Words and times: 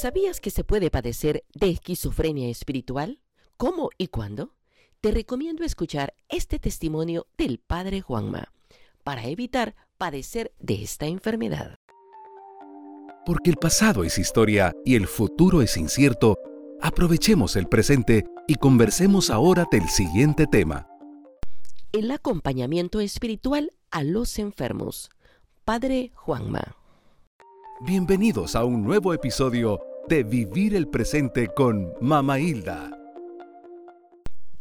¿Sabías 0.00 0.40
que 0.40 0.48
se 0.48 0.64
puede 0.64 0.90
padecer 0.90 1.44
de 1.54 1.68
esquizofrenia 1.68 2.48
espiritual? 2.48 3.20
¿Cómo 3.58 3.90
y 3.98 4.06
cuándo? 4.06 4.54
Te 5.02 5.10
recomiendo 5.10 5.62
escuchar 5.62 6.14
este 6.30 6.58
testimonio 6.58 7.26
del 7.36 7.58
Padre 7.58 8.00
Juanma 8.00 8.50
para 9.04 9.26
evitar 9.26 9.76
padecer 9.98 10.54
de 10.58 10.82
esta 10.82 11.04
enfermedad. 11.04 11.76
Porque 13.26 13.50
el 13.50 13.56
pasado 13.56 14.02
es 14.02 14.16
historia 14.16 14.72
y 14.86 14.94
el 14.94 15.06
futuro 15.06 15.60
es 15.60 15.76
incierto, 15.76 16.38
aprovechemos 16.80 17.54
el 17.56 17.66
presente 17.66 18.24
y 18.48 18.54
conversemos 18.54 19.28
ahora 19.28 19.66
del 19.70 19.86
siguiente 19.90 20.46
tema. 20.46 20.88
El 21.92 22.10
acompañamiento 22.10 23.00
espiritual 23.00 23.70
a 23.90 24.02
los 24.02 24.38
enfermos. 24.38 25.10
Padre 25.66 26.10
Juanma. 26.14 26.74
Bienvenidos 27.82 28.56
a 28.56 28.64
un 28.64 28.82
nuevo 28.82 29.12
episodio 29.12 29.89
de 30.08 30.24
Vivir 30.24 30.74
el 30.74 30.88
Presente 30.88 31.48
con 31.48 31.92
Mama 32.00 32.38
Hilda. 32.38 32.90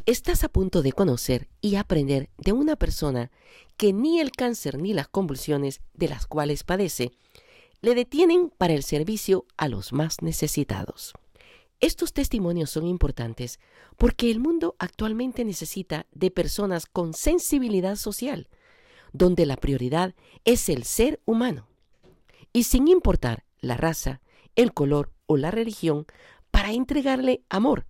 Estás 0.06 0.44
a 0.44 0.50
punto 0.50 0.82
de 0.82 0.92
conocer 0.92 1.48
y 1.62 1.76
aprender 1.76 2.30
de 2.38 2.52
una 2.52 2.76
persona 2.76 3.32
que 3.78 3.94
ni 3.94 4.20
el 4.20 4.32
cáncer 4.32 4.80
ni 4.80 4.94
las 4.94 5.08
convulsiones 5.08 5.82
de 5.94 6.10
las 6.10 6.28
cuales 6.28 6.64
padece 6.64 7.12
le 7.82 7.96
detienen 7.96 8.52
para 8.58 8.74
el 8.74 8.84
servicio 8.84 9.46
a 9.58 9.68
los 9.68 9.94
más 9.94 10.22
necesitados. 10.22 11.14
Estos 11.80 12.14
testimonios 12.14 12.70
son 12.70 12.86
importantes 12.86 13.60
porque 13.98 14.30
el 14.32 14.40
mundo 14.40 14.76
actualmente 14.80 15.46
necesita 15.46 16.06
de 16.12 16.32
personas 16.32 16.86
con 16.86 17.14
sensibilidad 17.14 17.96
social, 17.96 18.50
donde 19.14 19.46
la 19.46 19.56
prioridad 19.56 20.14
es 20.44 20.70
el 20.70 20.84
ser 20.84 21.22
humano 21.26 21.68
y 22.54 22.64
sin 22.64 22.88
importar 22.88 23.46
la 23.62 23.78
raza, 23.78 24.22
el 24.56 24.74
color 24.74 25.12
o 25.30 25.38
la 25.38 25.52
religión, 25.52 26.08
para 26.50 26.72
entregarle 26.74 27.44
amor, 27.50 27.86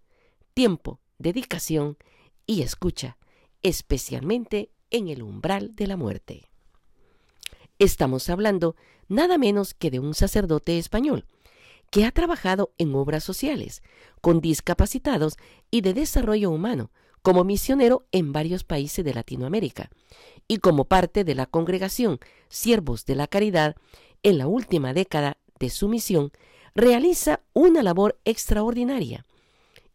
tiempo, 0.54 1.00
dedicación 1.20 1.98
y 2.46 2.64
escucha, 2.64 3.18
especialmente 3.64 4.72
en 4.92 5.08
el 5.08 5.24
umbral 5.24 5.74
de 5.74 5.88
la 5.88 5.96
muerte. 5.96 6.50
Estamos 7.80 8.30
hablando 8.30 8.76
nada 9.08 9.38
menos 9.38 9.74
que 9.74 9.90
de 9.90 10.00
un 10.00 10.16
sacerdote 10.16 10.78
español, 10.78 11.28
que 11.92 12.04
ha 12.04 12.12
trabajado 12.12 12.74
en 12.78 12.94
obras 12.94 13.24
sociales, 13.24 13.84
con 14.20 14.42
discapacitados 14.42 15.38
y 15.72 15.80
de 15.80 15.94
desarrollo 15.94 16.52
humano, 16.52 16.92
como 17.22 17.46
misionero 17.46 18.06
en 18.12 18.34
varios 18.34 18.66
países 18.66 19.06
de 19.06 19.14
Latinoamérica, 19.14 19.90
y 20.46 20.58
como 20.58 20.84
parte 20.86 21.24
de 21.24 21.36
la 21.36 21.46
congregación 21.46 22.20
Siervos 22.50 23.06
de 23.06 23.16
la 23.16 23.28
Caridad 23.28 23.78
en 24.24 24.38
la 24.38 24.48
última 24.48 24.94
década 24.94 25.38
de 25.58 25.70
su 25.70 25.88
misión, 25.88 26.34
realiza 26.76 27.42
una 27.54 27.84
labor 27.84 28.20
extraordinaria, 28.26 29.26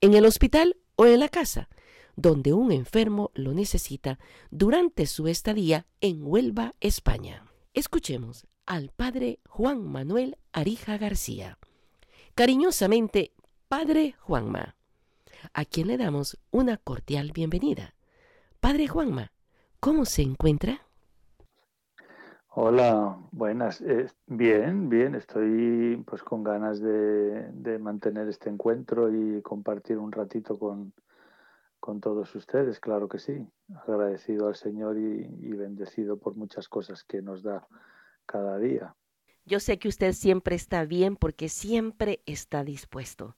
en 0.00 0.14
el 0.14 0.26
hospital 0.26 0.76
o 0.96 1.06
en 1.06 1.20
la 1.20 1.28
casa, 1.28 1.68
donde 2.16 2.52
un 2.52 2.72
enfermo 2.72 3.30
lo 3.34 3.52
necesita 3.52 4.18
durante 4.50 5.06
su 5.06 5.28
estadía 5.28 5.86
en 6.00 6.20
Huelva, 6.22 6.74
España. 6.80 7.44
Escuchemos 7.72 8.46
al 8.66 8.90
padre 8.90 9.40
Juan 9.48 9.84
Manuel 9.84 10.36
Arija 10.52 10.96
García. 10.96 11.58
Cariñosamente, 12.34 13.32
Padre 13.68 14.14
Juanma, 14.20 14.76
a 15.52 15.64
quien 15.64 15.88
le 15.88 15.96
damos 15.96 16.38
una 16.50 16.76
cordial 16.76 17.32
bienvenida. 17.32 17.94
Padre 18.60 18.88
Juanma, 18.88 19.32
¿cómo 19.80 20.04
se 20.04 20.22
encuentra? 20.22 20.83
Hola, 22.56 23.18
buenas. 23.32 23.80
Eh, 23.80 24.06
bien, 24.28 24.88
bien. 24.88 25.16
Estoy 25.16 26.00
pues 26.06 26.22
con 26.22 26.44
ganas 26.44 26.80
de, 26.80 27.78
mantener 27.80 28.28
este 28.28 28.48
encuentro 28.48 29.12
y 29.12 29.42
compartir 29.42 29.98
un 29.98 30.12
ratito 30.12 30.56
con, 30.56 30.92
con, 31.80 32.00
todos 32.00 32.32
ustedes, 32.36 32.78
claro 32.78 33.08
que 33.08 33.18
sí. 33.18 33.44
Agradecido 33.88 34.46
al 34.46 34.54
Señor 34.54 34.96
y 34.96 35.52
bendecido 35.52 36.16
por 36.16 36.36
muchas 36.36 36.68
cosas 36.68 37.02
que 37.02 37.22
nos 37.22 37.42
da 37.42 37.66
cada 38.24 38.56
día. 38.58 38.94
Yo 39.44 39.58
sé 39.58 39.80
que 39.80 39.88
usted 39.88 40.12
siempre 40.12 40.54
está 40.54 40.84
bien 40.84 41.16
porque 41.16 41.48
siempre 41.48 42.22
está 42.24 42.62
dispuesto. 42.62 43.34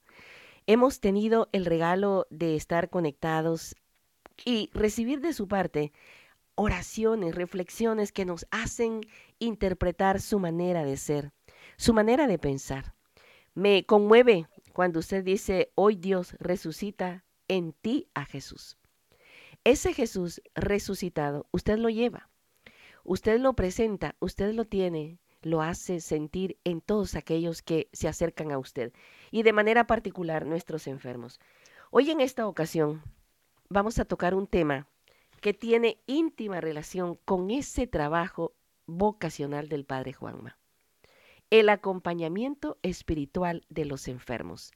Hemos 0.66 1.00
tenido 1.00 1.48
el 1.52 1.64
regalo 1.64 2.26
de 2.28 2.54
estar 2.54 2.90
conectados 2.90 3.76
y 4.44 4.68
recibir 4.74 5.20
de 5.20 5.32
su 5.32 5.48
parte 5.48 5.92
oraciones, 6.56 7.34
reflexiones 7.34 8.10
que 8.12 8.24
nos 8.24 8.46
hacen 8.50 9.02
interpretar 9.38 10.20
su 10.20 10.38
manera 10.40 10.84
de 10.84 10.96
ser, 10.96 11.32
su 11.76 11.94
manera 11.94 12.26
de 12.26 12.38
pensar. 12.38 12.94
Me 13.54 13.86
conmueve 13.86 14.48
cuando 14.72 14.98
usted 14.98 15.22
dice, 15.22 15.70
hoy 15.74 15.96
Dios 15.96 16.34
resucita 16.40 17.24
en 17.48 17.72
ti 17.72 18.08
a 18.14 18.24
Jesús. 18.24 18.76
Ese 19.64 19.92
Jesús 19.92 20.42
resucitado, 20.54 21.46
usted 21.50 21.78
lo 21.78 21.88
lleva, 21.88 22.28
usted 23.04 23.38
lo 23.38 23.54
presenta, 23.54 24.16
usted 24.18 24.52
lo 24.52 24.64
tiene, 24.64 25.18
lo 25.42 25.62
hace 25.62 26.00
sentir 26.00 26.58
en 26.64 26.80
todos 26.80 27.14
aquellos 27.14 27.62
que 27.62 27.88
se 27.92 28.08
acercan 28.08 28.50
a 28.50 28.58
usted 28.58 28.92
y 29.30 29.42
de 29.42 29.52
manera 29.52 29.86
particular 29.86 30.46
nuestros 30.46 30.86
enfermos. 30.86 31.40
Hoy 31.90 32.10
en 32.10 32.20
esta 32.20 32.46
ocasión 32.46 33.02
vamos 33.68 33.98
a 33.98 34.04
tocar 34.04 34.34
un 34.34 34.46
tema 34.46 34.88
que 35.40 35.54
tiene 35.54 36.02
íntima 36.06 36.60
relación 36.60 37.18
con 37.24 37.50
ese 37.50 37.86
trabajo 37.86 38.54
vocacional 38.86 39.68
del 39.68 39.84
Padre 39.84 40.12
Juanma. 40.12 40.58
El 41.50 41.68
acompañamiento 41.68 42.78
espiritual 42.82 43.64
de 43.68 43.84
los 43.84 44.08
enfermos. 44.08 44.72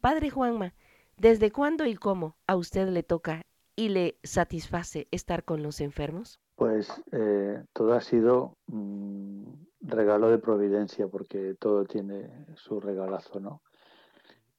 Padre 0.00 0.30
Juanma, 0.30 0.74
¿desde 1.16 1.50
cuándo 1.50 1.86
y 1.86 1.94
cómo 1.94 2.36
a 2.46 2.56
usted 2.56 2.88
le 2.88 3.02
toca 3.02 3.42
y 3.76 3.88
le 3.88 4.18
satisface 4.22 5.08
estar 5.10 5.44
con 5.44 5.62
los 5.62 5.80
enfermos? 5.80 6.38
Pues 6.56 6.92
eh, 7.12 7.64
todo 7.72 7.94
ha 7.94 8.00
sido 8.00 8.56
un 8.66 9.68
regalo 9.80 10.30
de 10.30 10.38
providencia 10.38 11.08
porque 11.08 11.54
todo 11.58 11.84
tiene 11.84 12.30
su 12.56 12.80
regalazo, 12.80 13.40
¿no? 13.40 13.62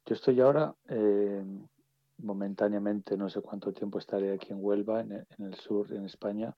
Yo 0.05 0.15
estoy 0.15 0.41
ahora 0.41 0.75
eh, 0.89 1.43
momentáneamente, 2.23 3.17
no 3.17 3.29
sé 3.29 3.41
cuánto 3.41 3.71
tiempo 3.73 3.99
estaré 3.99 4.31
aquí 4.31 4.51
en 4.51 4.59
Huelva, 4.61 5.01
en 5.01 5.25
el, 5.39 5.53
sur, 5.55 5.91
en 5.93 6.05
España. 6.05 6.55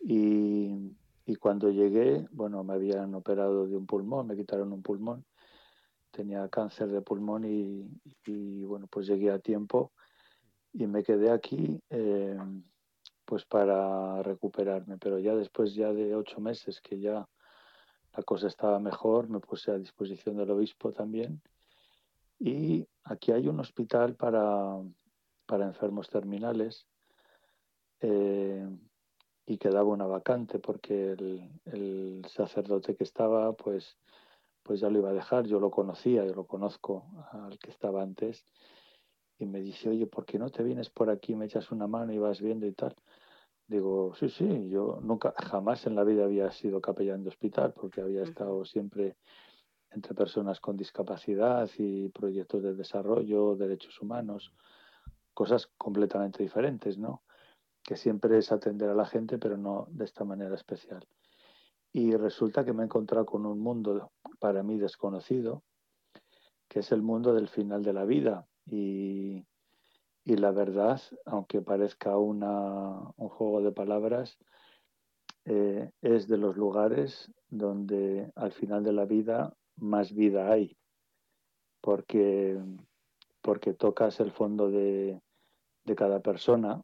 Y, 0.00 0.96
cuando 1.40 1.70
llegué, 1.70 2.26
bueno, 2.30 2.62
me 2.62 2.74
habían 2.74 3.14
operado 3.14 3.66
de 3.66 3.76
un 3.76 3.86
pulmón, 3.86 4.26
me 4.26 4.36
quitaron 4.36 4.72
un 4.72 4.82
pulmón, 4.82 5.24
tenía 6.10 6.46
cáncer 6.48 6.88
de 6.88 7.00
pulmón 7.00 7.44
y, 7.44 8.64
bueno, 8.64 8.86
pues 8.86 9.06
llegué 9.06 9.30
a 9.30 9.38
tiempo 9.38 9.92
y 10.72 10.86
me 10.86 11.02
quedé 11.02 11.30
aquí 11.30 11.80
eh, 11.88 12.38
pues 13.24 13.44
para 13.46 14.22
recuperarme. 14.22 14.98
Pero 14.98 15.18
ya 15.18 15.34
después 15.34 15.74
ya 15.74 15.92
de 15.92 16.14
ocho 16.14 16.40
meses 16.40 16.80
que 16.80 17.00
ya 17.00 17.26
la 18.14 18.22
cosa 18.24 18.48
estaba 18.48 18.78
mejor, 18.78 19.28
me 19.30 19.40
puse 19.40 19.70
a 19.70 19.78
disposición 19.78 20.36
del 20.36 20.50
obispo 20.50 20.92
también 20.92 21.40
y 22.44 22.88
aquí 23.04 23.30
hay 23.30 23.46
un 23.46 23.60
hospital 23.60 24.16
para, 24.16 24.80
enfermos 25.48 26.08
terminales 26.08 26.88
eh, 28.00 28.68
y 29.46 29.58
quedaba 29.58 29.84
una 29.84 30.06
vacante 30.06 30.58
porque 30.58 31.12
el, 31.12 32.24
sacerdote 32.26 32.96
que 32.96 33.04
estaba, 33.04 33.52
pues, 33.52 33.96
pues 34.64 34.80
ya 34.80 34.90
lo 34.90 34.98
iba 34.98 35.10
a 35.10 35.14
dejar. 35.14 35.46
Yo 35.46 35.60
lo 35.60 35.70
conocía, 35.70 36.24
yo 36.26 36.34
lo 36.34 36.46
conozco 36.46 37.04
al 37.30 37.58
que 37.60 37.70
estaba 37.70 38.02
antes. 38.02 38.44
Y 39.38 39.46
me 39.46 39.60
dice, 39.60 39.90
oye, 39.90 40.08
¿por 40.08 40.24
qué 40.24 40.38
no 40.38 40.50
te 40.50 40.64
vienes 40.64 40.90
por 40.90 41.10
aquí, 41.10 41.36
me 41.36 41.44
echas 41.44 41.70
una 41.70 41.86
mano 41.86 42.12
y 42.12 42.18
vas 42.18 42.40
viendo 42.40 42.66
y 42.66 42.72
tal? 42.72 42.96
Digo, 43.68 44.14
sí, 44.16 44.28
sí, 44.28 44.68
yo 44.68 44.98
nunca, 45.00 45.32
jamás 45.36 45.86
en 45.86 45.94
la 45.94 46.02
vida 46.02 46.24
había 46.24 46.50
sido 46.50 46.80
capellán 46.80 47.22
de 47.22 47.28
hospital 47.28 47.72
porque 47.72 48.00
había 48.00 48.22
estado 48.22 48.64
siempre 48.64 49.16
entre 49.94 50.14
personas 50.14 50.60
con 50.60 50.76
discapacidad 50.76 51.68
y 51.78 52.08
proyectos 52.08 52.62
de 52.62 52.74
desarrollo, 52.74 53.56
derechos 53.56 54.00
humanos, 54.00 54.52
cosas 55.34 55.68
completamente 55.78 56.42
diferentes, 56.42 56.98
¿no? 56.98 57.22
Que 57.82 57.96
siempre 57.96 58.38
es 58.38 58.52
atender 58.52 58.90
a 58.90 58.94
la 58.94 59.06
gente, 59.06 59.38
pero 59.38 59.56
no 59.56 59.86
de 59.90 60.04
esta 60.04 60.24
manera 60.24 60.54
especial. 60.54 61.06
Y 61.92 62.16
resulta 62.16 62.64
que 62.64 62.72
me 62.72 62.82
he 62.82 62.86
encontrado 62.86 63.26
con 63.26 63.44
un 63.44 63.60
mundo 63.60 64.12
para 64.38 64.62
mí 64.62 64.78
desconocido, 64.78 65.62
que 66.68 66.80
es 66.80 66.90
el 66.92 67.02
mundo 67.02 67.34
del 67.34 67.48
final 67.48 67.82
de 67.82 67.92
la 67.92 68.04
vida. 68.04 68.46
Y, 68.64 69.44
la 70.24 70.52
verdad, 70.52 71.00
aunque 71.26 71.60
parezca 71.60 72.16
una, 72.16 73.12
un 73.16 73.28
juego 73.28 73.60
de 73.60 73.72
palabras, 73.72 74.38
eh, 75.44 75.90
es 76.00 76.28
de 76.28 76.38
los 76.38 76.56
lugares 76.56 77.30
donde 77.50 78.30
al 78.36 78.52
final 78.52 78.84
de 78.84 78.92
la 78.92 79.04
vida 79.04 79.54
más 79.76 80.12
vida 80.12 80.50
hay, 80.50 80.76
porque, 81.80 82.58
porque 83.40 83.74
tocas 83.74 84.20
el 84.20 84.30
fondo 84.30 84.70
de, 84.70 85.20
cada 85.96 86.20
persona, 86.20 86.82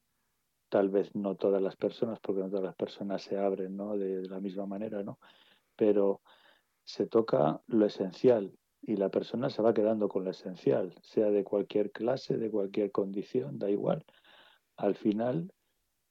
tal 0.69 0.91
vez 0.91 1.15
no 1.15 1.37
todas 1.37 1.63
las 1.63 1.77
personas, 1.77 2.19
porque 2.21 2.43
no 2.43 2.51
todas 2.51 2.65
las 2.65 2.77
personas 2.77 3.23
se 3.23 3.39
abren 3.39 3.77
¿no? 3.77 3.97
de, 3.97 4.29
la 4.29 4.41
misma 4.41 4.67
manera, 4.67 5.03
¿no? 5.03 5.19
pero 5.77 6.21
se 6.85 7.07
toca 7.07 7.63
lo 7.69 7.87
esencial 7.87 8.59
y 8.83 8.97
la 8.97 9.09
persona 9.09 9.51
se 9.51 9.63
va 9.63 9.75
quedando 9.75 10.09
con 10.09 10.25
lo 10.25 10.31
esencial, 10.31 10.95
sea 11.03 11.31
de 11.31 11.45
cualquier 11.45 11.91
clase, 11.91 12.37
de 12.37 12.51
cualquier 12.51 12.91
condición, 12.93 13.59
da 13.59 13.71
igual. 13.71 14.05
Al 14.77 14.95
final, 14.95 15.53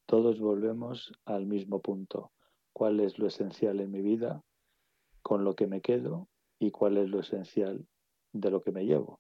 todos 0.06 0.40
volvemos 0.40 1.14
al 1.26 1.46
mismo 1.46 1.82
punto. 1.82 2.32
¿Cuál 2.74 3.00
es 3.00 3.18
lo 3.20 3.28
esencial 3.28 3.80
en 3.80 3.92
mi 3.92 4.02
vida? 4.02 4.44
¿Con 5.22 5.44
lo 5.44 5.56
que 5.56 5.68
me 5.68 5.82
quedo? 5.82 6.30
¿Y 6.60 6.72
cuál 6.72 6.98
es 6.98 7.10
lo 7.10 7.20
esencial 7.20 7.86
de 8.34 8.52
lo 8.52 8.62
que 8.62 8.72
me 8.72 8.86
llevo? 8.86 9.20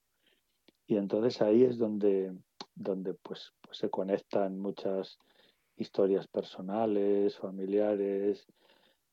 Y 0.88 0.98
entonces 0.98 1.42
ahí 1.42 1.64
es 1.64 1.78
donde, 1.78 2.34
donde 2.76 3.14
pues, 3.14 3.54
pues 3.62 3.78
se 3.78 3.90
conectan 3.90 4.58
muchas 4.58 5.20
historias 5.76 6.28
personales, 6.28 7.38
familiares, 7.38 8.48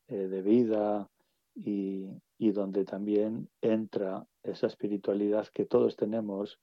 eh, 0.07 0.27
de 0.27 0.41
vida, 0.41 1.09
y, 1.53 2.09
y 2.37 2.51
donde 2.51 2.85
también 2.85 3.49
entra 3.61 4.27
esa 4.43 4.67
espiritualidad 4.67 5.47
que 5.53 5.65
todos 5.65 5.95
tenemos, 5.95 6.59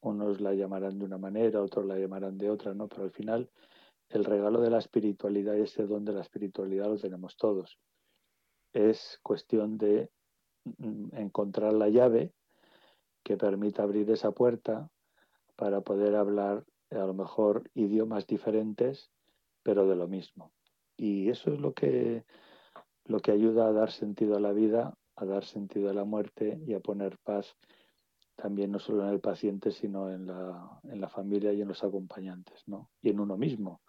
unos 0.00 0.40
la 0.40 0.54
llamarán 0.54 0.98
de 0.98 1.04
una 1.04 1.18
manera, 1.18 1.62
otros 1.62 1.84
la 1.84 1.98
llamarán 1.98 2.38
de 2.38 2.50
otra, 2.50 2.74
¿no? 2.74 2.88
Pero 2.88 3.04
al 3.04 3.10
final 3.10 3.50
el 4.08 4.24
regalo 4.24 4.60
de 4.60 4.70
la 4.70 4.78
espiritualidad 4.78 5.56
y 5.56 5.62
ese 5.62 5.84
don 5.84 6.04
de 6.04 6.12
la 6.12 6.22
espiritualidad 6.22 6.86
lo 6.86 6.96
tenemos 6.96 7.36
todos. 7.36 7.78
Es 8.72 9.18
cuestión 9.22 9.78
de 9.78 10.10
encontrar 11.12 11.72
la 11.72 11.88
llave 11.88 12.32
que 13.22 13.36
permita 13.36 13.82
abrir 13.82 14.10
esa 14.10 14.32
puerta 14.32 14.90
para 15.56 15.80
poder 15.80 16.16
hablar 16.16 16.64
a 16.90 17.06
lo 17.06 17.14
mejor 17.14 17.70
idiomas 17.74 18.26
diferentes, 18.26 19.10
pero 19.62 19.86
de 19.86 19.96
lo 19.96 20.08
mismo. 20.08 20.52
Y 20.96 21.28
eso 21.28 21.52
es 21.52 21.60
lo 21.60 21.72
que 21.72 22.24
lo 23.04 23.20
que 23.20 23.32
ayuda 23.32 23.66
a 23.66 23.72
dar 23.72 23.90
sentido 23.90 24.36
a 24.36 24.40
la 24.40 24.52
vida, 24.52 24.94
a 25.16 25.24
dar 25.24 25.44
sentido 25.44 25.90
a 25.90 25.94
la 25.94 26.04
muerte 26.04 26.60
y 26.66 26.74
a 26.74 26.80
poner 26.80 27.18
paz 27.18 27.56
también 28.36 28.70
no 28.72 28.78
solo 28.78 29.02
en 29.02 29.12
el 29.12 29.20
paciente, 29.20 29.70
sino 29.70 30.10
en 30.10 30.26
la, 30.26 30.80
en 30.84 31.00
la 31.00 31.08
familia 31.08 31.52
y 31.52 31.60
en 31.60 31.68
los 31.68 31.84
acompañantes, 31.84 32.62
¿no? 32.66 32.88
Y 33.02 33.10
en 33.10 33.20
uno 33.20 33.36
mismo, 33.36 33.82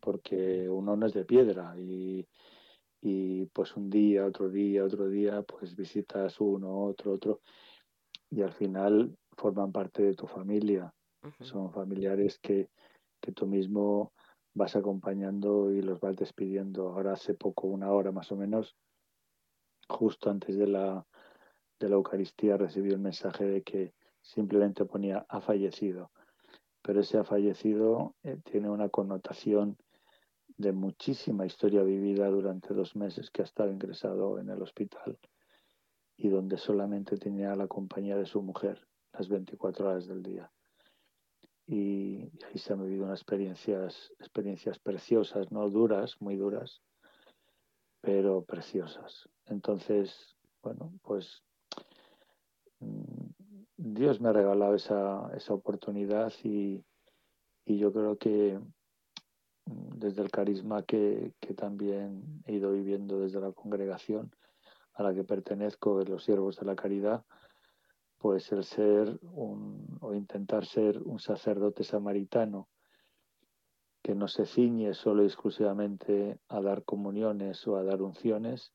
porque 0.00 0.68
uno 0.70 0.96
no 0.96 1.06
es 1.06 1.12
de 1.12 1.26
piedra 1.26 1.74
y, 1.78 2.26
y 3.00 3.46
pues 3.46 3.76
un 3.76 3.88
día, 3.88 4.26
otro 4.26 4.48
día, 4.48 4.84
otro 4.84 5.08
día, 5.08 5.42
pues 5.42 5.74
visitas 5.74 6.40
uno, 6.40 6.84
otro, 6.84 7.12
otro, 7.12 7.40
y 8.30 8.42
al 8.42 8.52
final 8.52 9.16
forman 9.36 9.72
parte 9.72 10.02
de 10.02 10.14
tu 10.14 10.26
familia. 10.26 10.92
Son 11.40 11.70
familiares 11.72 12.38
que, 12.38 12.70
que 13.20 13.32
tú 13.32 13.46
mismo 13.46 14.12
vas 14.54 14.76
acompañando 14.76 15.72
y 15.72 15.82
los 15.82 16.00
vas 16.00 16.16
despidiendo. 16.16 16.88
Ahora 16.88 17.12
hace 17.12 17.34
poco, 17.34 17.68
una 17.68 17.90
hora 17.92 18.12
más 18.12 18.30
o 18.32 18.36
menos, 18.36 18.76
justo 19.88 20.30
antes 20.30 20.56
de 20.56 20.66
la, 20.66 21.06
de 21.78 21.88
la 21.88 21.96
Eucaristía, 21.96 22.56
recibí 22.56 22.90
el 22.90 22.98
mensaje 23.00 23.44
de 23.44 23.62
que 23.62 23.94
simplemente 24.22 24.84
ponía 24.84 25.24
ha 25.28 25.40
fallecido. 25.40 26.10
Pero 26.82 27.00
ese 27.00 27.18
ha 27.18 27.24
fallecido 27.24 28.14
eh, 28.22 28.38
tiene 28.44 28.70
una 28.70 28.88
connotación 28.88 29.76
de 30.60 30.72
muchísima 30.72 31.46
historia 31.46 31.82
vivida 31.82 32.28
durante 32.28 32.74
dos 32.74 32.94
meses 32.94 33.30
que 33.30 33.40
ha 33.40 33.46
estado 33.46 33.72
ingresado 33.72 34.38
en 34.38 34.50
el 34.50 34.60
hospital 34.60 35.18
y 36.16 36.28
donde 36.28 36.58
solamente 36.58 37.16
tenía 37.16 37.56
la 37.56 37.66
compañía 37.66 38.16
de 38.16 38.26
su 38.26 38.42
mujer 38.42 38.86
las 39.12 39.28
24 39.28 39.88
horas 39.88 40.06
del 40.06 40.22
día 40.22 40.50
y, 41.70 42.30
ahí 42.46 42.58
se 42.58 42.72
han 42.72 42.82
vivido 42.82 43.04
unas 43.04 43.20
experiencias, 43.20 44.12
experiencias 44.18 44.78
preciosas, 44.80 45.52
no 45.52 45.70
duras, 45.70 46.16
muy 46.20 46.36
duras, 46.36 46.82
pero 48.00 48.42
preciosas. 48.42 49.28
Entonces, 49.46 50.36
bueno, 50.62 50.92
pues 51.02 51.44
mm, 52.80 53.26
Dios 53.76 54.20
me 54.20 54.30
ha 54.30 54.32
regalado 54.32 54.74
esa, 54.74 55.30
esa 55.36 55.54
oportunidad 55.54 56.32
y, 56.42 56.84
y, 57.64 57.78
yo 57.78 57.92
creo 57.92 58.18
que 58.18 58.58
desde 59.96 60.22
el 60.22 60.30
carisma 60.30 60.82
que, 60.82 61.34
que, 61.40 61.54
también 61.54 62.42
he 62.46 62.54
ido 62.54 62.72
viviendo 62.72 63.20
desde 63.20 63.40
la 63.40 63.52
congregación 63.52 64.34
a 64.94 65.02
la 65.02 65.14
que 65.14 65.24
pertenezco, 65.24 66.02
los 66.04 66.24
siervos 66.24 66.56
de 66.58 66.66
la 66.66 66.76
caridad, 66.76 67.24
pues 68.18 68.52
el 68.52 68.64
ser 68.64 69.18
un, 69.22 69.98
o 70.00 70.14
intentar 70.14 70.66
ser 70.66 71.00
un 71.02 71.18
sacerdote 71.18 71.84
samaritano 71.84 72.68
que 74.02 74.14
no 74.14 74.28
se 74.28 74.46
ciñe 74.46 74.94
solo 74.94 75.22
y 75.22 75.26
exclusivamente 75.26 76.38
a 76.48 76.60
dar 76.60 76.84
comuniones 76.84 77.66
o 77.66 77.76
a 77.76 77.82
dar 77.82 78.02
unciones, 78.02 78.72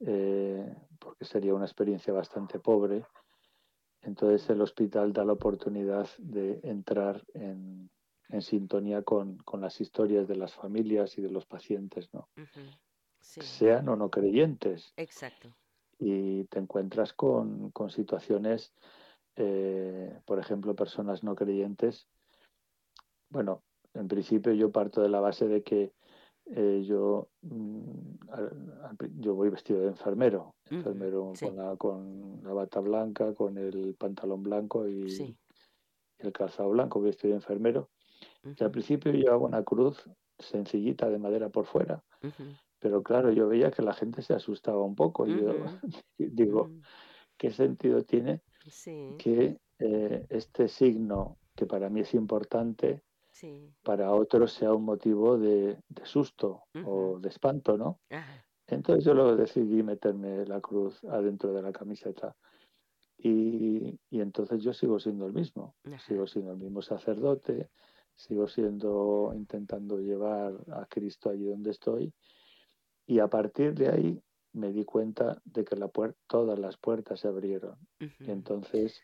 eh, 0.00 0.74
porque 0.98 1.24
sería 1.24 1.54
una 1.54 1.66
experiencia 1.66 2.12
bastante 2.12 2.58
pobre. 2.58 3.04
Entonces 4.02 4.48
el 4.50 4.62
hospital 4.62 5.12
da 5.12 5.24
la 5.24 5.34
oportunidad 5.34 6.08
de 6.18 6.60
entrar 6.62 7.22
en, 7.34 7.90
sintonía 8.40 9.02
con, 9.02 9.38
las 9.60 9.80
historias 9.80 10.28
de 10.28 10.36
las 10.36 10.54
familias 10.54 11.18
y 11.18 11.22
de 11.22 11.30
los 11.30 11.46
pacientes, 11.46 12.08
¿no? 12.12 12.28
Sean 13.20 13.88
o 13.88 13.96
no 13.96 14.10
creyentes. 14.10 14.92
Exacto 14.96 15.54
y 16.00 16.44
te 16.44 16.58
encuentras 16.58 17.12
con, 17.12 17.72
situaciones, 17.90 18.72
eh, 19.36 20.18
por 20.24 20.38
ejemplo, 20.38 20.74
personas 20.74 21.22
no 21.22 21.36
creyentes. 21.36 22.08
Bueno, 23.28 23.62
en 23.94 24.08
principio 24.08 24.52
yo 24.54 24.72
parto 24.72 25.02
de 25.02 25.10
la 25.10 25.20
base 25.20 25.46
de 25.46 25.62
que 25.62 25.92
eh, 26.46 26.82
yo, 26.86 27.28
mm, 27.42 28.14
yo 29.18 29.34
voy 29.34 29.50
vestido 29.50 29.82
de 29.82 29.88
enfermero, 29.88 30.54
enfermero 30.70 31.32
con, 31.38 31.56
la, 31.56 31.76
con 31.76 32.40
la 32.42 32.54
bata 32.54 32.80
blanca, 32.80 33.34
con 33.34 33.58
el 33.58 33.94
pantalón 33.96 34.42
blanco 34.42 34.88
y, 34.88 35.36
el 36.18 36.32
calzado 36.32 36.70
blanco, 36.70 37.00
vestido 37.00 37.32
de 37.32 37.36
enfermero. 37.36 37.90
Y 38.42 38.64
al 38.64 38.70
principio 38.70 39.12
llevaba 39.12 39.38
una 39.38 39.62
cruz 39.62 40.08
sencillita 40.38 41.08
de 41.10 41.18
madera 41.18 41.48
por 41.48 41.66
fuera. 41.66 42.02
Pero 42.78 43.02
claro, 43.02 43.30
yo 43.30 43.48
veía 43.48 43.70
que 43.70 43.82
la 43.82 43.92
gente 43.92 44.22
se 44.22 44.34
asustaba 44.34 44.82
un 44.82 44.94
poco. 44.94 45.26
Y 45.26 45.40
yo 45.40 45.52
digo, 46.18 46.68
mm. 46.68 46.82
¿qué 47.36 47.50
sentido 47.50 48.02
tiene 48.04 48.42
que 49.18 49.58
eh, 49.78 50.26
este 50.28 50.68
signo, 50.68 51.38
que 51.54 51.66
para 51.66 51.88
mí 51.88 52.00
es 52.00 52.14
importante, 52.14 53.02
para 53.82 54.12
otros 54.12 54.52
sea 54.52 54.74
un 54.74 54.84
motivo 54.84 55.38
de, 55.38 55.78
susto 56.02 56.64
o 56.84 57.18
de 57.18 57.28
espanto, 57.28 57.78
¿no? 57.78 58.00
Entonces 58.66 59.04
yo 59.04 59.14
luego 59.14 59.34
decidí 59.34 59.82
meterme 59.82 60.44
la 60.46 60.60
cruz 60.60 61.02
adentro 61.04 61.52
de 61.52 61.62
la 61.62 61.72
camiseta. 61.72 62.36
Y, 63.16 63.98
y 64.10 64.20
entonces 64.20 64.62
yo 64.62 64.72
sigo 64.72 64.98
siendo 64.98 65.26
el 65.26 65.32
mismo, 65.32 65.74
sigo 66.06 66.26
siendo 66.26 66.52
el 66.52 66.58
mismo 66.58 66.80
sacerdote, 66.82 67.70
sigo 68.20 68.46
siendo, 68.48 69.32
intentando 69.34 69.98
llevar 69.98 70.54
a 70.72 70.86
Cristo 70.86 71.30
allí 71.30 71.46
donde 71.46 71.70
estoy 71.70 72.12
y 73.06 73.18
a 73.18 73.28
partir 73.28 73.74
de 73.74 73.88
ahí 73.88 74.22
me 74.52 74.72
di 74.72 74.84
cuenta 74.84 75.40
de 75.44 75.64
que 75.64 75.74
la 75.76 75.90
todas 76.26 76.58
las 76.58 76.76
puertas 76.76 77.20
se 77.20 77.28
abrieron. 77.28 77.76
Y 77.98 78.30
entonces, 78.30 79.00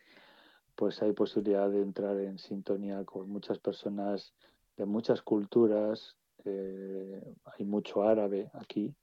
pues 0.75 1.01
hay 1.01 1.13
posibilidad 1.13 1.69
de 1.69 1.81
entrar 1.81 2.17
en 2.19 2.37
sintonía 2.37 3.03
con 3.05 3.29
muchas 3.29 3.59
personas 3.59 4.33
de 4.77 4.85
muchas 4.85 5.21
culturas. 5.21 6.15
Eh, 6.45 7.21
hay 7.43 7.65
mucho 7.65 8.03
árabe 8.03 8.49
aquí, 8.53 8.95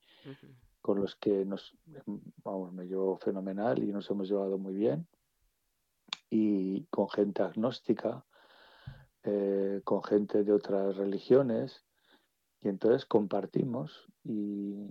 con 0.80 1.00
los 1.00 1.16
que 1.16 1.44
nos, 1.44 1.74
vamos, 2.42 2.72
me 2.72 2.86
llevo 2.86 3.18
fenomenal 3.18 3.82
y 3.82 3.92
nos 3.92 4.08
hemos 4.10 4.28
llevado 4.28 4.58
muy 4.58 4.74
bien. 4.74 5.06
Y 6.30 6.84
con 6.84 7.08
gente 7.10 7.42
agnóstica, 7.42 8.24
eh, 9.26 9.80
con 9.84 10.02
gente 10.02 10.44
de 10.44 10.52
otras 10.52 10.96
religiones 10.96 11.82
y 12.60 12.68
entonces 12.68 13.06
compartimos 13.06 14.06
y, 14.22 14.86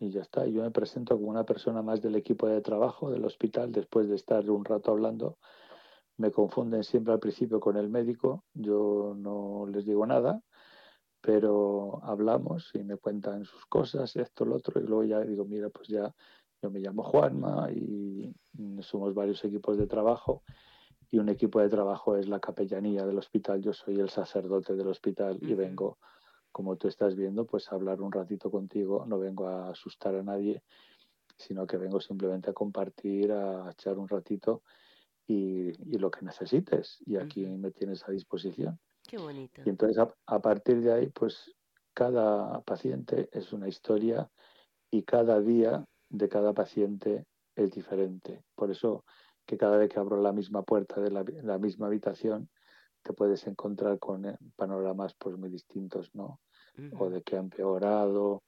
ya 0.00 0.20
está. 0.20 0.46
Yo 0.46 0.60
me 0.60 0.70
presento 0.70 1.16
como 1.16 1.30
una 1.30 1.44
persona 1.44 1.80
más 1.80 2.02
del 2.02 2.14
equipo 2.14 2.46
de 2.46 2.60
trabajo 2.60 3.10
del 3.10 3.24
hospital 3.24 3.72
después 3.72 4.06
de 4.06 4.16
estar 4.16 4.50
un 4.50 4.66
rato 4.66 4.90
hablando. 4.90 5.38
Me 6.18 6.30
confunden 6.30 6.84
siempre 6.84 7.14
al 7.14 7.20
principio 7.20 7.58
con 7.58 7.78
el 7.78 7.88
médico, 7.88 8.44
yo 8.52 9.14
no 9.16 9.66
les 9.66 9.86
digo 9.86 10.06
nada, 10.06 10.42
pero 11.22 12.00
hablamos 12.04 12.70
y 12.74 12.84
me 12.84 12.98
cuentan 12.98 13.46
sus 13.46 13.64
cosas, 13.64 14.14
esto, 14.16 14.44
lo 14.44 14.56
otro, 14.56 14.78
y 14.78 14.84
luego 14.84 15.04
ya 15.04 15.20
digo, 15.20 15.46
mira, 15.46 15.70
pues 15.70 15.88
ya 15.88 16.14
yo 16.60 16.70
me 16.70 16.80
llamo 16.80 17.02
Juanma 17.02 17.70
y 17.72 18.30
somos 18.80 19.14
varios 19.14 19.42
equipos 19.42 19.78
de 19.78 19.86
trabajo 19.86 20.42
y 21.14 21.18
un 21.20 21.28
equipo 21.28 21.60
de 21.60 21.68
trabajo 21.68 22.16
es 22.16 22.26
la 22.26 22.40
capellanía 22.40 23.06
del 23.06 23.18
hospital, 23.18 23.62
yo 23.62 23.72
soy 23.72 24.00
el 24.00 24.10
sacerdote 24.10 24.74
del 24.74 24.88
hospital 24.88 25.38
y 25.40 25.54
vengo 25.54 25.98
como 26.50 26.74
tú 26.74 26.88
estás 26.88 27.14
viendo, 27.14 27.46
pues 27.46 27.70
hablar 27.70 28.02
un 28.02 28.10
ratito 28.10 28.50
contigo, 28.50 29.06
no 29.06 29.20
vengo 29.20 29.46
a 29.46 29.70
asustar 29.70 30.16
a 30.16 30.24
nadie, 30.24 30.64
sino 31.36 31.68
que 31.68 31.76
vengo 31.76 32.00
simplemente 32.00 32.50
a 32.50 32.52
compartir, 32.52 33.30
a 33.30 33.70
echar 33.70 33.96
un 33.96 34.08
ratito 34.08 34.64
y, 35.24 35.70
lo 35.96 36.10
que 36.10 36.24
necesites. 36.24 36.98
Y 37.06 37.14
aquí 37.16 37.46
me 37.46 37.70
tienes 37.70 38.02
a 38.08 38.10
disposición. 38.10 38.80
Qué 39.06 39.16
bonito. 39.16 39.62
Y 39.64 39.68
entonces 39.68 40.04
a, 40.26 40.38
partir 40.40 40.80
de 40.80 40.94
ahí, 40.94 41.06
pues 41.10 41.54
cada 41.92 42.60
paciente 42.62 43.28
es 43.30 43.52
una 43.52 43.68
historia 43.68 44.28
y 44.90 45.04
cada 45.04 45.40
día 45.40 45.84
de 46.08 46.28
cada 46.28 46.52
paciente 46.54 47.24
es 47.54 47.70
diferente. 47.70 48.42
Por 48.56 48.72
eso 48.72 49.04
que 49.46 49.56
cada 49.56 49.76
vez 49.76 49.90
que 49.90 50.00
abro 50.00 50.20
la 50.20 50.32
misma 50.32 50.62
puerta 50.62 51.00
de 51.00 51.10
la, 51.10 51.58
misma 51.58 51.86
habitación 51.86 52.48
te 53.02 53.12
puedes 53.12 53.46
encontrar 53.46 53.98
con 53.98 54.24
eh, 54.24 54.38
panoramas 54.56 55.14
pues 55.14 55.36
muy 55.36 55.50
distintos, 55.50 56.14
¿no? 56.14 56.40
O 56.98 57.08
de 57.08 57.22
que 57.22 57.36
ha 57.36 57.38
empeorado, 57.38 58.42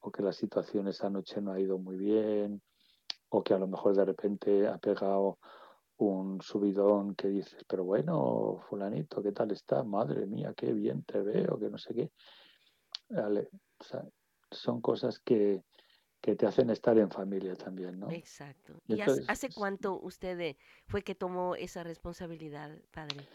o 0.00 0.10
que 0.10 0.22
la 0.22 0.32
situación 0.32 0.88
esa 0.88 1.08
noche 1.08 1.40
no 1.40 1.52
ha 1.52 1.60
ido 1.60 1.78
muy 1.78 1.96
bien, 1.96 2.60
o 3.30 3.42
que 3.42 3.54
a 3.54 3.58
lo 3.58 3.68
mejor 3.68 3.96
de 3.96 4.04
repente 4.04 4.66
ha 4.66 4.78
pegado 4.78 5.38
un 5.98 6.40
subidón 6.40 7.14
que 7.14 7.28
dices, 7.28 7.64
pero 7.68 7.84
bueno, 7.84 8.60
fulanito, 8.68 9.22
¿qué 9.22 9.32
tal 9.32 9.50
está? 9.50 9.84
Madre 9.84 10.26
mía, 10.26 10.54
qué 10.56 10.72
bien 10.72 11.04
te 11.04 11.20
veo, 11.20 11.58
que 11.58 11.68
no 11.70 11.78
sé 11.78 11.94
qué. 11.94 12.10
son 14.50 14.80
cosas 14.80 15.18
que, 15.20 15.62
que 16.20 16.36
te 16.36 16.46
hacen 16.46 16.70
estar 16.70 16.98
en 16.98 17.10
familia 17.10 17.54
también, 17.54 17.98
¿no? 17.98 18.10
Exacto. 18.10 18.74
¿Y 18.86 19.00
hace, 19.00 19.48
cuánto 19.54 19.98
usted 20.00 20.38
eh, 20.40 20.56
fue 20.86 21.02
que 21.02 21.14
tomó 21.14 21.54
esa 21.54 21.82
responsabilidad, 21.82 22.70
padre? 22.92 23.26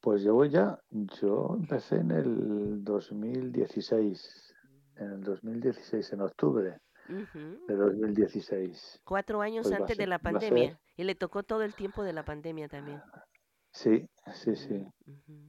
Pues 0.00 0.22
llevo 0.22 0.44
ya, 0.44 0.78
yo 0.90 1.56
empecé 1.58 1.96
en 1.96 2.10
el 2.10 2.84
2016, 2.84 4.54
en 4.96 5.12
el 5.12 5.22
2016, 5.22 6.12
en 6.12 6.20
octubre 6.20 6.80
de 7.08 7.74
2016. 7.74 9.00
Cuatro 9.04 9.40
años 9.40 9.66
pues 9.68 9.80
antes 9.80 9.96
de 9.96 10.06
la 10.06 10.18
pandemia. 10.18 10.80
Y 10.96 11.04
le 11.04 11.14
tocó 11.14 11.42
todo 11.42 11.62
el 11.62 11.74
tiempo 11.74 12.02
de 12.02 12.12
la 12.12 12.24
pandemia 12.24 12.68
también. 12.68 13.00
Sí, 13.72 14.06
sí, 14.34 14.54
sí. 14.54 14.86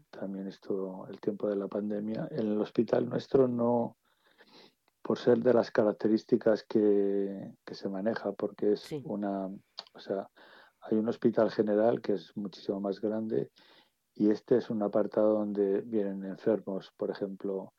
También 0.10 0.48
estuvo 0.48 1.08
el 1.08 1.20
tiempo 1.20 1.50
de 1.50 1.56
la 1.56 1.68
pandemia. 1.68 2.28
En 2.32 2.52
el 2.52 2.62
hospital 2.62 3.10
nuestro 3.10 3.48
no, 3.48 3.98
por 5.04 5.20
ser 5.20 5.40
de 5.40 5.54
las 5.54 5.70
características 5.70 6.64
que, 6.64 7.54
se 7.72 7.90
maneja, 7.90 8.32
porque 8.32 8.72
es 8.74 8.90
una, 9.04 9.48
o 9.94 10.00
sea, 10.00 10.30
hay 10.80 10.98
un 10.98 11.10
hospital 11.10 11.52
general 11.52 12.02
que 12.02 12.14
es 12.14 12.36
muchísimo 12.36 12.80
más 12.80 13.02
grande 13.02 13.52
y 14.16 14.30
este 14.30 14.58
es 14.58 14.70
un 14.70 14.82
apartado 14.82 15.34
donde 15.34 15.82
vienen 15.82 16.24
enfermos, 16.24 16.92
por 16.96 17.12
ejemplo, 17.12 17.74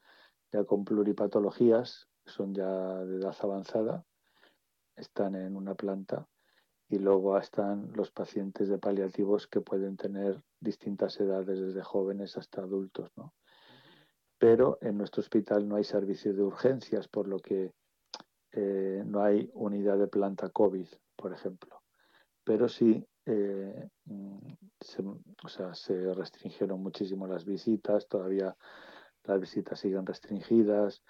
ya 0.53 0.65
con 0.65 0.85
pluripatologías, 0.85 2.09
son 2.27 2.55
ya 2.55 2.69
de 3.05 3.17
edad 3.17 3.37
avanzada, 3.41 4.05
están 4.95 5.35
en 5.35 5.57
una 5.57 5.75
planta 5.75 6.29
y 6.89 6.99
luego 6.99 7.39
están 7.39 7.91
los 7.95 8.11
pacientes 8.11 8.69
de 8.69 8.79
paliativos 8.79 9.47
que 9.47 9.63
pueden 9.63 9.97
tener 9.97 10.43
distintas 10.61 11.19
edades, 11.21 11.59
desde 11.59 11.83
jóvenes 11.83 12.37
hasta 12.37 12.61
adultos, 12.61 13.11
¿no? 13.17 13.33
Pero 14.45 14.77
en 14.83 14.99
nuestro 14.99 15.23
hospital 15.23 15.67
no 15.67 15.77
hay 15.77 15.85
servicio 15.85 16.35
de 16.35 16.43
urgencias, 16.43 17.09
por 17.09 17.27
lo 17.27 17.39
que 17.39 17.73
eh, 18.53 19.03
no 19.07 19.23
hay 19.23 19.51
unidad 19.55 19.97
de 19.97 20.07
planta 20.07 20.51
COVID, 20.51 20.87
por 21.17 21.33
ejemplo. 21.33 21.81
Pero 22.45 22.69
sí 22.69 23.03
eh, 23.25 23.89
mm, 24.05 24.37
se, 24.79 25.03
o 25.03 25.49
sea, 25.49 25.73
se 25.73 26.13
restringieron 26.13 26.83
muchísimo 26.83 27.27
las 27.27 27.47
visitas, 27.47 28.07
todavía 28.07 28.55
las 29.23 29.41
visitas 29.41 29.81
siguen 29.81 30.05
restringidas, 30.05 31.03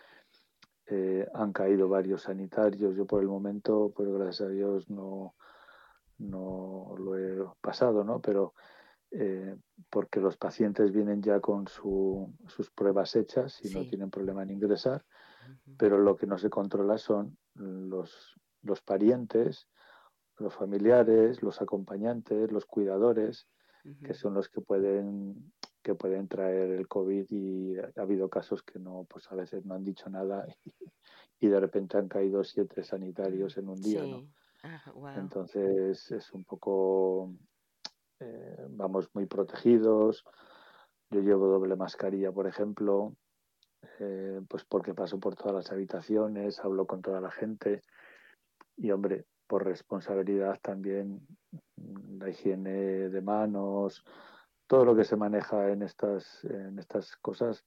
eh, 0.86 1.26
han 1.34 1.52
caído 1.52 1.88
varios 1.88 2.22
sanitarios. 2.22 2.94
Yo 2.94 3.04
por 3.04 3.20
el 3.20 3.28
momento, 3.28 3.92
pues 3.96 4.08
gracias 4.10 4.42
a 4.42 4.52
Dios 4.52 4.88
no, 4.88 5.34
no 6.18 6.94
lo 6.98 7.18
he 7.18 7.44
pasado, 7.60 8.04
¿no? 8.04 8.20
Pero 8.20 8.54
eh, 9.16 9.56
porque 9.90 10.18
los 10.18 10.36
pacientes 10.36 10.90
vienen 10.90 11.22
ya 11.22 11.38
con 11.38 11.68
sus 11.68 12.70
pruebas 12.74 13.14
hechas 13.14 13.64
y 13.64 13.72
no 13.72 13.86
tienen 13.86 14.10
problema 14.10 14.42
en 14.42 14.50
ingresar, 14.50 15.04
pero 15.78 15.98
lo 15.98 16.16
que 16.16 16.26
no 16.26 16.36
se 16.36 16.50
controla 16.50 16.98
son 16.98 17.38
los, 17.54 18.34
los 18.62 18.82
parientes, 18.82 19.68
los 20.38 20.52
familiares, 20.52 21.44
los 21.44 21.62
acompañantes, 21.62 22.50
los 22.50 22.66
cuidadores, 22.66 23.46
que 24.02 24.14
son 24.14 24.34
los 24.34 24.48
que 24.48 24.62
pueden 24.62 25.52
que 25.80 25.94
pueden 25.94 26.26
traer 26.26 26.70
el 26.70 26.88
COVID 26.88 27.26
y 27.28 27.76
ha 27.78 27.92
habido 28.00 28.30
casos 28.30 28.62
que 28.62 28.78
no, 28.78 29.06
pues 29.06 29.30
a 29.30 29.34
veces 29.34 29.66
no 29.66 29.74
han 29.74 29.84
dicho 29.84 30.08
nada 30.08 30.46
y, 31.40 31.46
de 31.46 31.60
repente 31.60 31.98
han 31.98 32.08
caído 32.08 32.42
siete 32.42 32.82
sanitarios 32.82 33.58
en 33.58 33.68
un 33.68 33.80
día, 33.82 34.02
¿no? 34.02 34.26
Entonces 35.14 36.10
es 36.10 36.32
un 36.32 36.42
poco 36.44 37.34
eh, 38.20 38.66
vamos 38.70 39.08
muy 39.14 39.26
protegidos. 39.26 40.24
Yo 41.10 41.20
llevo 41.20 41.46
doble 41.46 41.76
mascarilla, 41.76 42.32
por 42.32 42.46
ejemplo, 42.46 43.14
eh, 44.00 44.40
pues 44.48 44.64
porque 44.64 44.94
paso 44.94 45.18
por 45.20 45.36
todas 45.36 45.54
las 45.54 45.72
habitaciones, 45.72 46.60
hablo 46.60 46.86
con 46.86 47.02
toda 47.02 47.20
la 47.20 47.30
gente 47.30 47.82
y, 48.76 48.90
hombre, 48.90 49.26
por 49.46 49.64
responsabilidad 49.64 50.58
también 50.60 51.26
mm, 51.76 52.18
la 52.18 52.30
higiene 52.30 53.08
de 53.10 53.20
manos, 53.20 54.04
todo 54.66 54.84
lo 54.84 54.96
que 54.96 55.04
se 55.04 55.16
maneja 55.16 55.70
en 55.70 55.82
estas, 55.82 56.42
en 56.44 56.78
estas 56.78 57.16
cosas 57.16 57.64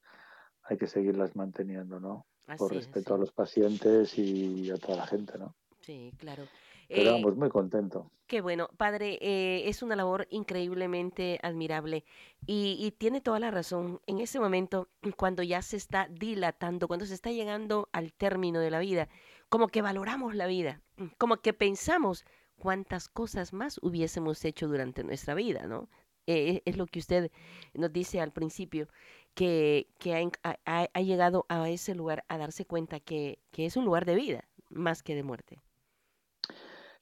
hay 0.64 0.76
que 0.76 0.86
seguirlas 0.86 1.34
manteniendo, 1.36 2.00
¿no? 2.00 2.26
por 2.56 2.72
respeto 2.72 3.14
a 3.14 3.18
los 3.18 3.32
pacientes 3.32 4.16
y 4.18 4.70
a 4.70 4.76
toda 4.76 4.96
la 4.96 5.06
gente, 5.06 5.38
¿no? 5.38 5.54
Sí, 5.80 6.12
claro. 6.18 6.44
Pero 6.88 7.16
eh, 7.16 7.22
muy 7.22 7.48
contento. 7.50 8.10
Qué 8.26 8.40
bueno, 8.40 8.68
padre, 8.76 9.18
eh, 9.20 9.68
es 9.68 9.82
una 9.82 9.96
labor 9.96 10.26
increíblemente 10.30 11.38
admirable 11.42 12.04
y, 12.46 12.76
y, 12.80 12.90
tiene 12.92 13.20
toda 13.20 13.38
la 13.38 13.50
razón. 13.50 14.00
En 14.06 14.20
ese 14.20 14.40
momento, 14.40 14.88
cuando 15.16 15.42
ya 15.42 15.62
se 15.62 15.76
está 15.76 16.08
dilatando, 16.10 16.88
cuando 16.88 17.06
se 17.06 17.14
está 17.14 17.30
llegando 17.30 17.88
al 17.92 18.12
término 18.12 18.60
de 18.60 18.70
la 18.70 18.80
vida, 18.80 19.08
como 19.48 19.68
que 19.68 19.82
valoramos 19.82 20.34
la 20.34 20.46
vida, 20.46 20.80
como 21.18 21.38
que 21.38 21.52
pensamos 21.52 22.24
cuántas 22.58 23.08
cosas 23.08 23.52
más 23.52 23.78
hubiésemos 23.82 24.44
hecho 24.44 24.68
durante 24.68 25.04
nuestra 25.04 25.34
vida, 25.34 25.66
¿no? 25.66 25.88
Eh, 26.26 26.62
es 26.66 26.76
lo 26.76 26.86
que 26.86 26.98
usted 26.98 27.30
nos 27.72 27.90
dice 27.92 28.20
al 28.20 28.32
principio, 28.32 28.88
que, 29.34 29.88
que 29.98 30.14
ha, 30.44 30.58
ha, 30.92 31.00
llegado 31.00 31.46
a 31.48 31.68
ese 31.70 31.94
lugar 31.94 32.24
a 32.28 32.36
darse 32.36 32.66
cuenta 32.66 33.00
que, 33.00 33.38
que 33.52 33.64
es 33.64 33.76
un 33.76 33.84
lugar 33.84 34.04
de 34.04 34.14
vida 34.14 34.48
más 34.68 35.02
que 35.02 35.14
de 35.14 35.22
muerte. 35.22 35.62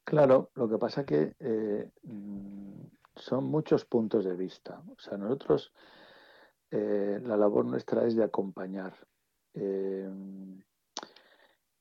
Claro, 0.07 0.53
lo 0.55 0.69
que 0.69 0.79
pasa 0.79 1.05
que 1.05 1.35
eh, 1.41 1.91
mm, 2.05 2.81
son 3.17 3.45
muchos 3.47 3.85
puntos 3.85 4.25
de 4.25 4.37
vista. 4.37 4.81
O 4.97 5.01
sea, 5.01 5.19
nosotros, 5.19 5.73
eh, 6.71 7.19
la 7.25 7.37
labor 7.37 7.65
nuestra 7.65 8.07
es 8.07 8.15
de 8.15 8.23
acompañar. 8.23 8.95
Eh, 9.55 10.09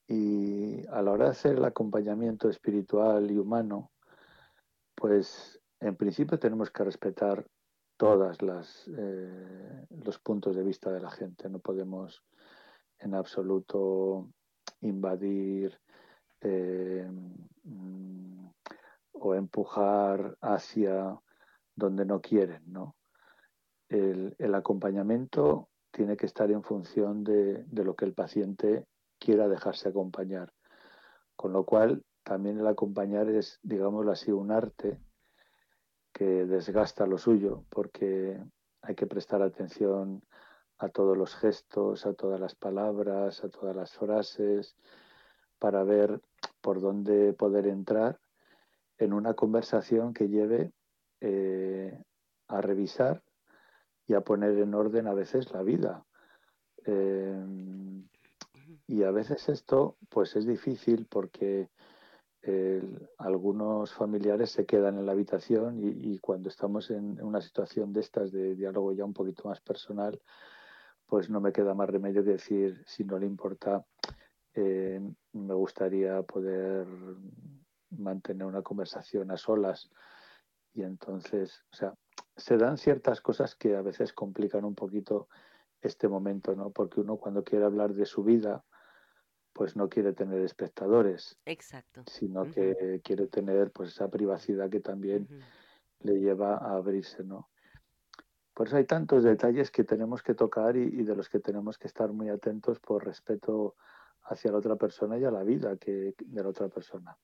y 0.08 0.88
a 0.88 1.04
la 1.04 1.12
hora 1.12 1.26
de 1.26 1.32
hacer 1.32 1.58
el 1.58 1.66
acompañamiento 1.66 2.50
espiritual 2.50 3.30
y 3.30 3.38
humano, 3.38 3.92
pues 4.96 5.62
en 5.80 5.96
principio 5.96 6.40
tenemos 6.40 6.72
que 6.72 6.84
respetar 6.84 7.46
todas 7.96 8.42
las 8.42 8.88
los 8.88 10.20
puntos 10.20 10.56
de 10.56 10.64
vista 10.64 10.92
de 10.92 11.00
la 11.00 11.12
gente. 11.12 11.48
No 11.48 11.60
podemos 11.60 12.24
en 12.98 13.14
absoluto 13.14 14.32
invadir 14.82 15.80
eh, 16.42 17.10
mm, 17.64 18.48
o 19.14 19.36
empujar 19.36 20.38
hacia 20.42 21.20
donde 21.76 22.06
no 22.06 22.22
quieren, 22.22 22.62
¿no? 22.68 22.96
El, 23.90 24.36
acompañamiento 24.56 25.70
tiene 25.92 26.18
que 26.18 26.26
estar 26.26 26.50
en 26.52 26.64
función 26.64 27.24
de, 27.24 27.66
lo 27.72 27.96
que 27.96 28.06
el 28.06 28.14
paciente 28.14 28.86
quiera 29.20 29.48
dejarse 29.48 29.90
acompañar. 29.90 30.52
Con 31.36 31.54
lo 31.54 31.66
cual, 31.66 32.04
también 32.24 32.60
el 32.60 32.68
acompañar 32.68 33.30
es, 33.30 33.60
digámoslo 33.62 34.12
así, 34.12 34.32
un 34.32 34.52
arte 34.52 35.00
que 36.12 36.46
desgasta 36.46 37.06
lo 37.06 37.18
suyo, 37.18 37.66
porque 37.70 38.42
hay 38.82 38.96
que 38.96 39.08
prestar 39.08 39.42
atención 39.42 40.24
a 40.78 40.90
todos 40.90 41.18
los 41.18 41.36
gestos, 41.36 42.06
a 42.06 42.14
todas 42.14 42.40
las 42.40 42.56
palabras, 42.56 43.44
a 43.44 43.50
todas 43.50 43.76
las 43.76 43.94
frases, 43.94 44.76
para 45.60 45.84
ver 45.84 46.22
por 46.62 46.82
dónde 46.82 47.34
poder 47.34 47.68
entrar 47.68 48.20
en 48.98 49.14
una 49.14 49.34
conversación 49.34 50.14
que 50.14 50.30
lleve 50.30 50.72
eh, 51.22 52.02
a 52.48 52.62
revisar 52.62 53.24
y 54.08 54.14
a 54.14 54.22
poner 54.22 54.58
en 54.58 54.74
orden 54.74 55.08
a 55.08 55.14
veces 55.14 55.52
la 55.52 55.64
vida. 55.64 56.06
Eh, 56.86 57.46
y 58.88 59.04
a 59.04 59.12
veces 59.12 59.50
esto 59.50 59.98
pues 60.10 60.36
es 60.36 60.46
difícil 60.46 61.08
porque 61.10 61.70
algunos 63.18 63.94
familiares 63.94 64.52
se 64.52 64.66
quedan 64.66 65.00
en 65.00 65.06
la 65.06 65.14
habitación 65.14 65.80
y, 65.80 66.20
cuando 66.20 66.50
estamos 66.50 66.92
en, 66.92 67.22
una 67.24 67.42
situación 67.42 67.92
de 67.92 68.02
estas 68.02 68.32
de 68.32 68.56
diálogo 68.56 68.94
ya 68.94 69.04
un 69.04 69.14
poquito 69.14 69.48
más 69.50 69.62
personal, 69.62 70.22
pues 71.08 71.30
no 71.30 71.40
me 71.42 71.52
queda 71.52 71.74
más 71.74 71.90
remedio 71.90 72.24
que 72.24 72.32
decir, 72.32 72.84
si 72.86 73.04
no 73.04 73.18
le 73.18 73.26
importa, 73.26 73.86
eh, 74.56 75.02
me 75.34 75.54
gustaría 75.54 76.22
poder 76.24 76.88
mantener 77.92 78.46
una 78.46 78.62
conversación 78.62 79.32
a 79.32 79.38
solas 79.38 79.90
y 80.74 80.84
entonces, 80.84 81.64
o 81.72 81.76
sea, 81.76 81.94
se 82.36 82.58
dan 82.58 82.78
ciertas 82.78 83.22
cosas 83.22 83.56
que 83.56 83.76
a 83.76 83.82
veces 83.82 84.14
complican 84.14 84.66
un 84.66 84.76
poquito 84.76 85.30
este 85.82 86.08
momento, 86.08 86.56
¿no? 86.56 86.72
Porque 86.72 87.00
uno 87.00 87.18
cuando 87.18 87.44
quiere 87.44 87.66
hablar 87.66 87.94
de 87.94 88.06
su 88.06 88.24
vida, 88.24 88.64
pues 89.54 89.78
no 89.78 89.88
quiere 89.88 90.12
tener 90.12 90.42
espectadores. 90.42 91.38
Exacto. 91.46 92.04
Sino 92.08 92.44
que 92.52 93.00
quiere 93.04 93.28
tener 93.28 93.72
pues 93.72 93.90
esa 93.90 94.10
privacidad 94.10 94.70
que 94.70 94.82
también 94.82 95.30
le 96.00 96.20
lleva 96.20 96.58
a 96.58 96.76
abrirse, 96.76 97.24
¿no? 97.24 97.50
Por 98.54 98.68
eso 98.68 98.78
hay 98.78 98.86
tantos 98.86 99.24
detalles 99.24 99.70
que 99.70 99.84
tenemos 99.84 100.24
que 100.24 100.34
tocar 100.34 100.78
y, 100.78 101.04
de 101.04 101.16
los 101.16 101.30
que 101.30 101.40
tenemos 101.40 101.78
que 101.78 101.88
estar 101.88 102.12
muy 102.14 102.30
atentos 102.30 102.80
por 102.80 103.06
respeto 103.06 103.76
hacia 104.26 104.52
la 104.52 104.58
otra 104.58 104.76
persona 104.76 105.18
y 105.18 105.24
a 105.24 105.32
la 105.32 105.44
vida 105.44 105.78
que, 105.78 106.16
de 106.18 106.44
la 106.44 106.50
otra 106.50 106.68
persona. 106.70 107.18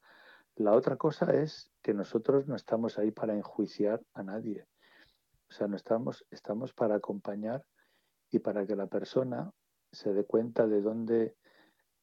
La 0.55 0.73
otra 0.73 0.97
cosa 0.97 1.33
es 1.33 1.71
que 1.81 1.93
nosotros 1.93 2.47
no 2.47 2.55
estamos 2.55 2.99
ahí 2.99 3.11
para 3.11 3.35
enjuiciar 3.35 4.01
a 4.13 4.23
nadie. 4.23 4.67
O 5.49 5.53
sea, 5.53 5.67
no 5.67 5.75
estamos, 5.75 6.25
estamos 6.29 6.73
para 6.73 6.95
acompañar 6.95 7.65
y 8.29 8.39
para 8.39 8.65
que 8.65 8.75
la 8.75 8.87
persona 8.87 9.51
se 9.91 10.13
dé 10.13 10.25
cuenta 10.25 10.67
de 10.67 10.81
dónde 10.81 11.35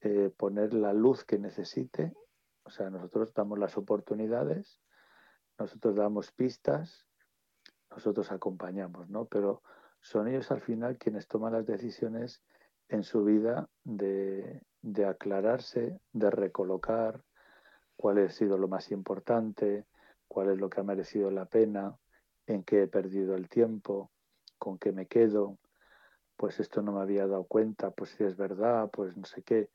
eh, 0.00 0.30
poner 0.36 0.74
la 0.74 0.92
luz 0.92 1.24
que 1.24 1.38
necesite. 1.38 2.14
O 2.64 2.70
sea, 2.70 2.90
nosotros 2.90 3.32
damos 3.32 3.58
las 3.58 3.76
oportunidades, 3.76 4.80
nosotros 5.58 5.96
damos 5.96 6.32
pistas, 6.32 7.06
nosotros 7.90 8.30
acompañamos, 8.32 9.08
¿no? 9.08 9.26
Pero 9.26 9.62
son 10.00 10.28
ellos 10.28 10.50
al 10.50 10.60
final 10.60 10.98
quienes 10.98 11.26
toman 11.26 11.52
las 11.52 11.66
decisiones 11.66 12.42
en 12.88 13.02
su 13.02 13.24
vida 13.24 13.68
de, 13.84 14.62
de 14.82 15.06
aclararse, 15.06 16.00
de 16.12 16.30
recolocar 16.30 17.22
cuál 17.96 18.18
ha 18.18 18.28
sido 18.30 18.58
lo 18.58 18.68
más 18.68 18.90
importante, 18.90 19.86
cuál 20.28 20.50
es 20.50 20.58
lo 20.58 20.70
que 20.70 20.80
ha 20.80 20.84
merecido 20.84 21.30
la 21.30 21.46
pena, 21.46 21.96
en 22.46 22.62
qué 22.62 22.82
he 22.82 22.88
perdido 22.88 23.34
el 23.34 23.48
tiempo, 23.48 24.10
con 24.58 24.78
qué 24.78 24.92
me 24.92 25.06
quedo, 25.06 25.58
pues 26.36 26.60
esto 26.60 26.82
no 26.82 26.92
me 26.92 27.00
había 27.00 27.26
dado 27.26 27.44
cuenta, 27.44 27.90
pues 27.90 28.10
si 28.10 28.24
es 28.24 28.36
verdad, 28.36 28.88
pues 28.90 29.16
no 29.16 29.24
sé 29.24 29.42
qué. 29.42 29.70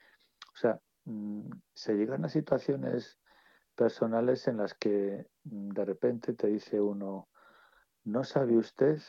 O 0.54 0.58
sea, 0.58 0.80
mm, 1.06 1.50
se 1.74 1.94
llegan 1.94 2.24
a 2.26 2.30
situaciones 2.30 3.20
personales 3.76 4.48
en 4.48 4.58
las 4.58 4.74
que 4.74 5.28
mm, 5.44 5.70
de 5.70 5.86
repente 5.86 6.34
te 6.34 6.48
dice 6.48 6.80
uno, 6.80 7.28
no 8.06 8.24
sabe 8.24 8.58
usted 8.58 9.00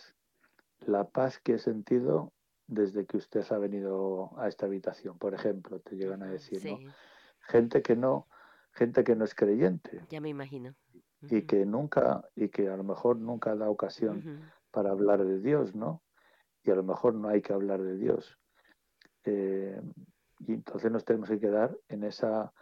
la 0.80 1.08
paz 1.08 1.38
que 1.38 1.54
he 1.54 1.58
sentido 1.58 2.33
desde 2.66 3.06
que 3.06 3.16
usted 3.16 3.44
ha 3.50 3.58
venido 3.58 4.30
a 4.38 4.48
esta 4.48 4.66
habitación, 4.66 5.18
por 5.18 5.34
ejemplo, 5.34 5.80
te 5.80 5.96
llegan 5.96 6.22
a 6.22 6.26
decir, 6.26 6.64
¿no? 6.64 6.92
Gente 7.40 7.82
que 7.82 7.96
no, 7.96 8.26
gente 8.72 9.04
que 9.04 9.14
no 9.14 9.24
es 9.24 9.34
creyente. 9.34 10.02
Ya 10.10 10.20
me 10.20 10.30
imagino. 10.30 10.74
Y 11.22 11.42
que 11.42 11.64
nunca, 11.64 12.28
y 12.34 12.48
que 12.48 12.68
a 12.68 12.76
lo 12.76 12.84
mejor 12.84 13.18
nunca 13.18 13.54
da 13.54 13.70
ocasión 13.70 14.50
para 14.70 14.90
hablar 14.90 15.24
de 15.24 15.40
Dios, 15.40 15.74
¿no? 15.74 16.02
Y 16.62 16.70
a 16.70 16.74
lo 16.74 16.82
mejor 16.82 17.14
no 17.14 17.28
hay 17.28 17.42
que 17.42 17.52
hablar 17.52 17.82
de 17.82 17.96
Dios. 17.96 18.38
Eh, 19.24 19.80
y 20.40 20.52
entonces 20.52 20.90
nos 20.90 21.04
tenemos 21.04 21.30
que 21.30 21.40
quedar 21.40 21.78
en 21.88 22.04
esa 22.04 22.52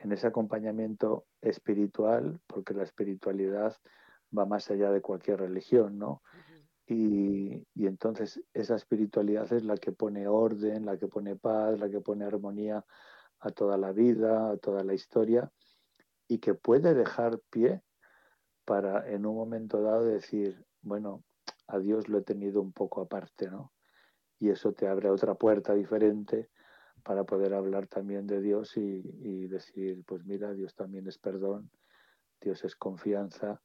en 0.00 0.12
ese 0.12 0.26
acompañamiento 0.26 1.26
espiritual, 1.42 2.40
porque 2.46 2.72
la 2.72 2.84
espiritualidad 2.84 3.76
va 4.36 4.46
más 4.46 4.70
allá 4.70 4.90
de 4.90 5.02
cualquier 5.02 5.40
religión, 5.40 5.98
¿no? 5.98 6.22
y, 6.86 7.66
y, 7.69 7.69
entonces 8.00 8.42
esa 8.54 8.76
espiritualidad 8.76 9.52
es 9.52 9.62
la 9.62 9.76
que 9.76 9.92
pone 9.92 10.26
orden, 10.26 10.86
la 10.86 10.96
que 10.96 11.06
pone 11.06 11.36
paz, 11.36 11.78
la 11.78 11.90
que 11.90 12.00
pone 12.00 12.24
armonía 12.24 12.82
a 13.40 13.50
toda 13.50 13.76
la 13.76 13.92
vida, 13.92 14.52
a 14.52 14.56
toda 14.56 14.82
la 14.82 14.94
historia, 14.94 15.52
y 16.26 16.38
que 16.38 16.54
puede 16.54 16.94
dejar 16.94 17.40
pie 17.50 17.82
para 18.64 19.06
en 19.10 19.26
un 19.26 19.36
momento 19.36 19.82
dado 19.82 20.04
decir, 20.04 20.64
bueno, 20.80 21.24
a 21.66 21.78
Dios 21.78 22.08
lo 22.08 22.16
he 22.16 22.22
tenido 22.22 22.62
un 22.62 22.72
poco 22.72 23.02
aparte, 23.02 23.50
¿no? 23.50 23.70
Y 24.38 24.48
eso 24.48 24.72
te 24.72 24.88
abre 24.88 25.10
otra 25.10 25.34
puerta 25.34 25.74
diferente 25.74 26.48
para 27.04 27.24
poder 27.24 27.52
hablar 27.52 27.86
también 27.86 28.26
de 28.26 28.40
Dios 28.40 28.78
y, 28.78 29.02
y 29.20 29.46
decir, 29.46 30.02
pues 30.06 30.24
mira, 30.24 30.54
Dios 30.54 30.74
también 30.74 31.06
es 31.06 31.18
perdón, 31.18 31.70
Dios 32.40 32.64
es 32.64 32.74
confianza 32.76 33.60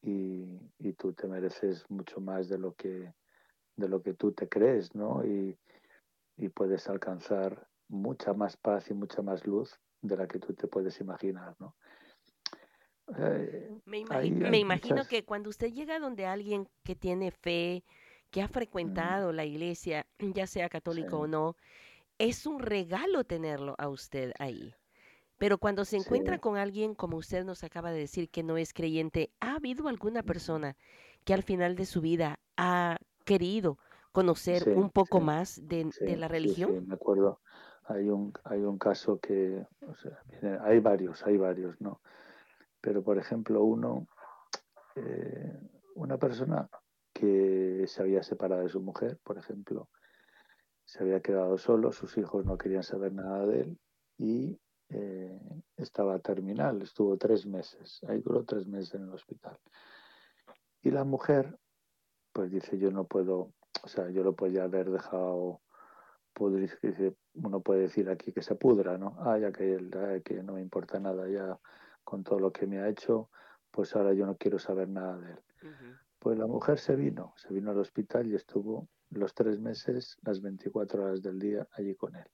y, 0.00 0.58
y, 0.80 0.94
tú 0.94 1.12
te 1.12 1.28
mereces 1.28 1.88
mucho 1.88 2.20
más 2.20 2.48
de 2.48 2.58
lo 2.58 2.74
que 2.74 3.14
de 3.76 3.88
lo 3.88 4.02
que 4.02 4.14
tú 4.14 4.32
te 4.32 4.48
crees, 4.48 4.94
¿no? 4.94 5.24
Y, 5.24 5.58
y 6.36 6.48
puedes 6.48 6.88
alcanzar 6.88 7.68
mucha 7.88 8.32
más 8.32 8.56
paz 8.56 8.90
y 8.90 8.94
mucha 8.94 9.22
más 9.22 9.46
luz 9.46 9.78
de 10.00 10.16
la 10.16 10.26
que 10.26 10.38
tú 10.38 10.54
te 10.54 10.66
puedes 10.66 11.00
imaginar, 11.00 11.54
¿no? 11.58 11.76
Eh, 13.18 13.68
me, 13.84 13.98
imagino, 14.58 15.04
que 15.04 15.24
cuando 15.24 15.50
usted 15.50 15.72
llega 15.72 15.98
donde 15.98 16.26
alguien 16.26 16.68
que 16.82 16.94
tiene 16.94 17.30
fe, 17.30 17.84
que 18.30 18.42
ha 18.42 18.48
frecuentado 18.48 19.32
la 19.32 19.44
iglesia, 19.44 20.06
ya 20.18 20.46
sea 20.46 20.68
católico 20.68 21.18
o 21.18 21.26
no, 21.26 21.56
es 22.18 22.46
un 22.46 22.60
regalo 22.60 23.24
tenerlo 23.24 23.74
a 23.78 23.88
usted 23.88 24.32
ahí. 24.38 24.74
Pero 25.36 25.58
cuando 25.58 25.84
se 25.84 25.96
encuentra 25.96 26.38
con 26.38 26.56
alguien, 26.56 26.94
como 26.94 27.16
usted 27.16 27.44
nos 27.44 27.64
acaba 27.64 27.90
de 27.90 27.98
decir, 27.98 28.30
que 28.30 28.44
no 28.44 28.56
es 28.56 28.72
creyente, 28.72 29.30
¿ha 29.40 29.56
habido 29.56 29.88
alguna 29.88 30.22
persona 30.22 30.76
que 31.24 31.34
al 31.34 31.42
final 31.42 31.74
de 31.74 31.84
su 31.84 32.00
vida 32.00 32.38
ha 32.56 32.98
querido 33.22 33.78
conocer 34.12 34.68
un 34.76 34.90
poco 34.90 35.20
más 35.20 35.60
de, 35.66 35.90
la 36.16 36.28
religión? 36.28 36.70
Sí, 36.70 36.86
me 36.86 36.94
acuerdo. 36.94 37.40
Hay 37.84 38.08
un, 38.08 38.32
hay 38.44 38.60
un 38.60 38.78
caso 38.78 39.18
que, 39.18 39.66
o 39.86 39.94
sea, 39.94 40.18
hay 40.62 40.78
varios, 40.80 41.26
hay 41.26 41.36
varios, 41.36 41.80
¿no? 41.80 42.00
Pero, 42.80 43.02
por 43.02 43.18
ejemplo, 43.18 43.64
uno, 43.64 44.06
eh, 44.96 45.58
una 45.94 46.18
persona 46.18 46.68
que 47.12 47.84
se 47.86 48.02
había 48.02 48.22
separado 48.22 48.62
de 48.62 48.68
su 48.68 48.80
mujer, 48.80 49.18
por 49.22 49.38
ejemplo, 49.38 49.88
se 50.84 51.02
había 51.02 51.20
quedado 51.20 51.58
solo, 51.58 51.92
sus 51.92 52.16
hijos 52.18 52.44
no 52.44 52.58
querían 52.58 52.82
saber 52.82 53.12
nada 53.12 53.46
de 53.46 53.60
él 53.62 53.78
y 54.18 54.60
eh, 54.88 55.40
estaba 55.76 56.18
terminal, 56.18 56.82
estuvo 56.82 57.16
tres 57.16 57.46
meses, 57.46 58.00
ahí 58.08 58.18
duró 58.20 58.44
tres 58.44 58.66
meses 58.66 58.94
en 58.94 59.04
el 59.04 59.14
hospital. 59.14 59.58
Y 60.82 60.90
la 60.90 61.04
mujer, 61.04 61.58
pues 62.32 62.50
dice, 62.50 62.78
yo 62.78 62.90
no 62.90 63.04
puedo, 63.04 63.52
o 63.82 63.88
sea, 63.88 64.10
yo 64.10 64.22
lo 64.22 64.34
podía 64.34 64.64
haber 64.64 64.90
dejado 64.90 65.60
pudrir, 66.32 66.70
uno 67.34 67.60
puede 67.60 67.82
decir 67.82 68.08
aquí 68.08 68.32
que 68.32 68.42
se 68.42 68.54
pudra, 68.54 68.96
¿no? 68.98 69.16
Ah, 69.20 69.38
ya 69.38 69.52
que, 69.52 69.74
él, 69.74 69.90
que 70.24 70.42
no 70.42 70.54
me 70.54 70.60
importa 70.60 70.98
nada 70.98 71.28
ya 71.28 71.58
con 72.04 72.24
todo 72.24 72.38
lo 72.38 72.52
que 72.52 72.66
me 72.66 72.80
ha 72.80 72.88
hecho, 72.88 73.30
pues 73.70 73.94
ahora 73.94 74.12
yo 74.14 74.26
no 74.26 74.36
quiero 74.36 74.58
saber 74.58 74.88
nada 74.88 75.18
de 75.18 75.32
él. 75.32 75.38
Pues 76.18 76.38
la 76.38 76.46
mujer 76.46 76.78
se 76.78 76.96
vino, 76.96 77.34
se 77.36 77.52
vino 77.52 77.70
al 77.70 77.78
hospital 77.78 78.26
y 78.26 78.34
estuvo 78.34 78.88
los 79.10 79.34
tres 79.34 79.60
meses, 79.60 80.16
las 80.22 80.40
24 80.40 81.04
horas 81.04 81.22
del 81.22 81.38
día 81.38 81.66
allí 81.72 81.94
con 81.94 82.16
él. 82.16 82.26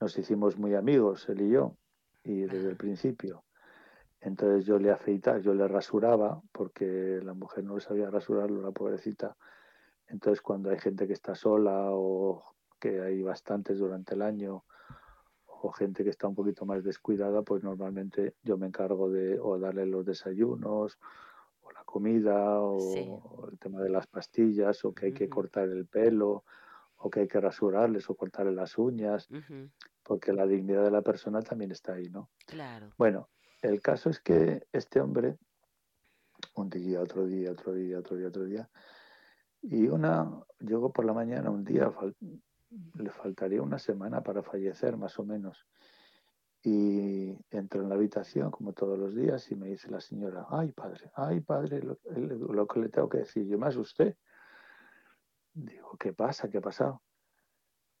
Nos 0.00 0.18
hicimos 0.18 0.58
muy 0.58 0.74
amigos, 0.74 1.28
él 1.28 1.42
y 1.42 1.50
yo, 1.50 1.76
y 2.22 2.40
desde 2.42 2.70
el 2.70 2.76
principio. 2.76 3.44
Entonces 4.24 4.64
yo 4.64 4.78
le 4.78 4.90
afeitaba, 4.90 5.38
yo 5.38 5.52
le 5.52 5.68
rasuraba, 5.68 6.40
porque 6.50 7.20
la 7.22 7.34
mujer 7.34 7.62
no 7.64 7.78
sabía 7.78 8.08
rasurarlo, 8.10 8.62
la 8.62 8.70
pobrecita. 8.70 9.36
Entonces 10.06 10.40
cuando 10.40 10.70
hay 10.70 10.78
gente 10.78 11.06
que 11.06 11.12
está 11.12 11.34
sola 11.34 11.88
o 11.90 12.42
que 12.80 13.02
hay 13.02 13.22
bastantes 13.22 13.78
durante 13.78 14.14
el 14.14 14.22
año, 14.22 14.64
o 15.46 15.70
gente 15.72 16.04
que 16.04 16.10
está 16.10 16.26
un 16.26 16.34
poquito 16.34 16.64
más 16.64 16.82
descuidada, 16.82 17.42
pues 17.42 17.62
normalmente 17.62 18.34
yo 18.42 18.56
me 18.56 18.66
encargo 18.66 19.10
de 19.10 19.38
o 19.38 19.58
darle 19.58 19.84
los 19.84 20.06
desayunos, 20.06 20.98
o 21.60 21.72
la 21.72 21.84
comida, 21.84 22.60
o, 22.60 23.48
el 23.50 23.58
tema 23.58 23.82
de 23.82 23.90
las 23.90 24.06
pastillas, 24.06 24.86
o 24.86 24.94
que 24.94 25.06
hay 25.06 25.12
que 25.12 25.28
cortar 25.28 25.68
el 25.68 25.86
pelo, 25.86 26.44
o 26.96 27.10
que 27.10 27.20
hay 27.20 27.28
que 27.28 27.40
rasurarles 27.40 28.08
o 28.08 28.14
cortarle 28.14 28.52
las 28.52 28.78
uñas, 28.78 29.28
porque 30.02 30.32
la 30.32 30.46
dignidad 30.46 30.84
de 30.84 30.90
la 30.90 31.02
persona 31.02 31.42
también 31.42 31.72
está 31.72 31.94
ahí, 31.94 32.08
¿no? 32.08 32.30
Claro. 32.46 32.92
Bueno, 32.96 33.28
el 33.68 33.80
caso 33.80 34.10
es 34.10 34.20
que 34.20 34.66
este 34.72 35.00
hombre, 35.00 35.38
un 36.54 36.70
día, 36.70 37.00
otro 37.00 37.26
día, 37.26 37.52
otro 37.52 37.72
día, 37.72 37.98
otro 37.98 38.16
día, 38.16 38.28
otro 38.28 38.44
día, 38.44 38.70
y 39.62 39.86
una, 39.88 40.30
llegó 40.60 40.92
por 40.92 41.04
la 41.04 41.14
mañana, 41.14 41.50
un 41.50 41.64
día, 41.64 41.90
le 42.94 43.10
faltaría 43.10 43.62
una 43.62 43.78
semana 43.78 44.22
para 44.22 44.42
fallecer, 44.42 44.96
más 44.96 45.18
o 45.18 45.24
menos. 45.24 45.66
Y 46.62 47.38
entro 47.50 47.82
en 47.82 47.88
la 47.88 47.94
habitación, 47.94 48.50
como 48.50 48.72
todos 48.72 48.98
los 48.98 49.14
días, 49.14 49.50
y 49.50 49.54
me 49.54 49.68
dice 49.68 49.90
la 49.90 50.00
señora, 50.00 50.46
ay 50.50 50.72
padre, 50.72 51.10
ay 51.14 51.40
padre, 51.40 51.80
lo, 51.82 52.66
que 52.66 52.80
le 52.80 52.88
tengo 52.88 53.08
que 53.08 53.18
decir, 53.18 53.46
yo 53.46 53.58
me 53.58 53.66
asusté. 53.66 54.18
Digo, 55.52 55.96
¿qué 55.98 56.12
pasa? 56.12 56.48
¿Qué 56.48 56.58
ha 56.58 56.62
pasado? 56.62 57.02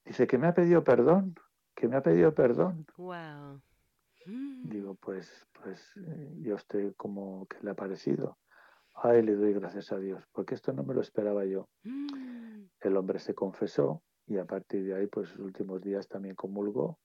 Dice 0.04 0.26
que 0.26 0.38
me 0.38 0.46
ha 0.46 0.54
pedido 0.54 0.84
perdón, 0.84 1.34
que 1.74 1.88
me 1.88 1.96
ha 1.96 2.02
pedido 2.02 2.34
perdón. 2.34 2.86
Wow. 2.96 3.62
Digo, 4.26 4.94
pues, 4.94 5.46
pues 5.52 5.92
eh, 5.96 6.34
yo 6.40 6.56
estoy 6.56 6.92
como 6.94 7.46
que 7.46 7.58
le 7.62 7.70
ha 7.70 7.74
parecido. 7.74 8.38
Ay, 8.94 9.22
le 9.22 9.34
doy 9.34 9.52
gracias 9.52 9.92
a 9.92 9.98
Dios, 9.98 10.24
porque 10.32 10.54
esto 10.54 10.72
no 10.72 10.82
me 10.84 10.94
lo 10.94 11.00
esperaba 11.00 11.44
yo. 11.44 11.68
Mm. 11.82 12.64
El 12.80 12.96
hombre 12.96 13.18
se 13.18 13.34
confesó, 13.34 14.02
y 14.26 14.38
a 14.38 14.44
partir 14.44 14.84
de 14.84 14.94
ahí, 14.94 15.06
pues 15.06 15.30
los 15.36 15.46
últimos 15.46 15.82
días 15.82 16.08
también 16.08 16.34
comulgó, 16.34 16.98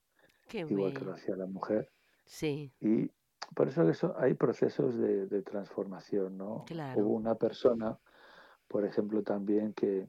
igual 0.53 0.93
que 0.93 1.05
lo 1.05 1.13
hacía 1.13 1.35
la 1.35 1.47
mujer. 1.47 1.91
Sí. 2.25 2.71
Y 2.79 3.11
por 3.55 3.67
eso, 3.67 3.87
eso 3.89 4.15
hay 4.17 4.35
procesos 4.35 4.97
de, 4.97 5.41
transformación, 5.41 6.37
¿no? 6.37 6.65
Hubo 6.95 7.13
una 7.13 7.35
persona, 7.35 7.97
por 8.67 8.85
ejemplo, 8.85 9.23
también 9.23 9.73
que, 9.73 10.07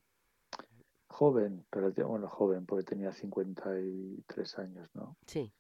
joven, 1.09 1.67
relativamente, 1.71 2.03
bueno, 2.05 2.29
joven, 2.29 2.67
porque 2.67 2.85
tenía 2.85 3.13
53 3.13 4.59
años, 4.59 4.89
¿no? 4.95 5.17
Sí. 5.27 5.53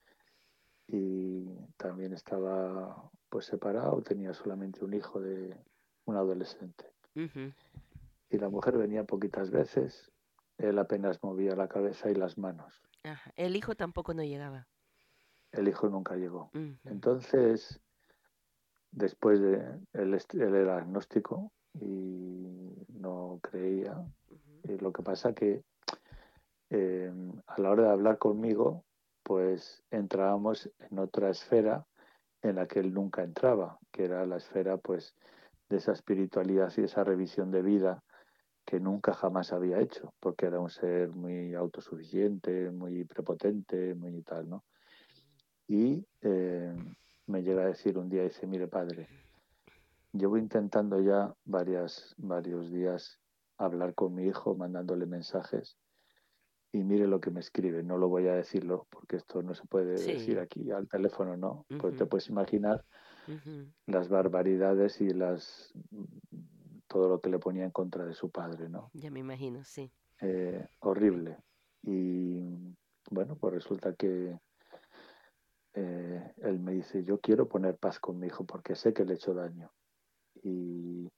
Y 0.92 1.44
también 1.76 2.12
estaba 2.12 3.11
pues 3.29 3.46
separado, 3.46 4.03
tenía 4.03 4.35
solamente 4.35 4.85
un 4.85 4.94
hijo 4.94 5.20
de 5.20 5.57
un 6.05 6.16
adolescente. 6.16 6.85
Ujú. 7.14 7.53
Y 8.31 8.38
la 8.38 8.48
mujer 8.48 8.76
venía 8.76 9.05
poquitas 9.05 9.50
veces, 9.50 10.11
él 10.59 10.79
apenas 10.79 11.22
movía 11.22 11.55
la 11.55 11.68
cabeza 11.68 12.11
y 12.11 12.14
las 12.14 12.38
manos. 12.38 12.83
Ajá. 13.05 13.33
El 13.37 13.57
hijo 13.57 13.74
tampoco 13.74 14.14
no 14.14 14.22
llegaba. 14.22 14.66
El 15.53 15.68
hijo 15.68 15.88
nunca 15.88 16.16
llegó. 16.16 16.50
Ujú. 16.55 16.76
Entonces, 16.85 17.81
después 18.90 19.40
de 19.40 19.57
él, 19.92 20.14
él 20.14 20.55
era 20.55 20.79
agnóstico 20.79 21.53
y 21.74 22.85
no 22.88 23.38
creía. 23.42 23.92
Ujú. 24.29 24.72
Y 24.72 24.79
lo 24.79 24.92
que 24.92 25.03
pasa 25.03 25.33
que 25.33 25.62
eh, 26.70 27.12
a 27.46 27.61
la 27.61 27.70
hora 27.70 27.85
de 27.85 27.90
hablar 27.90 28.18
conmigo, 28.18 28.85
pues 29.31 29.85
entrábamos 29.93 30.69
en 30.90 30.99
otra 30.99 31.31
esfera 31.31 31.87
en 32.43 32.57
la 32.57 32.66
que 32.66 32.81
él 32.81 32.93
nunca 32.93 33.23
entraba, 33.23 33.79
que 33.93 34.05
era 34.07 34.27
la 34.27 34.38
esfera 34.38 34.77
pues 34.77 35.14
de 35.69 35.77
esa 35.77 35.93
espiritualidad 35.93 36.73
y 36.77 36.81
esa 36.81 37.05
revisión 37.05 37.53
de 37.53 37.62
vida 37.62 38.03
que 38.64 38.81
nunca 38.81 39.14
jamás 39.14 39.53
había 39.53 39.79
hecho, 39.79 40.12
porque 40.19 40.47
era 40.47 40.59
un 40.59 40.69
ser 40.69 41.11
muy 41.11 41.55
autosuficiente, 41.55 42.73
muy 42.73 43.05
prepotente, 43.05 43.95
muy 43.95 44.21
tal, 44.23 44.51
¿no? 44.51 44.64
Y 45.69 46.05
eh, 46.23 46.75
me 47.29 47.45
llega 47.45 47.62
a 47.62 47.66
decir 47.66 47.99
un 47.99 48.09
día, 48.09 48.25
dice, 48.25 48.49
mire 48.49 48.66
padre, 48.66 49.07
llevo 50.12 50.38
intentando 50.38 51.01
ya 51.01 51.33
varios 51.45 52.16
días 52.73 53.21
hablar 53.59 53.95
con 53.95 54.12
mi 54.12 54.25
hijo, 54.25 54.57
mandándole 54.57 55.07
mensajes, 55.07 55.79
y 56.73 56.85
mire 56.85 57.07
lo 57.07 57.21
que 57.21 57.31
me 57.31 57.41
escribe. 57.41 57.83
No 57.83 57.99
lo 57.99 58.09
voy 58.09 58.29
a 58.29 58.35
decirlo, 58.35 58.87
porque 58.91 59.17
esto 59.17 59.43
no 59.43 59.55
se 59.55 59.67
puede 59.67 59.99
Sí. 59.99 60.13
decir 60.13 60.39
aquí 60.39 60.71
al 60.71 60.89
teléfono, 60.89 61.37
¿no? 61.37 61.67
Pues 61.79 61.97
te 61.97 62.07
puedes 62.07 62.29
imaginar 62.29 62.85
las 63.87 64.09
barbaridades 64.09 65.01
y 65.01 65.11
las 65.11 65.73
todo 66.89 67.09
lo 67.09 67.21
que 67.21 67.31
le 67.31 67.39
ponía 67.39 67.65
en 67.65 67.71
contra 67.71 68.05
de 68.05 68.15
su 68.15 68.31
padre, 68.31 68.69
¿no? 68.69 68.91
Ya 68.95 69.11
me 69.11 69.21
imagino, 69.21 69.65
sí. 69.65 69.93
Eh, 70.21 70.67
horrible. 70.81 71.39
Y 71.83 72.43
bueno, 73.11 73.37
pues 73.37 73.55
resulta 73.55 73.95
que 73.95 74.39
eh, 75.75 76.35
él 76.39 76.59
me 76.61 76.73
dice, 76.73 77.05
yo 77.05 77.21
quiero 77.21 77.49
poner 77.49 77.79
paz 77.79 77.99
con 78.01 78.19
mi 78.19 78.27
hijo 78.27 78.45
porque 78.45 78.75
sé 78.75 78.93
que 78.93 79.05
le 79.05 79.13
he 79.13 79.17
hecho 79.17 79.35
daño. 79.35 79.73
Y, 80.43 81.09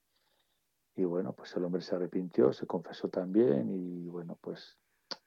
y 0.95 1.03
bueno, 1.05 1.33
pues 1.33 1.55
el 1.55 1.63
hombre 1.65 1.81
se 1.81 1.95
arrepintió, 1.95 2.53
se 2.53 2.67
confesó 2.67 3.09
también 3.09 3.69
y 3.69 4.07
bueno, 4.09 4.37
pues 4.41 4.77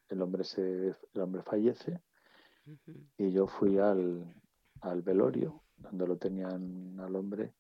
el 0.09 0.23
hombre, 0.23 0.45
se, 0.45 0.89
el 1.15 1.21
hombre 1.21 1.43
fallece 1.43 2.01
y 3.17 3.31
yo 3.31 3.47
fui 3.47 3.79
al, 3.79 4.25
al 4.81 5.03
velorio 5.03 5.63
donde 5.77 6.07
lo 6.07 6.17
tenían 6.17 6.99
al 6.99 7.15
hombre 7.17 7.55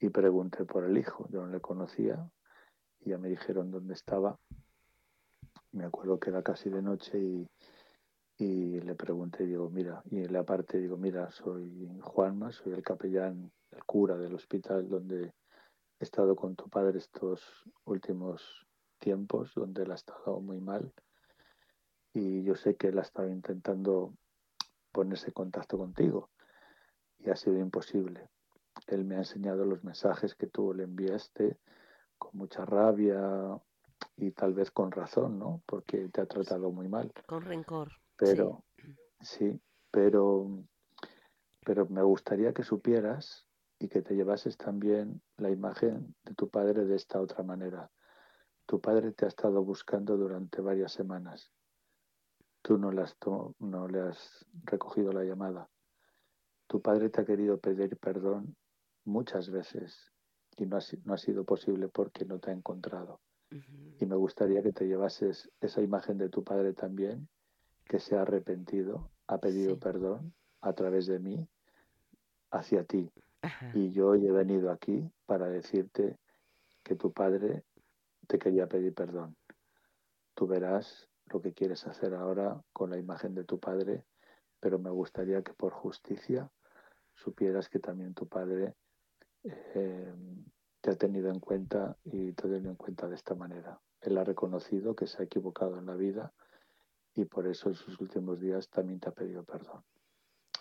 y 0.00 0.10
pregunté 0.10 0.64
por 0.64 0.84
el 0.84 0.96
hijo, 0.96 1.26
yo 1.30 1.42
no 1.42 1.48
le 1.48 1.60
conocía 1.60 2.30
y 3.00 3.10
ya 3.10 3.18
me 3.18 3.28
dijeron 3.28 3.70
dónde 3.70 3.94
estaba. 3.94 4.38
Me 5.72 5.84
acuerdo 5.84 6.18
que 6.18 6.30
era 6.30 6.42
casi 6.42 6.70
de 6.70 6.82
noche 6.82 7.18
y, 7.18 7.48
y 8.38 8.80
le 8.80 8.94
pregunté, 8.94 9.44
digo, 9.44 9.68
mira, 9.70 10.02
y 10.10 10.26
le 10.26 10.38
aparte 10.38 10.78
digo, 10.78 10.96
mira, 10.96 11.30
soy 11.30 11.88
Juanma, 12.00 12.52
soy 12.52 12.72
el 12.72 12.82
capellán, 12.82 13.50
el 13.72 13.84
cura 13.84 14.16
del 14.16 14.34
hospital 14.34 14.88
donde 14.88 15.32
he 15.98 16.04
estado 16.04 16.36
con 16.36 16.54
tu 16.54 16.68
padre 16.68 16.98
estos 16.98 17.42
últimos 17.84 18.66
tiempos, 18.98 19.52
donde 19.54 19.82
él 19.82 19.90
ha 19.90 19.96
estado 19.96 20.40
muy 20.40 20.60
mal 20.60 20.92
y 22.12 22.42
yo 22.42 22.54
sé 22.54 22.76
que 22.76 22.88
él 22.88 22.98
ha 22.98 23.02
estado 23.02 23.28
intentando 23.28 24.14
ponerse 24.92 25.28
en 25.28 25.32
contacto 25.32 25.78
contigo 25.78 26.30
y 27.18 27.30
ha 27.30 27.36
sido 27.36 27.58
imposible. 27.58 28.28
Él 28.86 29.04
me 29.04 29.16
ha 29.16 29.18
enseñado 29.18 29.64
los 29.64 29.84
mensajes 29.84 30.34
que 30.34 30.46
tú 30.46 30.72
le 30.72 30.84
enviaste 30.84 31.58
con 32.16 32.30
mucha 32.34 32.64
rabia 32.64 33.60
y 34.16 34.30
tal 34.32 34.54
vez 34.54 34.70
con 34.70 34.90
razón, 34.90 35.38
¿no? 35.38 35.62
Porque 35.66 36.08
te 36.08 36.20
ha 36.20 36.26
tratado 36.26 36.70
muy 36.70 36.88
mal. 36.88 37.12
Con 37.26 37.42
rencor. 37.42 37.92
Pero 38.16 38.64
sí, 39.20 39.60
pero 39.90 40.64
pero 41.68 41.86
me 41.86 42.02
gustaría 42.02 42.54
que 42.54 42.62
supieras 42.62 43.46
y 43.78 43.88
que 43.88 44.00
te 44.00 44.14
llevases 44.14 44.56
también 44.56 45.20
la 45.36 45.50
imagen 45.50 46.14
de 46.24 46.34
tu 46.34 46.48
padre 46.48 46.86
de 46.86 46.96
esta 46.96 47.20
otra 47.20 47.42
manera. 47.42 47.90
Tu 48.64 48.80
padre 48.80 49.12
te 49.12 49.26
ha 49.26 49.28
estado 49.28 49.62
buscando 49.62 50.16
durante 50.16 50.62
varias 50.62 50.92
semanas. 50.92 51.52
Tú 52.62 52.78
no 52.78 52.90
le 52.90 53.02
has, 53.02 53.16
no 53.58 53.88
le 53.88 54.00
has 54.00 54.46
recogido 54.64 55.12
la 55.12 55.24
llamada. 55.24 55.68
Tu 56.66 56.80
padre 56.82 57.08
te 57.08 57.20
ha 57.22 57.24
querido 57.24 57.58
pedir 57.58 57.96
perdón 57.96 58.56
muchas 59.04 59.50
veces 59.50 60.12
y 60.56 60.66
no 60.66 60.76
ha, 60.76 60.80
no 61.04 61.14
ha 61.14 61.18
sido 61.18 61.44
posible 61.44 61.88
porque 61.88 62.24
no 62.24 62.38
te 62.38 62.50
ha 62.50 62.54
encontrado. 62.54 63.20
Y 63.98 64.04
me 64.04 64.16
gustaría 64.16 64.62
que 64.62 64.72
te 64.72 64.86
llevases 64.86 65.50
esa 65.60 65.80
imagen 65.80 66.18
de 66.18 66.28
tu 66.28 66.44
padre 66.44 66.74
también, 66.74 67.28
que 67.86 67.98
se 67.98 68.16
ha 68.16 68.22
arrepentido, 68.22 69.10
ha 69.26 69.38
pedido 69.38 69.74
Sí. 69.74 69.80
perdón 69.80 70.34
a 70.60 70.74
través 70.74 71.06
de 71.06 71.18
mí 71.18 71.48
hacia 72.50 72.84
ti. 72.84 73.10
Ajá. 73.40 73.70
Y 73.74 73.92
yo 73.92 74.08
hoy 74.08 74.26
he 74.26 74.32
venido 74.32 74.70
aquí 74.70 75.10
para 75.24 75.48
decirte 75.48 76.18
que 76.82 76.96
tu 76.96 77.12
padre 77.12 77.64
te 78.26 78.38
quería 78.38 78.66
pedir 78.66 78.92
perdón. 78.92 79.34
Tú 80.34 80.46
verás 80.46 81.08
lo 81.32 81.40
que 81.40 81.52
quieres 81.52 81.86
hacer 81.86 82.14
ahora 82.14 82.62
con 82.72 82.90
la 82.90 82.98
imagen 82.98 83.34
de 83.34 83.44
tu 83.44 83.58
padre, 83.58 84.04
pero 84.60 84.78
me 84.78 84.90
gustaría 84.90 85.42
que 85.42 85.52
por 85.52 85.72
justicia 85.72 86.50
supieras 87.14 87.68
que 87.68 87.78
también 87.78 88.14
tu 88.14 88.26
padre 88.26 88.74
eh, 89.44 90.14
te 90.80 90.90
ha 90.90 90.96
tenido 90.96 91.30
en 91.30 91.40
cuenta 91.40 91.96
y 92.04 92.32
te 92.32 92.46
ha 92.46 92.50
tenido 92.50 92.70
en 92.70 92.76
cuenta 92.76 93.08
de 93.08 93.14
esta 93.14 93.34
manera. 93.34 93.80
Él 94.00 94.16
ha 94.18 94.24
reconocido 94.24 94.94
que 94.94 95.06
se 95.06 95.22
ha 95.22 95.24
equivocado 95.24 95.78
en 95.78 95.86
la 95.86 95.94
vida 95.94 96.32
y 97.14 97.24
por 97.24 97.46
eso 97.46 97.68
en 97.68 97.74
sus 97.74 98.00
últimos 98.00 98.40
días 98.40 98.68
también 98.68 99.00
te 99.00 99.08
ha 99.08 99.12
pedido 99.12 99.44
perdón. 99.44 99.82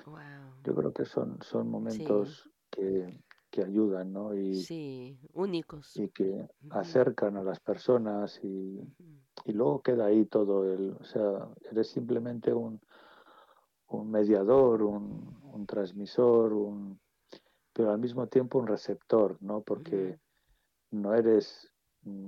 Wow. 0.05 0.17
Yo 0.63 0.75
creo 0.75 0.93
que 0.93 1.05
son, 1.05 1.41
son 1.41 1.69
momentos 1.69 2.49
que, 2.71 3.23
que 3.51 3.63
ayudan, 3.63 4.11
¿no? 4.13 4.35
Y, 4.35 4.53
Sí, 4.63 5.19
únicos. 5.33 5.95
y 5.95 6.09
que 6.09 6.47
acercan 6.69 7.37
a 7.37 7.43
las 7.43 7.59
personas 7.59 8.39
y, 8.43 8.79
Ujú. 8.79 9.16
Y 9.47 9.53
luego 9.53 9.81
queda 9.81 10.05
ahí 10.07 10.25
todo 10.25 10.71
el, 10.71 10.91
o 10.99 11.03
sea, 11.05 11.47
eres 11.71 11.87
simplemente 11.87 12.53
un, 12.53 12.81
un 13.87 14.11
mediador, 14.11 14.83
un, 14.83 15.39
un 15.53 15.65
transmisor, 15.65 16.51
un, 16.53 16.99
pero 17.71 17.91
al 17.91 17.99
mismo 17.99 18.27
tiempo 18.27 18.59
un 18.59 18.67
receptor, 18.67 19.37
¿no? 19.41 19.61
Porque 19.61 20.19
no 20.91 21.13
eres 21.13 21.71
mm, 22.03 22.27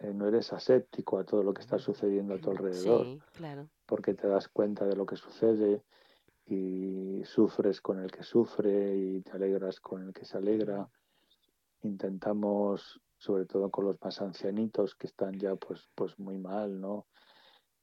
eh, 0.00 0.14
no 0.14 0.28
eres 0.28 0.52
aséptico 0.52 1.18
a 1.18 1.24
todo 1.24 1.42
lo 1.42 1.52
que 1.52 1.60
está 1.60 1.78
sucediendo 1.78 2.34
a 2.34 2.38
tu 2.38 2.50
alrededor, 2.50 3.04
Sí, 3.04 3.20
claro. 3.34 3.68
porque 3.84 4.14
te 4.14 4.28
das 4.28 4.48
cuenta 4.48 4.86
de 4.86 4.94
lo 4.96 5.04
que 5.04 5.16
sucede 5.16 5.82
y 6.46 7.22
sufres 7.24 7.80
con 7.80 7.98
el 7.98 8.10
que 8.10 8.22
sufre 8.22 8.96
y 8.96 9.20
te 9.20 9.32
alegras 9.32 9.80
con 9.80 10.02
el 10.06 10.12
que 10.14 10.24
se 10.24 10.38
alegra. 10.38 10.88
Intentamos, 11.82 13.00
sobre 13.18 13.46
todo 13.46 13.70
con 13.70 13.84
los 13.84 13.96
más 14.00 14.20
ancianitos 14.20 14.94
que 14.94 15.08
están 15.08 15.34
ya 15.38 15.56
pues, 15.56 15.88
pues 15.94 16.18
muy 16.18 16.38
mal, 16.38 16.80
¿no? 16.80 17.06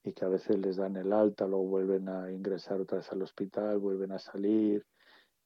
Y 0.03 0.13
que 0.13 0.25
a 0.25 0.29
veces 0.29 0.57
les 0.57 0.77
dan 0.77 0.95
el 0.95 1.11
alta, 1.11 1.45
luego 1.47 1.65
vuelven 1.65 2.09
a 2.09 2.31
ingresar 2.31 2.79
otra 2.79 2.97
vez 2.99 3.11
al 3.11 3.21
hospital, 3.21 3.79
vuelven 3.79 4.11
a 4.13 4.19
salir 4.19 4.85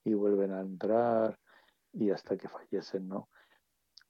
y 0.03 0.13
vuelven 0.13 0.51
a 0.51 0.61
entrar 0.61 1.39
y 1.91 2.11
hasta 2.11 2.37
que 2.37 2.47
fallecen, 2.47 3.07
¿no? 3.07 3.29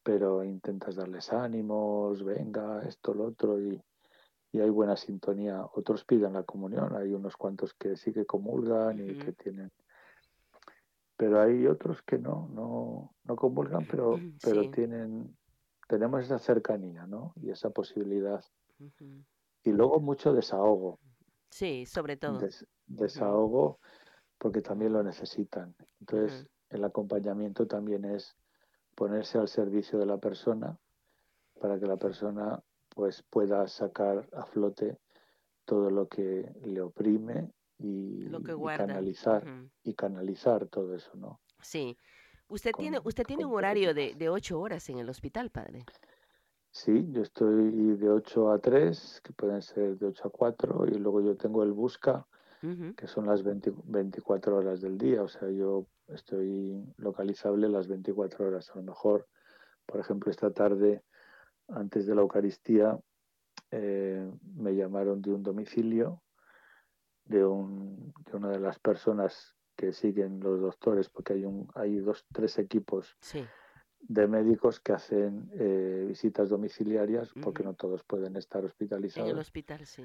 Pero 0.04 0.44
intentas 0.44 0.96
darles 0.96 1.32
ánimos, 1.32 2.24
venga, 2.24 2.82
esto, 2.84 3.14
lo 3.14 3.26
otro, 3.26 3.62
y, 3.62 3.82
y 4.52 4.60
hay 4.60 4.70
buena 4.70 4.98
sintonía. 4.98 5.64
Otros 5.74 6.04
piden 6.04 6.34
la 6.34 6.44
comunión, 6.44 6.96
hay 6.96 7.14
unos 7.14 7.38
cuantos 7.38 7.74
que 7.74 7.96
sí 7.96 8.12
que 8.12 8.26
comulgan 8.26 9.00
y 9.00 9.16
que 9.16 9.34
tienen 9.34 9.72
pero 11.20 11.42
hay 11.42 11.68
otros 11.68 12.02
que 12.04 12.18
no, 12.18 12.48
no, 12.54 13.14
no 13.26 13.36
comulgan, 13.36 13.86
pero, 13.86 14.18
pero 14.42 14.64
Sí. 14.64 14.70
tienen, 14.70 15.38
tenemos 15.90 16.24
esa 16.24 16.38
cercanía, 16.38 17.08
¿no? 17.08 17.34
Y 17.36 17.50
esa 17.50 17.72
posibilidad. 17.72 18.46
Y 19.64 19.72
luego 19.72 20.00
mucho 20.00 20.32
desahogo, 20.34 21.00
Sí, 21.50 21.86
sobre 21.88 22.16
todo. 22.16 22.38
des- 22.40 22.66
desahogo, 22.86 23.80
porque 24.38 24.62
también 24.62 24.94
lo 24.94 25.02
necesitan. 25.04 25.76
Entonces, 26.00 26.48
el 26.70 26.84
acompañamiento 26.86 27.66
también 27.66 28.06
es 28.06 28.38
ponerse 28.96 29.40
al 29.40 29.48
servicio 29.48 29.98
de 29.98 30.06
la 30.06 30.18
persona 30.20 30.78
para 31.60 31.80
que 31.80 31.88
la 31.88 31.98
persona 31.98 32.62
pues 32.90 33.24
pueda 33.24 33.68
sacar 33.68 34.30
a 34.34 34.46
flote 34.46 35.00
todo 35.66 35.90
lo 35.90 36.08
que 36.08 36.52
le 36.66 36.82
oprime 36.82 37.52
y, 37.80 38.26
Lo 38.30 38.42
que 38.42 38.52
y 38.54 38.78
canalizar 38.78 39.44
y 39.84 39.94
canalizar 39.96 40.68
todo 40.68 40.96
eso, 40.96 41.12
¿no? 41.16 41.40
Sí. 41.62 41.98
Usted 42.50 42.72
Con- 42.72 42.84
tiene, 42.84 43.00
usted 43.04 43.24
tiene 43.24 43.46
un 43.46 43.54
horario 43.54 43.94
de, 43.94 44.16
de 44.16 44.30
ocho 44.30 44.60
horas 44.60 44.90
en 44.90 45.00
el 45.00 45.10
hospital, 45.10 45.50
padre. 45.52 45.86
Sí, 46.72 47.08
yo 47.12 47.24
estoy 47.24 47.96
de 47.98 48.10
8 48.10 48.52
a 48.52 48.60
3, 48.60 49.22
que 49.24 49.34
pueden 49.34 49.62
ser 49.62 49.98
de 49.98 50.08
8 50.08 50.28
a 50.28 50.32
4, 50.32 50.86
y 50.88 50.96
luego 51.00 51.22
yo 51.22 51.36
tengo 51.36 51.64
el 51.64 51.72
busca, 51.74 52.28
que 52.96 53.08
son 53.08 53.26
las 53.28 53.44
24 53.44 54.58
horas 54.58 54.82
del 54.82 54.98
día. 54.98 55.24
O 55.24 55.28
sea, 55.28 55.50
yo 55.50 55.88
estoy 56.08 56.84
localizable 56.98 57.70
las 57.70 57.88
24 57.88 58.48
horas. 58.48 58.70
A 58.72 58.76
lo 58.76 58.84
mejor, 58.84 59.28
por 59.86 60.00
ejemplo, 60.00 60.30
esta 60.30 60.52
tarde, 60.52 61.04
antes 61.70 62.06
de 62.06 62.16
la 62.16 62.22
Eucaristía, 62.22 63.00
eh, 63.72 64.32
me 64.56 64.76
llamaron 64.76 65.22
de 65.22 65.32
un 65.32 65.44
domicilio 65.44 66.22
de, 67.26 67.46
un, 67.46 68.14
de 68.26 68.38
una 68.38 68.50
de 68.50 68.60
las 68.60 68.80
personas 68.80 69.56
que 69.80 69.94
siguen 69.94 70.42
los 70.42 70.60
doctores, 70.60 71.08
porque 71.08 71.32
hay, 71.32 71.46
un, 71.46 71.70
hay 71.74 72.00
dos, 72.00 72.26
tres 72.34 72.60
equipos 72.60 73.16
de 74.02 74.28
médicos 74.28 74.82
que 74.82 74.92
hacen 74.92 75.50
eh, 75.54 76.04
visitas 76.06 76.50
domiciliarias, 76.50 77.32
porque 77.42 77.64
no 77.64 77.76
todos 77.76 78.04
pueden 78.04 78.36
estar 78.36 78.66
hospitalizados. 78.66 79.30
En 79.30 79.36
el 79.38 79.40
hospital, 79.40 79.86
sí. 79.86 80.04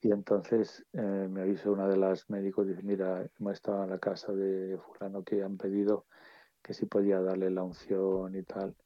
Y 0.00 0.12
entonces 0.12 0.86
eh, 0.92 1.26
me 1.28 1.40
avisó 1.40 1.72
una 1.72 1.88
de 1.88 1.96
las 1.96 2.30
médicos, 2.30 2.68
dice, 2.68 2.84
mira, 2.84 3.28
hemos 3.40 3.54
estado 3.54 3.82
en 3.82 3.90
la 3.90 3.98
casa 3.98 4.32
de 4.32 4.78
fulano 4.78 5.24
que 5.24 5.42
han 5.42 5.56
pedido 5.56 6.06
que 6.62 6.72
si 6.72 6.86
podía 6.86 7.20
darle 7.20 7.50
la 7.50 7.64
unción 7.64 8.36
y 8.36 8.44
tal. 8.44 8.76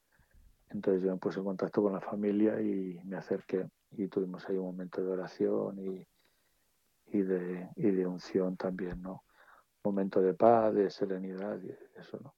Entonces 0.71 1.03
yo 1.03 1.13
me 1.13 1.19
puse 1.19 1.39
en 1.41 1.45
contacto 1.45 1.83
con 1.83 1.93
la 1.93 2.01
familia 2.01 2.59
y 2.63 2.99
me 3.05 3.19
acerqué 3.19 3.69
y 3.91 4.09
tuvimos 4.09 4.49
ahí 4.49 4.57
un 4.57 4.69
momento 4.69 5.05
de 5.05 5.11
oración 5.11 5.79
y, 5.79 6.07
y, 7.15 7.21
de, 7.21 7.69
y 7.77 7.91
de 7.91 8.07
unción 8.07 8.57
también, 8.57 9.03
¿no? 9.03 9.23
Momento 9.85 10.21
de 10.21 10.35
paz, 10.35 10.75
de 10.75 10.91
serenidad 10.91 11.61
y 11.63 11.71
eso, 11.99 12.19
¿no? 12.23 12.35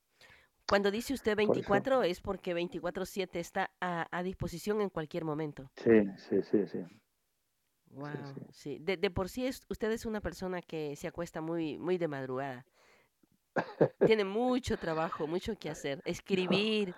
Cuando 0.66 0.90
dice 0.90 1.12
usted 1.12 1.36
24 1.36 2.02
es 2.02 2.20
porque 2.20 2.54
24/7 2.54 3.38
está 3.38 3.70
a, 3.80 4.06
a, 4.10 4.22
disposición 4.22 4.80
en 4.80 4.88
cualquier 4.88 5.24
momento. 5.24 5.70
Sí, 5.76 6.04
sí, 6.16 6.42
sí, 6.42 6.66
sí. 6.66 6.78
Wow, 7.90 8.48
sí. 8.50 8.78
De, 8.80 8.96
de, 8.96 9.10
por 9.10 9.28
sí 9.28 9.46
es, 9.46 9.60
usted 9.68 9.92
es 9.92 10.06
una 10.06 10.20
persona 10.20 10.62
que 10.62 10.96
se 10.96 11.06
acuesta 11.06 11.40
muy, 11.40 11.78
muy 11.78 11.98
de 11.98 12.08
madrugada. 12.08 12.66
Tiene 14.04 14.24
mucho 14.24 14.78
trabajo, 14.78 15.26
mucho 15.26 15.54
que 15.56 15.70
hacer. 15.70 16.00
Escribir 16.04 16.94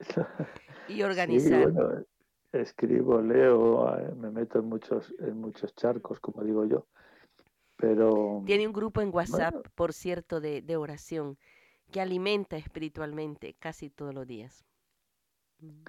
y 0.88 1.02
organizar. 1.02 1.66
Sí, 1.66 1.72
bueno, 1.72 2.04
escribo, 2.52 3.20
leo, 3.20 3.98
eh, 3.98 4.14
me 4.14 4.30
meto 4.30 4.60
en 4.60 4.66
muchos, 4.66 5.12
en 5.18 5.38
muchos 5.38 5.74
charcos, 5.74 6.20
como 6.20 6.42
digo 6.44 6.64
yo. 6.64 6.86
Pero. 7.82 8.44
Tiene 8.46 8.68
un 8.68 8.72
grupo 8.72 9.00
en 9.00 9.12
WhatsApp, 9.12 9.66
por 9.74 9.92
cierto, 9.92 10.40
de, 10.40 10.62
de 10.62 10.76
oración 10.76 11.36
que 11.90 12.00
alimenta 12.00 12.56
espiritualmente 12.56 13.56
casi 13.58 13.90
todos 13.90 14.14
los 14.14 14.24
días. 14.24 14.64
Mm. 15.58 15.82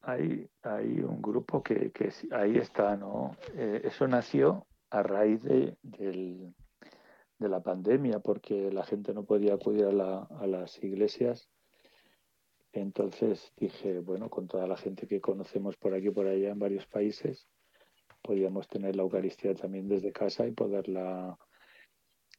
Hay, 0.00 0.48
hay 0.62 1.00
un 1.00 1.20
grupo 1.20 1.62
que, 1.62 1.92
que 1.92 2.10
ahí 2.30 2.56
está, 2.56 2.96
¿no? 2.96 3.36
Eh, 3.54 3.82
eso 3.84 4.08
nació 4.08 4.66
a 4.88 5.02
raíz 5.02 5.42
de, 5.42 5.76
del, 5.82 6.54
de 7.38 7.48
la 7.50 7.60
pandemia, 7.60 8.20
porque 8.20 8.70
la 8.72 8.84
gente 8.84 9.12
no 9.12 9.24
podía 9.24 9.54
acudir 9.54 9.84
a, 9.84 9.92
la, 9.92 10.22
a 10.40 10.46
las 10.46 10.82
iglesias. 10.82 11.50
Entonces 12.72 13.52
dije, 13.58 14.00
bueno, 14.00 14.30
con 14.30 14.48
toda 14.48 14.66
la 14.66 14.78
gente 14.78 15.06
que 15.06 15.20
conocemos 15.20 15.76
por 15.76 15.92
aquí 15.92 16.08
y 16.08 16.10
por 16.10 16.26
allá 16.26 16.50
en 16.50 16.58
varios 16.58 16.86
países, 16.86 17.46
podíamos 18.24 18.66
tener 18.68 18.96
la 18.96 19.02
Eucaristía 19.02 19.54
también 19.54 19.86
desde 19.86 20.10
casa 20.10 20.46
y 20.46 20.52
poderla 20.52 21.38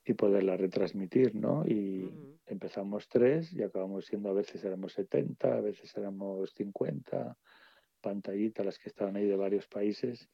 y 0.03 0.13
poderla 0.13 0.57
retransmitir, 0.57 1.35
¿no? 1.35 1.65
Y 1.65 2.11
empezamos 2.45 3.07
tres 3.07 3.53
y 3.53 3.63
acabamos 3.63 4.05
siendo 4.05 4.29
a 4.29 4.33
veces 4.33 4.63
éramos 4.63 4.93
70, 4.93 5.57
a 5.57 5.61
veces 5.61 5.95
éramos 5.95 6.51
50 6.53 7.37
pantallitas 8.01 8.65
las 8.65 8.77
que 8.77 8.89
estaban 8.89 9.15
ahí 9.15 9.25
de 9.25 9.35
varios 9.35 9.67
países 9.67 10.29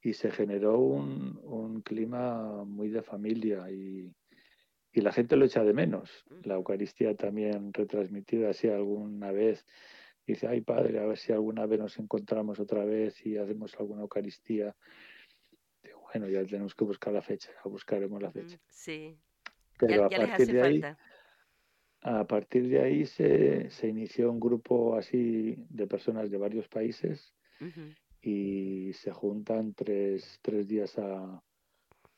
y 0.00 0.12
se 0.12 0.30
generó 0.30 0.78
un, 0.78 1.40
un 1.42 1.80
clima 1.82 2.64
muy 2.64 2.90
de 2.90 3.02
familia 3.02 3.68
y, 3.70 4.12
y, 4.92 5.00
la 5.00 5.12
gente 5.12 5.36
lo 5.36 5.44
echa 5.44 5.64
de 5.64 5.72
menos. 5.72 6.24
La 6.44 6.54
Eucaristía 6.54 7.16
también 7.16 7.72
retransmitida 7.72 8.50
así 8.50 8.68
alguna 8.68 9.32
vez. 9.32 9.64
Dice, 10.26 10.48
ay 10.48 10.60
padre, 10.60 10.98
a 10.98 11.06
ver 11.06 11.18
si 11.18 11.32
alguna 11.32 11.66
vez 11.66 11.78
nos 11.78 11.98
encontramos 11.98 12.58
otra 12.58 12.84
vez 12.84 13.24
y 13.24 13.36
hacemos 13.36 13.74
alguna 13.78 14.02
Eucaristía 14.02 14.74
bueno, 16.12 16.28
ya 16.28 16.44
tenemos 16.44 16.74
que 16.74 16.84
buscar 16.84 17.12
la 17.12 17.22
fecha, 17.22 17.50
ya 17.52 17.70
buscaremos 17.70 18.22
la 18.22 18.30
fecha. 18.30 18.58
Sí. 18.68 19.18
Pero 19.78 20.08
ya, 20.08 20.16
a 20.16 20.26
partir 20.26 20.52
de 20.52 20.62
ahí, 20.62 20.82
a 22.02 22.24
partir 22.26 22.68
de 22.68 22.80
ahí 22.80 23.04
se, 23.04 23.68
se, 23.70 23.88
inició 23.88 24.30
un 24.30 24.40
grupo 24.40 24.96
así 24.96 25.66
de 25.68 25.86
personas 25.86 26.30
de 26.30 26.38
varios 26.38 26.68
países 26.68 27.34
y 28.22 28.92
se 28.94 29.10
juntan 29.12 29.74
tres, 29.74 30.38
tres 30.42 30.66
días 30.66 30.98
a, 30.98 31.42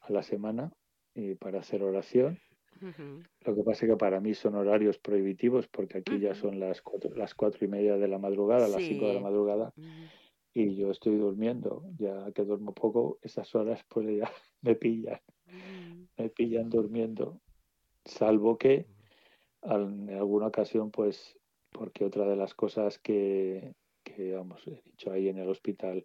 a, 0.00 0.12
la 0.12 0.22
semana 0.22 0.72
y 1.14 1.34
para 1.34 1.60
hacer 1.60 1.82
oración. 1.82 2.38
Lo 2.80 3.54
que 3.54 3.62
pasa 3.62 3.86
es 3.86 3.92
que 3.92 3.96
para 3.96 4.20
mí 4.20 4.34
son 4.34 4.54
horarios 4.54 4.98
prohibitivos 4.98 5.68
porque 5.68 5.98
aquí 5.98 6.18
ya 6.18 6.34
son 6.34 6.60
las 6.60 6.82
cuatro, 6.82 7.14
las 7.14 7.34
cuatro 7.34 7.64
y 7.64 7.68
media 7.68 7.96
de 7.96 8.08
la 8.08 8.18
madrugada, 8.18 8.68
las 8.68 8.82
cinco 8.82 9.08
de 9.08 9.14
la 9.14 9.20
madrugada 9.20 9.72
y 10.52 10.74
yo 10.74 10.90
estoy 10.90 11.16
durmiendo, 11.16 11.84
ya 11.98 12.32
que 12.32 12.44
duermo 12.44 12.74
poco, 12.74 13.18
esas 13.22 13.54
horas 13.54 13.84
pues 13.88 14.08
ya 14.16 14.30
me 14.62 14.74
pillan, 14.74 15.20
me 16.16 16.28
pillan 16.30 16.68
durmiendo, 16.68 17.40
salvo 18.04 18.58
que 18.58 18.86
en 19.62 20.10
alguna 20.10 20.46
ocasión 20.48 20.90
pues 20.90 21.38
porque 21.70 22.04
otra 22.04 22.26
de 22.26 22.36
las 22.36 22.54
cosas 22.54 22.98
que, 22.98 23.74
que 24.02 24.34
vamos, 24.34 24.66
he 24.66 24.82
dicho 24.84 25.12
ahí 25.12 25.28
en 25.28 25.38
el 25.38 25.48
hospital, 25.48 26.04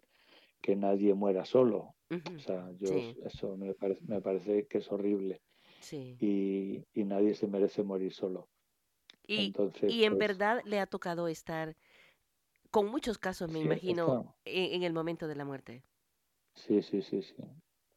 que 0.60 0.76
nadie 0.76 1.14
muera 1.14 1.44
solo, 1.44 1.94
o 2.10 2.38
sea, 2.38 2.70
yo 2.78 2.88
eso 3.24 3.56
me 3.56 3.74
parece, 3.74 4.02
me 4.06 4.20
parece 4.20 4.66
que 4.66 4.78
es 4.78 4.92
horrible 4.92 5.42
y, 5.92 6.84
y 6.94 7.04
nadie 7.04 7.34
se 7.34 7.46
merece 7.46 7.82
morir 7.82 8.12
solo. 8.12 8.48
Y, 9.26 9.46
Entonces, 9.46 9.92
y 9.92 10.04
en 10.04 10.16
pues 10.16 10.28
verdad 10.28 10.60
le 10.64 10.80
ha 10.80 10.86
tocado 10.86 11.28
estar 11.28 11.76
con 12.70 12.88
muchos 12.90 13.18
casos, 13.18 13.50
me 13.50 13.60
imagino, 13.60 14.34
en, 14.44 14.82
el 14.82 14.92
momento 14.92 15.28
de 15.28 15.36
la 15.36 15.44
muerte. 15.44 15.84
Sí, 16.54 16.82
sí, 16.82 17.02
sí, 17.02 17.22
sí. 17.22 17.36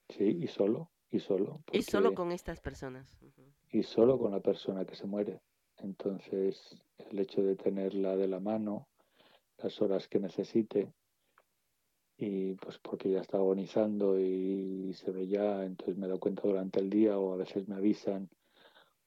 Sí, 0.10 0.38
y 0.40 0.48
solo, 0.48 0.92
y 1.10 1.20
solo. 1.20 1.64
y 1.72 1.82
solo 1.82 2.14
con 2.14 2.32
estas 2.32 2.62
personas. 2.62 3.18
Y 3.72 3.84
solo 3.84 4.18
con 4.18 4.32
la 4.32 4.40
persona 4.40 4.86
que 4.86 4.96
se 4.96 5.08
muere. 5.08 5.42
Entonces, 5.78 6.78
el 7.10 7.20
hecho 7.20 7.42
de 7.42 7.56
tenerla 7.56 8.16
de 8.16 8.28
la 8.28 8.40
mano, 8.40 8.88
las 9.58 9.82
horas 9.82 10.08
que 10.08 10.20
necesite, 10.20 10.94
y 12.18 12.56
pues 12.56 12.80
porque 12.80 13.12
ya 13.12 13.22
está 13.22 13.38
agonizando 13.38 14.20
y 14.20 14.92
se 14.94 15.12
ve 15.12 15.28
ya, 15.28 15.64
entonces 15.64 15.98
me 15.98 16.08
doy 16.08 16.18
cuenta 16.18 16.42
durante 16.44 16.80
el 16.80 16.90
día 16.90 17.18
o 17.18 17.34
a 17.34 17.38
veces 17.38 17.68
me 17.68 17.76
avisan, 17.76 18.28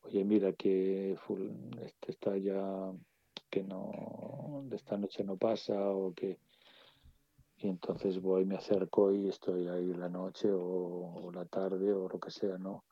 oye, 0.03 0.25
mira 0.25 0.53
que 0.53 1.13
este 1.13 2.13
está 2.13 2.37
ya 2.37 2.93
que 3.51 3.65
no, 3.65 4.63
de 4.67 4.77
esta 4.77 4.97
noche 4.97 5.25
no 5.25 5.37
pasa 5.37 5.91
o 5.91 6.15
que... 6.15 6.39
Y 7.63 7.69
entonces 7.69 8.23
voy, 8.23 8.47
me 8.47 8.57
acerco 8.57 9.13
y 9.13 9.29
estoy 9.29 9.69
ahí 9.69 9.93
la 9.93 10.09
noche 10.09 10.49
o, 10.51 11.31
la 11.35 11.45
tarde 11.45 11.93
o 11.93 12.09
lo 12.09 12.19
que 12.19 12.31
sea, 12.31 12.57
¿no? 12.57 12.85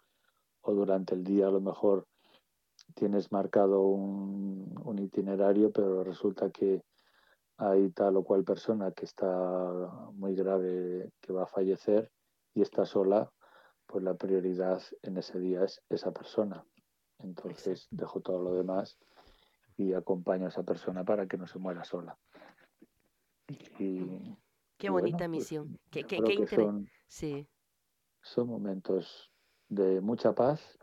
O 0.61 0.75
durante 0.75 1.15
el 1.15 1.25
día 1.25 1.47
a 1.47 1.51
lo 1.51 1.61
mejor 1.61 2.07
tienes 2.95 3.33
marcado 3.33 3.81
un 3.83 4.99
itinerario, 4.99 5.71
pero 5.71 6.05
resulta 6.05 6.51
que 6.51 6.83
hay 7.59 7.91
tal 7.91 8.17
o 8.17 8.25
cual 8.25 8.45
persona 8.45 8.93
que 8.93 9.05
está 9.05 9.27
muy 10.15 10.35
grave, 10.35 11.11
que 11.21 11.33
va 11.33 11.43
a 11.43 11.47
fallecer 11.47 12.11
y 12.55 12.63
está 12.63 12.87
sola, 12.87 13.33
pues 13.87 14.05
la 14.05 14.15
prioridad 14.15 14.81
en 15.03 15.19
ese 15.19 15.41
día 15.41 15.65
es 15.65 15.83
esa 15.89 16.13
persona. 16.13 16.65
Entonces 17.19 17.89
dejo 17.91 18.21
todo 18.21 18.41
lo 18.41 18.55
demás 18.55 18.97
y 19.77 19.93
acompaño 19.93 20.47
a 20.47 20.51
esa 20.51 20.63
persona 20.63 21.05
para 21.05 21.27
que 21.27 21.37
no 21.37 21.49
se 21.49 21.59
muera 21.59 21.83
sola. 21.83 22.17
Y, 23.79 24.37
qué 24.77 24.91
bonita 24.91 25.19
pues, 25.19 25.31
misión. 25.31 25.79
qué, 25.91 26.05
qué, 26.05 26.47
son, 26.47 26.89
sí. 27.09 27.49
son 28.23 28.49
momentos 28.49 29.33
de 29.69 30.01
mucha 30.01 30.33
paz. 30.33 30.79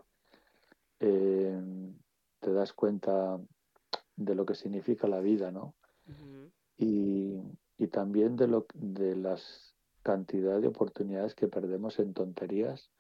Eh, 1.00 1.62
te 2.40 2.52
das 2.52 2.74
cuenta 2.74 3.40
de 4.18 4.36
lo 4.36 4.46
que 4.46 4.56
significa 4.56 5.08
la 5.08 5.20
vida, 5.20 5.52
¿no? 5.52 5.76
Y, 6.78 7.42
y, 7.78 7.88
también 7.88 8.36
de, 8.36 8.48
lo, 8.48 8.66
de 8.74 9.16
las 9.16 9.76
cantidad 10.04 10.62
de 10.62 10.68
oportunidades 10.68 11.34
que 11.34 11.48
perdemos 11.48 11.98
en 12.00 12.14
tonterías 12.14 12.92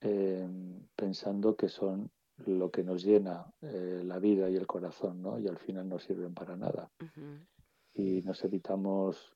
eh, 0.00 0.48
pensando 0.96 1.56
que 1.56 1.68
son 1.68 2.10
lo 2.46 2.70
que 2.70 2.82
nos 2.82 3.04
llena 3.04 3.46
eh, 3.62 4.02
la 4.04 4.18
vida 4.18 4.50
y 4.50 4.56
el 4.56 4.66
corazón, 4.66 5.22
¿no? 5.22 5.38
Y 5.38 5.46
al 5.46 5.56
final 5.56 5.88
no 5.88 5.98
sirven 5.98 6.34
para 6.34 6.56
nada. 6.56 6.90
Y 7.94 8.22
nos 8.22 8.44
evitamos 8.44 9.32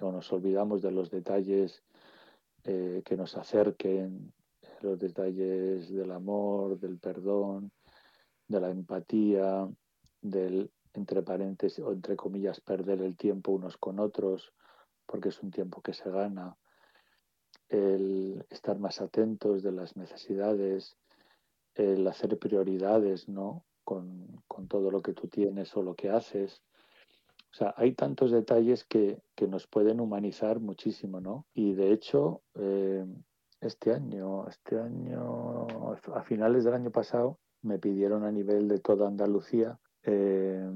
o 0.00 0.12
nos 0.12 0.32
olvidamos 0.32 0.80
de 0.80 0.92
los 0.92 1.10
detalles 1.10 1.82
eh, 2.64 3.02
que 3.04 3.16
nos 3.16 3.36
acerquen, 3.36 4.32
los 4.80 4.98
detalles 4.98 5.92
del 5.92 6.12
amor, 6.12 6.78
del 6.78 6.98
perdón, 6.98 7.72
de 8.46 8.60
la 8.60 8.70
empatía, 8.70 9.68
del 10.22 10.70
entre 10.96 11.22
paréntesis 11.22 11.84
o 11.84 11.92
entre 11.92 12.16
comillas, 12.16 12.60
perder 12.60 13.02
el 13.02 13.16
tiempo 13.16 13.52
unos 13.52 13.76
con 13.76 14.00
otros, 14.00 14.52
porque 15.06 15.28
es 15.28 15.42
un 15.42 15.50
tiempo 15.50 15.82
que 15.82 15.92
se 15.92 16.10
gana, 16.10 16.56
el 17.68 18.44
estar 18.50 18.78
más 18.78 19.00
atentos 19.00 19.62
de 19.62 19.72
las 19.72 19.96
necesidades, 19.96 20.96
el 21.74 22.06
hacer 22.06 22.38
prioridades, 22.38 23.28
¿no? 23.28 23.64
Con, 23.84 24.42
todo 24.68 24.90
lo 24.90 25.00
que 25.00 25.12
tú 25.12 25.28
tienes 25.28 25.76
o 25.76 25.82
lo 25.82 25.94
que 25.94 26.10
haces. 26.10 26.62
O 27.52 27.54
sea, 27.54 27.72
hay 27.76 27.92
tantos 27.92 28.32
detalles 28.32 28.84
que, 28.84 29.22
nos 29.48 29.66
pueden 29.68 30.00
humanizar 30.00 30.58
muchísimo, 30.58 31.20
¿no? 31.20 31.46
Y 31.54 31.74
de 31.74 31.92
hecho, 31.92 32.42
eh, 32.54 33.06
este 33.60 33.92
año, 33.92 34.48
este 34.48 34.80
año, 34.80 35.66
a 36.14 36.22
finales 36.22 36.64
del 36.64 36.74
año 36.74 36.90
pasado, 36.90 37.38
me 37.62 37.78
pidieron 37.78 38.24
a 38.24 38.32
nivel 38.32 38.66
de 38.66 38.78
toda 38.78 39.06
Andalucía 39.06 39.78
eh, 40.06 40.70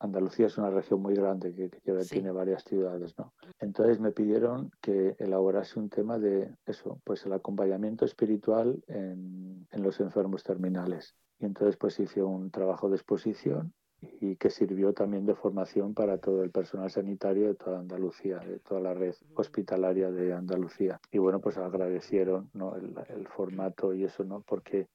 Andalucía 0.00 0.46
es 0.46 0.56
una 0.58 0.70
región 0.70 1.02
muy 1.02 1.14
grande 1.14 1.54
que, 1.54 1.70
tiene 2.08 2.30
varias 2.30 2.62
ciudades, 2.62 3.18
¿no? 3.18 3.32
Entonces 3.58 3.98
me 3.98 4.12
pidieron 4.12 4.70
que 4.80 5.16
elaborase 5.18 5.78
un 5.78 5.88
tema 5.88 6.18
de 6.18 6.54
eso, 6.66 7.00
pues 7.04 7.26
el 7.26 7.32
acompañamiento 7.32 8.04
espiritual 8.04 8.82
en, 8.86 9.66
los 9.72 10.00
enfermos 10.00 10.42
terminales. 10.42 11.16
Y 11.40 11.46
entonces 11.46 11.76
pues 11.76 11.98
hice 11.98 12.22
un 12.22 12.50
trabajo 12.50 12.88
de 12.88 12.96
exposición 12.96 13.72
y 14.00 14.36
que 14.36 14.50
sirvió 14.50 14.92
también 14.92 15.26
de 15.26 15.34
formación 15.34 15.94
para 15.94 16.18
todo 16.18 16.44
el 16.44 16.50
personal 16.50 16.90
sanitario 16.90 17.48
de 17.48 17.54
toda 17.54 17.80
Andalucía, 17.80 18.38
de 18.38 18.60
toda 18.60 18.80
la 18.80 18.94
red 18.94 19.14
hospitalaria 19.34 20.12
de 20.12 20.32
Andalucía. 20.32 21.00
Y 21.10 21.18
bueno, 21.18 21.40
pues 21.40 21.58
agradecieron 21.58 22.50
¿no? 22.54 22.76
el, 22.76 22.94
el 23.08 23.26
formato 23.26 23.92
y 23.92 24.04
eso, 24.04 24.22
¿no? 24.22 24.42
Porque 24.42 24.88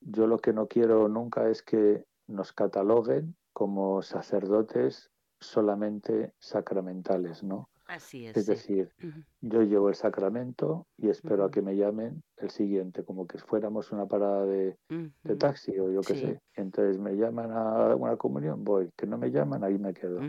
yo 0.00 0.26
lo 0.26 0.38
que 0.38 0.54
no 0.54 0.66
quiero 0.66 1.08
nunca 1.08 1.50
es 1.50 1.62
que 1.62 2.04
nos 2.26 2.52
cataloguen 2.52 3.36
como 3.52 4.02
sacerdotes 4.02 5.10
solamente 5.40 6.32
sacramentales, 6.38 7.42
¿no? 7.42 7.68
Así 7.86 8.26
es. 8.26 8.36
Es 8.36 8.46
decir, 8.46 8.90
yo 9.40 9.62
llevo 9.62 9.88
el 9.88 9.94
sacramento 9.94 10.86
y 10.96 11.08
espero 11.08 11.44
a 11.44 11.50
que 11.50 11.62
me 11.62 11.76
llamen 11.76 12.22
el 12.36 12.50
siguiente, 12.50 13.04
como 13.04 13.26
que 13.26 13.38
fuéramos 13.38 13.92
una 13.92 14.06
parada 14.06 14.44
de, 14.44 14.76
taxi 15.38 15.78
o 15.78 15.90
yo 15.90 16.00
qué 16.00 16.14
sé. 16.16 16.40
Entonces 16.54 16.98
me 16.98 17.12
llaman 17.14 17.52
a 17.52 17.94
una 17.94 18.16
comunión, 18.16 18.64
voy. 18.64 18.90
Que 18.96 19.06
no 19.06 19.18
me 19.18 19.30
llaman, 19.30 19.62
ahí 19.62 19.78
me 19.78 19.94
quedo. 19.94 20.20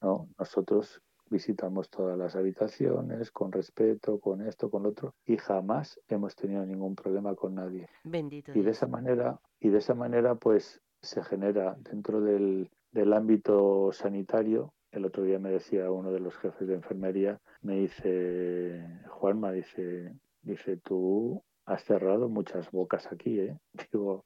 No, 0.00 0.28
nosotros 0.38 1.02
visitamos 1.28 1.90
todas 1.90 2.16
las 2.16 2.36
habitaciones 2.36 3.30
con 3.30 3.52
respeto, 3.52 4.18
con 4.20 4.40
esto, 4.42 4.70
con 4.70 4.84
lo 4.84 4.90
otro, 4.90 5.14
y 5.24 5.36
jamás 5.36 6.00
hemos 6.08 6.34
tenido 6.34 6.64
ningún 6.64 6.94
problema 6.94 7.34
con 7.34 7.56
nadie. 7.56 7.88
Bendito. 8.04 8.52
Y 8.54 8.62
de 8.62 8.70
esa 8.70 8.86
manera, 8.86 9.40
y 9.60 9.68
de 9.70 9.78
esa 9.78 9.94
manera, 9.94 10.36
pues 10.36 10.80
se 11.06 11.22
genera 11.22 11.76
dentro 11.78 12.20
del, 12.20 12.70
ámbito 13.12 13.90
sanitario. 13.92 14.72
El 14.90 15.04
otro 15.04 15.22
día 15.22 15.38
me 15.38 15.50
decía 15.50 15.90
uno 15.90 16.12
de 16.12 16.20
los 16.20 16.36
jefes 16.36 16.66
de 16.66 16.74
enfermería, 16.74 17.38
me 17.60 17.76
dice, 17.76 19.02
Juanma, 19.08 19.52
dice, 19.52 20.14
dice, 20.42 20.78
tú 20.78 21.42
has 21.66 21.84
cerrado 21.84 22.28
muchas 22.28 22.70
bocas 22.70 23.06
aquí, 23.12 23.40
¿eh? 23.40 23.58
Digo, 23.92 24.24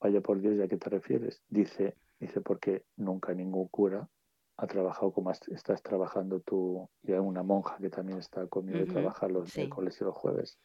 vaya 0.00 0.20
por 0.20 0.40
Dios, 0.40 0.60
¿a 0.60 0.68
qué 0.68 0.76
te 0.76 0.90
refieres? 0.90 1.42
Dice, 1.48 1.96
dice, 2.18 2.40
porque 2.40 2.84
nunca 2.96 3.32
ningún 3.34 3.68
cura 3.68 4.08
ha 4.56 4.66
trabajado 4.66 5.12
como 5.12 5.30
estás 5.30 5.82
trabajando 5.82 6.40
tú 6.40 6.88
y 7.02 7.12
hay 7.12 7.18
una 7.18 7.42
monja 7.42 7.78
que 7.78 7.90
también 7.90 8.18
está 8.18 8.46
conmigo 8.46 8.78
de 8.78 8.86
trabajar 8.86 9.30
los 9.30 9.56
miércoles 9.56 9.98
y 10.00 10.04
los 10.04 10.14
jueves. 10.14 10.58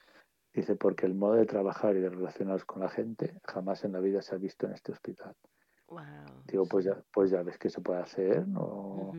Dice, 0.58 0.76
porque 0.76 1.06
el 1.06 1.13
modo 1.13 1.36
de 1.36 1.46
trabajar 1.46 1.96
y 1.96 2.00
de 2.00 2.10
relacionarse 2.10 2.65
con 2.65 2.82
la 2.82 2.89
gente 2.89 3.39
jamás 3.43 3.84
en 3.84 3.91
la 3.91 4.00
vida 4.00 4.24
se 4.24 4.34
ha 4.34 4.39
visto 4.39 4.65
en 4.65 4.74
este 4.74 4.91
hospital. 4.91 5.36
Digo, 6.48 6.65
pues 6.65 6.84
ya, 6.84 7.00
pues 7.13 7.30
ya 7.30 7.43
ves 7.43 7.60
que 7.60 7.70
se 7.70 7.80
puede 7.80 8.02
hacer, 8.02 8.48
¿no? 8.48 9.12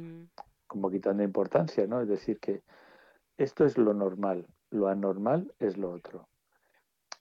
Como 0.66 0.90
quitando 0.90 1.22
importancia, 1.22 1.86
¿no? 1.86 2.00
Es 2.00 2.08
decir, 2.08 2.40
que 2.40 2.64
esto 3.36 3.64
es 3.64 3.78
lo 3.78 3.94
normal, 3.94 4.48
lo 4.70 4.88
anormal 4.88 5.54
es 5.60 5.76
lo 5.78 5.92
otro. 5.92 6.28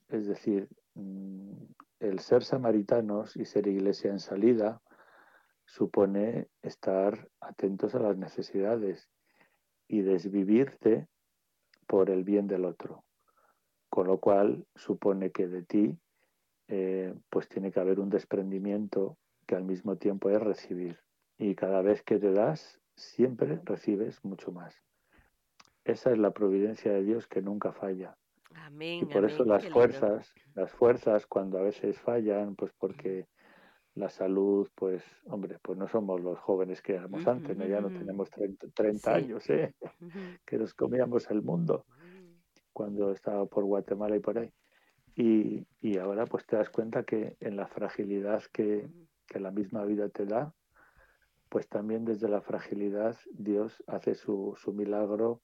Es 0.08 0.26
decir, 0.26 0.68
mm, 0.94 1.66
el 2.00 2.18
ser 2.18 2.42
samaritanos 2.42 3.36
y 3.36 3.44
ser 3.44 3.68
iglesia 3.68 4.10
en 4.10 4.18
salida 4.18 4.82
supone 5.64 6.48
estar 6.60 7.28
atentos 7.40 7.94
a 7.94 8.00
las 8.00 8.16
necesidades 8.16 9.08
y 9.86 10.02
desvivirte 10.02 11.06
por 11.86 12.10
el 12.10 12.24
bien 12.24 12.48
del 12.48 12.64
otro 12.64 13.04
con 13.88 14.06
lo 14.06 14.18
cual 14.18 14.66
supone 14.74 15.30
que 15.30 15.48
de 15.48 15.62
ti 15.62 15.98
eh, 16.68 17.14
pues 17.30 17.48
tiene 17.48 17.72
que 17.72 17.80
haber 17.80 17.98
un 17.98 18.10
desprendimiento 18.10 19.16
que 19.46 19.56
al 19.56 19.64
mismo 19.64 19.96
tiempo 19.96 20.28
es 20.30 20.40
recibir. 20.40 20.98
Y 21.38 21.54
cada 21.54 21.82
vez 21.82 22.02
que 22.02 22.18
te 22.18 22.32
das, 22.32 22.80
siempre 22.94 23.60
recibes 23.64 24.22
mucho 24.24 24.52
más. 24.52 24.74
Esa 25.84 26.12
es 26.12 26.18
la 26.18 26.32
providencia 26.32 26.92
de 26.92 27.02
Dios 27.02 27.26
que 27.26 27.40
nunca 27.40 27.72
falla. 27.72 28.16
Amén, 28.54 29.00
y 29.02 29.04
por 29.06 29.24
eso 29.24 29.44
las 29.44 29.66
fuerzas, 29.68 30.34
las 30.54 30.72
fuerzas 30.72 31.26
cuando 31.26 31.58
a 31.58 31.62
veces 31.62 31.98
fallan, 31.98 32.56
pues 32.56 32.72
porque 32.78 33.26
la 33.94 34.10
salud, 34.10 34.68
pues, 34.74 35.02
hombre, 35.26 35.58
pues 35.62 35.78
no 35.78 35.88
somos 35.88 36.20
los 36.20 36.38
jóvenes 36.38 36.82
que 36.82 36.94
éramos 36.94 37.26
antes, 37.26 37.56
ya 37.56 37.80
no 37.80 37.88
tenemos 37.88 38.30
30, 38.30 39.12
años, 39.12 39.48
¿eh? 39.48 39.74
que 40.46 40.58
nos 40.58 40.74
comíamos 40.74 41.30
el 41.30 41.42
mundo 41.42 41.84
cuando 42.78 43.10
estaba 43.10 43.44
por 43.46 43.64
Guatemala 43.64 44.14
y 44.14 44.20
por 44.20 44.38
ahí. 44.38 44.52
Y, 45.16 45.66
y, 45.80 45.98
ahora 45.98 46.26
pues 46.26 46.46
te 46.46 46.54
das 46.54 46.70
cuenta 46.70 47.02
que 47.02 47.36
en 47.40 47.56
la 47.56 47.66
fragilidad 47.66 48.44
que, 48.52 48.88
que, 49.26 49.40
la 49.40 49.50
misma 49.50 49.84
vida 49.84 50.08
te 50.10 50.26
da, 50.26 50.54
pues 51.48 51.68
también 51.68 52.04
desde 52.04 52.28
la 52.28 52.40
fragilidad 52.40 53.16
Dios 53.32 53.82
hace 53.88 54.14
su, 54.14 54.54
su 54.56 54.72
milagro 54.72 55.42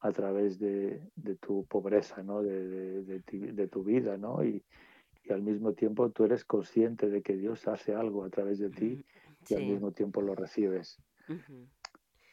a 0.00 0.12
través 0.12 0.58
de, 0.58 1.00
de, 1.14 1.36
tu 1.36 1.64
pobreza, 1.64 2.22
¿no? 2.22 2.42
de, 2.42 3.02
de, 3.04 3.22
de 3.22 3.68
tu 3.68 3.82
vida, 3.82 4.18
¿no? 4.18 4.44
Y, 4.44 4.62
y, 5.24 5.32
al 5.32 5.40
mismo 5.40 5.72
tiempo 5.72 6.10
tú 6.10 6.24
eres 6.24 6.44
consciente 6.44 7.08
de 7.08 7.22
que 7.22 7.38
Dios 7.38 7.66
hace 7.68 7.94
algo 7.94 8.22
a 8.22 8.28
través 8.28 8.58
de 8.58 8.68
ti 8.68 9.02
y 9.48 9.54
al 9.54 9.64
mismo 9.64 9.92
tiempo 9.92 10.20
lo 10.20 10.34
recibes. 10.34 11.00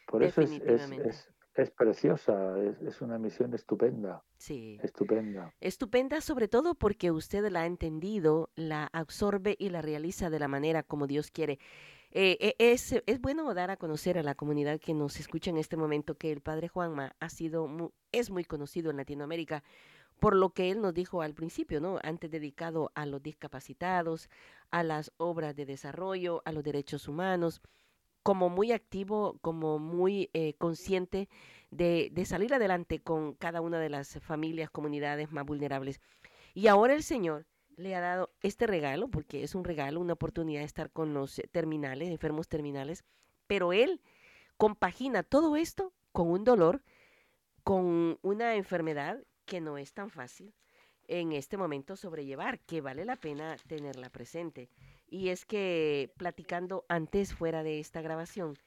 Por 0.05 0.21
eso 0.21 0.41
es, 0.41 0.51
es, 0.51 0.91
es 0.91 1.32
preciosa, 1.75 2.55
es, 2.59 3.01
una 3.01 3.17
misión 3.17 3.53
estupenda. 3.53 4.23
Sí. 4.37 4.79
Estupenda. 4.81 5.53
Estupenda 5.61 6.21
sobre 6.21 6.47
todo 6.47 6.75
porque 6.75 7.11
usted 7.11 7.49
la 7.49 7.61
ha 7.61 7.65
entendido, 7.65 8.49
la 8.55 8.89
absorbe 8.91 9.55
y 9.59 9.69
la 9.69 9.81
realiza 9.81 10.29
de 10.29 10.39
la 10.39 10.47
manera 10.47 10.83
como 10.83 11.07
Dios 11.07 11.31
quiere. 11.31 11.59
Eh, 12.11 12.37
eh, 12.39 12.55
es, 12.59 12.93
es, 13.05 13.21
bueno 13.21 13.53
dar 13.53 13.71
a 13.71 13.77
conocer 13.77 14.17
a 14.17 14.23
la 14.23 14.35
comunidad 14.35 14.79
que 14.79 14.93
nos 14.93 15.19
escucha 15.19 15.49
en 15.49 15.57
este 15.57 15.77
momento 15.77 16.15
que 16.15 16.31
el 16.31 16.41
Padre 16.41 16.67
Juanma 16.67 17.15
ha 17.19 17.29
sido 17.29 17.91
es 18.11 18.29
muy 18.29 18.45
conocido 18.45 18.91
en 18.91 18.97
Latinoamérica 18.97 19.63
por 20.19 20.35
lo 20.35 20.51
que 20.51 20.71
él 20.71 20.79
nos 20.79 20.93
dijo 20.93 21.21
al 21.21 21.33
principio, 21.33 21.81
¿no? 21.81 21.99
Antes 22.03 22.31
dedicado 22.31 22.91
a 22.95 23.05
los 23.05 23.21
discapacitados, 23.21 24.29
a 24.71 24.83
las 24.83 25.11
obras 25.17 25.55
de 25.55 25.65
desarrollo, 25.65 26.41
a 26.45 26.51
los 26.51 26.63
derechos 26.63 27.07
humanos 27.07 27.61
como 28.23 28.49
muy 28.49 28.71
activo, 28.71 29.37
como 29.41 29.79
muy 29.79 30.29
eh, 30.33 30.53
consciente 30.55 31.29
de, 31.71 32.09
de, 32.11 32.25
salir 32.25 32.53
adelante 32.53 33.01
con 33.01 33.33
cada 33.33 33.61
una 33.61 33.79
de 33.79 33.89
las 33.89 34.19
familias, 34.21 34.69
comunidades 34.69 35.31
más 35.31 35.45
vulnerables. 35.45 35.99
Y 36.53 36.67
ahora 36.67 36.93
el 36.93 37.03
Señor 37.03 37.45
le 37.75 37.95
ha 37.95 38.01
dado 38.01 38.31
este 38.41 38.67
regalo, 38.67 39.09
porque 39.09 39.43
es 39.43 39.55
un 39.55 39.63
regalo, 39.63 39.99
una 39.99 40.13
oportunidad 40.13 40.61
de 40.61 40.65
estar 40.65 40.91
con 40.91 41.13
los 41.13 41.41
terminales, 41.51 42.09
enfermos 42.09 42.47
terminales, 42.47 43.03
pero 43.47 43.73
Él 43.73 44.01
compagina 44.57 45.23
todo 45.23 45.55
esto 45.55 45.93
con 46.11 46.29
un 46.29 46.43
dolor, 46.43 46.83
con 47.63 48.19
una 48.21 48.55
enfermedad 48.55 49.23
que 49.45 49.61
no 49.61 49.77
es 49.77 49.93
tan 49.93 50.09
fácil 50.09 50.53
en 51.07 51.33
este 51.33 51.57
momento 51.57 51.95
sobrellevar, 51.95 52.59
que 52.59 52.81
vale 52.81 53.05
la 53.05 53.15
pena 53.15 53.57
tenerla 53.67 54.09
presente. 54.09 54.69
Y 55.13 55.29
es 55.29 55.45
que 55.45 56.11
platicando 56.17 56.85
antes 56.89 57.35
fuera 57.35 57.61
de 57.61 57.79
esta 57.79 58.01
grabación, 58.01 58.57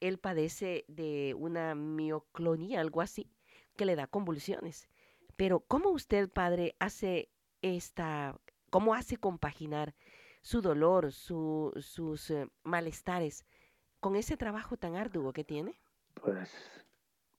él 0.00 0.18
padece 0.18 0.84
de 0.86 1.34
una 1.34 1.74
mioclonía, 1.74 2.82
algo 2.82 3.00
así, 3.00 3.32
que 3.74 3.86
le 3.86 3.96
da 3.96 4.06
convulsiones. 4.06 4.86
Pero 5.36 5.60
¿cómo 5.60 5.88
usted, 5.88 6.28
padre, 6.28 6.76
hace 6.78 7.30
esta, 7.62 8.38
cómo 8.68 8.94
hace 8.94 9.16
compaginar 9.16 9.94
su 10.42 10.60
dolor, 10.60 11.10
su, 11.10 11.72
sus 11.80 12.30
eh, 12.30 12.50
malestares 12.64 13.46
con 14.00 14.14
ese 14.14 14.36
trabajo 14.36 14.76
tan 14.76 14.96
arduo 14.96 15.32
que 15.32 15.42
tiene? 15.42 15.80
Pues, 16.12 16.52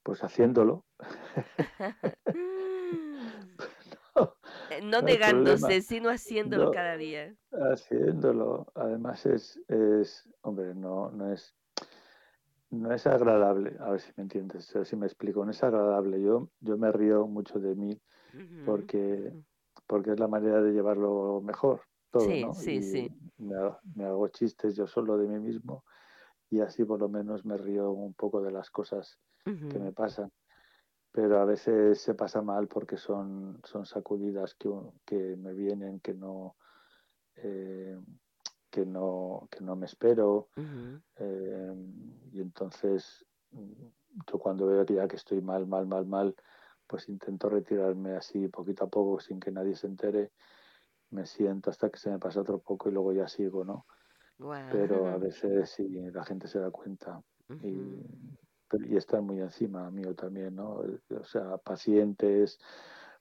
pues 0.02 0.24
haciéndolo. 0.24 0.84
Eh, 4.78 4.82
no 4.84 5.02
negándose, 5.02 5.82
sino 5.82 6.10
haciéndolo 6.10 6.72
cada 6.72 6.98
día. 6.98 7.36
Haciéndolo. 7.52 8.68
Además 8.76 9.26
es, 9.26 9.62
es 9.68 10.30
hombre, 10.42 10.76
no, 10.76 11.12
no 11.12 11.32
es 11.32 11.56
no 12.72 12.94
es 12.94 13.08
agradable, 13.08 13.78
a 13.80 13.92
ver 13.92 14.02
si 14.02 14.12
me 14.18 14.24
entiendes, 14.24 14.74
si 14.84 14.96
me 14.96 15.06
explico, 15.06 15.46
no 15.46 15.52
es 15.52 15.64
agradable. 15.64 16.22
Yo, 16.22 16.50
yo 16.60 16.78
me 16.78 16.92
río 16.92 17.26
mucho 17.28 17.60
de 17.60 17.76
mí 17.76 18.02
porque, 18.66 19.34
porque 19.88 20.12
es 20.12 20.20
la 20.20 20.28
manera 20.28 20.62
de 20.62 20.72
llevarlo 20.72 21.42
mejor. 21.42 21.82
Todo, 22.12 22.54
sí, 22.54 22.82
sí, 22.82 22.82
sí. 22.82 23.12
Me 23.38 23.56
me 23.96 24.06
hago, 24.06 24.28
chistes 24.30 24.76
yo 24.76 24.88
solo 24.88 25.18
de 25.18 25.28
mí 25.28 25.40
mismo 25.40 25.84
y 26.50 26.62
así 26.62 26.84
por 26.86 27.00
lo 27.00 27.10
menos 27.10 27.46
me 27.46 27.58
río 27.58 27.92
un 27.92 28.14
poco 28.14 28.42
de 28.42 28.52
las 28.52 28.70
cosas 28.70 29.20
que 29.44 29.80
me 29.80 29.92
pasan. 29.92 30.32
Pero 31.16 31.40
a 31.40 31.46
veces 31.46 32.02
se 32.02 32.14
pasa 32.14 32.42
mal 32.42 32.68
porque 32.68 32.98
son, 32.98 33.62
son 33.64 33.86
sacudidas 33.86 34.54
que, 34.56 34.70
que 35.06 35.38
me 35.38 35.54
vienen, 35.54 36.02
que 36.02 36.14
no, 36.14 36.58
eh, 37.38 37.98
que 38.70 38.86
no, 38.86 39.48
que 39.50 39.64
no 39.64 39.78
me 39.78 39.86
espero. 39.86 40.50
Eh, 41.16 41.74
y 42.34 42.42
entonces 42.42 43.26
yo 43.50 44.40
cuando 44.40 44.68
veo 44.68 44.86
que 44.86 44.96
ya 44.96 45.08
que 45.08 45.16
estoy 45.16 45.40
mal, 45.40 45.66
mal, 45.68 45.88
mal, 45.88 46.06
mal, 46.06 46.36
pues 46.86 47.08
intento 47.08 47.48
retirarme 47.48 48.18
así 48.18 48.50
poquito 48.50 48.84
a 48.84 48.90
poco 48.90 49.22
sin 49.22 49.40
que 49.40 49.52
nadie 49.52 49.78
se 49.78 49.88
entere. 49.88 50.34
Me 51.12 51.26
siento 51.26 51.70
hasta 51.70 51.90
que 51.90 51.98
se 51.98 52.10
me 52.10 52.20
pasa 52.20 52.42
otro 52.42 52.60
poco 52.60 52.90
y 52.90 52.92
luego 52.92 53.14
ya 53.14 53.30
sigo, 53.30 53.64
¿no? 53.64 53.86
Pero 54.70 55.08
a 55.08 55.18
veces 55.18 55.70
sí, 55.70 55.88
la 56.12 56.26
gente 56.26 56.50
se 56.50 56.60
da 56.60 56.72
cuenta. 56.72 57.22
y, 57.64 58.02
y 58.74 58.96
están 58.98 59.26
muy 59.26 59.40
encima 59.40 59.90
mío 59.92 60.16
también, 60.16 60.56
¿no? 60.56 60.82
O 61.10 61.24
sea, 61.24 61.58
pacientes, 61.58 62.60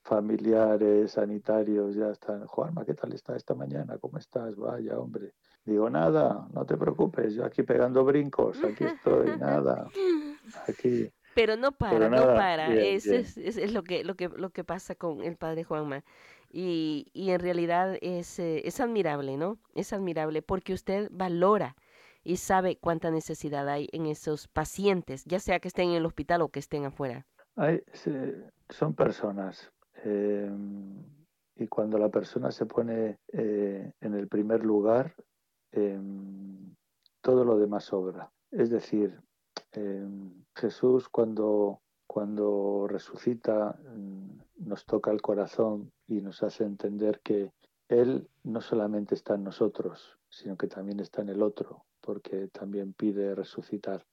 familiares, 0.03 1.13
sanitarios, 1.13 1.95
ya 1.95 2.11
están. 2.11 2.47
Juanma, 2.47 2.85
¿qué 2.85 2.95
tal 2.95 3.13
está 3.13 3.37
esta 3.37 3.55
mañana? 3.55 3.99
¿Cómo 3.99 4.19
estás? 4.19 4.55
Vaya, 4.57 4.99
hombre. 4.99 5.33
Digo, 5.65 5.89
nada, 5.89 6.47
no 6.53 6.67
te 6.67 6.77
preocupes, 6.77 7.35
yo 7.35 7.45
aquí 7.45 7.63
pegando 7.63 8.05
brincos, 8.05 8.63
aquí 8.63 8.85
estoy, 8.85 9.39
nada. 9.39 9.89
Aquí. 10.69 11.11
Pero 11.35 11.57
no 11.57 11.73
para, 11.73 12.09
no 12.09 12.23
para. 12.35 12.75
es, 12.75 13.07
Es, 13.07 13.73
lo 13.73 13.83
que 13.83 14.05
lo 14.05 14.15
que 14.15 14.29
lo 14.29 14.51
que 14.51 14.63
pasa 14.63 14.95
con 14.95 15.23
el 15.23 15.37
padre 15.37 15.65
Juanma. 15.65 16.05
Y, 16.53 17.09
y 17.13 17.31
en 17.31 17.41
realidad 17.41 17.99
es, 18.01 18.39
eh, 18.39 18.63
es 18.65 18.79
admirable, 18.79 19.37
¿no? 19.37 19.59
Es 19.75 19.93
admirable 19.93 20.41
porque 20.41 20.73
usted 20.73 21.09
valora 21.11 21.75
y 22.25 22.37
sabe 22.37 22.79
cuánta 22.79 23.11
necesidad 23.11 23.69
hay 23.69 23.89
en 23.93 24.07
esos 24.07 24.49
pacientes, 24.49 25.25
ya 25.27 25.39
sea 25.39 25.61
que 25.61 25.69
estén 25.69 25.91
en 25.91 25.97
el 25.97 26.07
hospital 26.07 26.43
o 26.43 26.49
que 26.49 26.61
estén 26.61 26.87
afuera. 26.87 27.27
Son 28.71 28.95
personas. 28.95 29.71
Eh, 30.05 30.51
y 31.57 31.69
cuando 31.69 31.99
la 31.99 32.09
persona 32.09 32.51
se 32.51 32.67
pone 32.67 33.19
eh, 33.33 33.93
en 34.01 34.15
el 34.15 34.27
primer 34.27 34.65
lugar, 34.65 35.15
eh, 35.71 36.01
todo 37.21 37.45
lo 37.45 37.59
demás 37.59 37.85
sobra. 37.85 38.31
Es 38.51 38.71
decir, 38.71 39.21
Jesús 40.55 41.09
cuando, 41.09 41.81
cuando 42.07 42.87
resucita 42.89 43.77
mm, 43.83 44.67
nos 44.69 44.87
toca 44.87 45.11
el 45.11 45.21
corazón 45.21 45.93
y 46.07 46.21
nos 46.21 46.43
hace 46.43 46.65
entender 46.65 47.21
que 47.21 47.53
Él 47.89 48.29
no 48.45 48.61
solamente 48.61 49.15
está 49.15 49.35
en 49.35 49.45
nosotros, 49.45 50.19
sino 50.29 50.57
que 50.57 50.69
también 50.69 51.01
está 51.01 51.23
en 51.23 51.31
el 51.31 51.43
otro, 51.43 51.85
porque 52.05 52.49
también 52.49 52.93
pide 52.93 53.35
resucitar. 53.35 54.05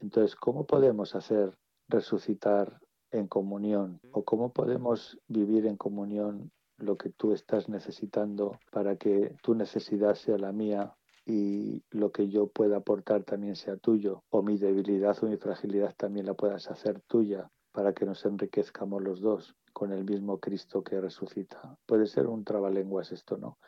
Entonces, 0.00 0.36
¿cómo 0.36 0.66
podemos 0.66 1.16
hacer 1.16 1.58
resucitar 1.88 2.80
en 3.10 3.26
comunión? 3.26 4.00
¿O 4.12 4.22
cómo 4.22 4.52
podemos 4.52 5.18
vivir 5.26 5.66
en 5.66 5.76
comunión 5.76 6.52
lo 6.78 6.96
que 6.96 7.10
tú 7.10 7.32
estás 7.32 7.68
necesitando 7.68 8.58
para 8.70 8.96
que 8.96 9.34
tu 9.42 9.54
necesidad 9.54 10.14
sea 10.14 10.38
la 10.38 10.52
mía 10.52 10.94
y 11.26 11.82
lo 11.90 12.12
que 12.12 12.28
yo 12.28 12.46
pueda 12.46 12.76
aportar 12.76 13.24
también 13.24 13.56
sea 13.56 13.76
tuyo? 13.76 14.22
¿O 14.30 14.42
mi 14.42 14.56
debilidad 14.56 15.16
o 15.22 15.26
mi 15.26 15.36
fragilidad 15.36 15.94
también 15.96 16.26
la 16.26 16.34
puedas 16.34 16.70
hacer 16.70 17.00
tuya 17.08 17.50
para 17.72 17.92
que 17.92 18.04
nos 18.06 18.24
enriquezcamos 18.24 19.02
los 19.02 19.20
dos 19.20 19.56
con 19.72 19.92
el 19.92 20.04
mismo 20.04 20.38
Cristo 20.38 20.84
que 20.84 21.00
resucita? 21.00 21.76
Puede 21.84 22.06
ser 22.06 22.28
un 22.28 22.44
trabalenguas 22.44 23.10
esto, 23.10 23.36
¿no? 23.36 23.58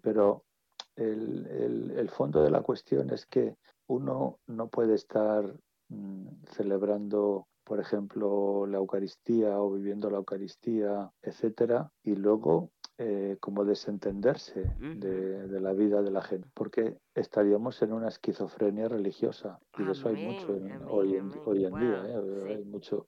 Pero 0.00 0.44
el, 0.96 2.08
fondo 2.10 2.42
de 2.42 2.50
la 2.50 2.62
cuestión 2.62 3.10
es 3.10 3.26
que 3.26 3.56
uno 3.88 4.38
no 4.46 4.68
puede 4.68 4.94
estar 4.94 5.44
mm, 5.88 6.28
celebrando, 6.46 7.46
por 7.64 7.80
ejemplo, 7.80 8.66
la 8.66 8.78
Eucaristía 8.78 9.60
o 9.60 9.72
viviendo 9.72 10.10
la 10.10 10.18
Eucaristía, 10.18 11.10
etcétera, 11.22 11.90
y 12.02 12.16
luego 12.16 12.70
eh, 12.98 13.36
como 13.40 13.64
desentenderse 13.66 14.74
de, 14.78 15.60
la 15.60 15.74
vida 15.74 16.00
de 16.00 16.10
la 16.10 16.22
gente, 16.22 16.48
porque 16.54 16.96
estaríamos 17.14 17.82
en 17.82 17.92
una 17.92 18.08
esquizofrenia 18.08 18.88
religiosa, 18.88 19.58
y 19.76 19.84
de 19.84 19.92
eso 19.92 20.08
hay 20.08 20.24
mucho 20.24 20.58
hoy, 20.88 21.16
en, 21.16 21.30
hoy 21.44 21.64
en 21.66 21.74
día, 21.74 22.04
¿eh? 22.06 22.54
hay 22.56 22.64
mucho 22.64 23.06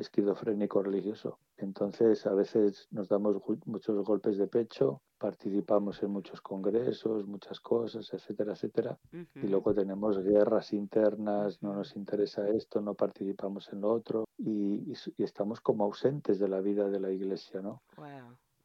esquizofrénico 0.00 0.82
religioso. 0.82 1.38
Entonces, 1.56 2.26
a 2.26 2.34
veces 2.34 2.88
nos 2.90 3.08
damos 3.08 3.36
muchos 3.66 4.04
golpes 4.04 4.38
de 4.38 4.46
pecho, 4.46 5.02
participamos 5.18 6.02
en 6.02 6.10
muchos 6.10 6.40
congresos, 6.40 7.26
muchas 7.26 7.60
cosas, 7.60 8.10
etcétera, 8.12 8.52
etcétera, 8.52 8.98
y 9.12 9.46
luego 9.46 9.74
tenemos 9.74 10.18
guerras 10.18 10.72
internas, 10.72 11.62
no 11.62 11.74
nos 11.74 11.94
interesa 11.96 12.48
esto, 12.48 12.80
no 12.80 12.94
participamos 12.94 13.70
en 13.72 13.82
lo 13.82 13.92
otro, 13.92 14.24
y, 14.38 14.92
estamos 15.18 15.60
como 15.60 15.84
ausentes 15.84 16.38
de 16.38 16.48
la 16.48 16.60
vida 16.60 16.88
de 16.88 17.00
la 17.00 17.10
Iglesia, 17.10 17.60
¿no? 17.60 17.82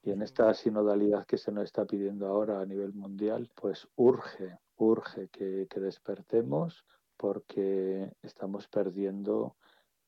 Y 0.02 0.12
en 0.12 0.22
esta 0.22 0.54
sinodalidad 0.54 1.26
que 1.26 1.38
se 1.38 1.52
nos 1.52 1.66
está 1.66 1.86
pidiendo 1.86 2.28
ahora 2.28 2.62
a 2.62 2.66
nivel 2.66 2.94
mundial, 2.94 3.50
pues 3.56 3.88
urge, 3.96 4.58
urge 4.78 5.28
que, 5.30 5.68
que 5.70 5.80
despertemos 5.80 6.86
porque 7.18 8.14
estamos 8.22 8.68
perdiendo 8.68 9.56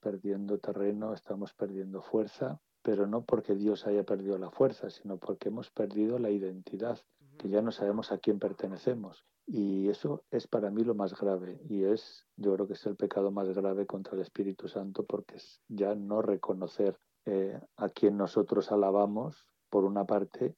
perdiendo 0.08 0.58
terreno, 0.58 1.14
estamos 1.14 1.54
perdiendo 1.54 2.02
fuerza, 2.02 2.62
pero 2.82 3.08
no 3.08 3.26
porque 3.26 3.56
Dios 3.56 3.86
haya 3.88 4.06
perdido 4.06 4.38
la 4.38 4.50
fuerza, 4.50 4.90
sino 4.90 5.18
porque 5.18 5.50
hemos 5.50 5.70
perdido 5.70 6.18
la 6.18 6.30
identidad, 6.30 6.98
que 7.38 7.50
ya 7.50 7.62
no 7.62 7.74
sabemos 7.74 8.14
a 8.14 8.18
quién 8.18 8.40
pertenecemos. 8.40 9.26
Y 9.46 9.90
eso 9.90 10.24
es 10.32 10.48
para 10.48 10.72
mí 10.72 10.86
lo 10.86 10.96
más 10.96 11.20
grave 11.20 11.60
y 11.68 11.84
es, 11.84 12.26
yo 12.38 12.54
creo 12.54 12.68
que 12.68 12.74
es 12.76 12.86
el 12.86 12.96
pecado 12.96 13.32
más 13.32 13.50
grave 13.50 13.86
contra 13.86 14.16
el 14.16 14.22
Espíritu 14.22 14.70
Santo 14.70 15.06
porque 15.06 15.36
es 15.36 15.62
ya 15.68 15.94
no 15.94 16.22
reconocer 16.22 16.98
eh, 17.26 17.60
a 17.76 17.90
quien 17.90 18.16
nosotros 18.16 18.72
alabamos 18.72 19.46
por 19.70 19.84
una 19.84 20.06
parte 20.06 20.56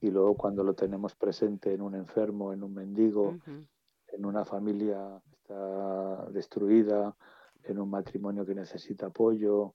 y 0.00 0.10
luego 0.10 0.34
cuando 0.36 0.64
lo 0.64 0.74
tenemos 0.74 1.14
presente 1.14 1.72
en 1.72 1.82
un 1.82 1.94
enfermo, 1.94 2.52
en 2.52 2.64
un 2.64 2.74
mendigo, 2.74 3.38
en 3.46 4.26
una 4.26 4.44
familia 4.44 5.22
está 5.32 6.26
destruida, 6.32 7.16
en 7.64 7.78
un 7.78 7.90
matrimonio 7.90 8.44
que 8.44 8.54
necesita 8.54 9.06
apoyo, 9.06 9.74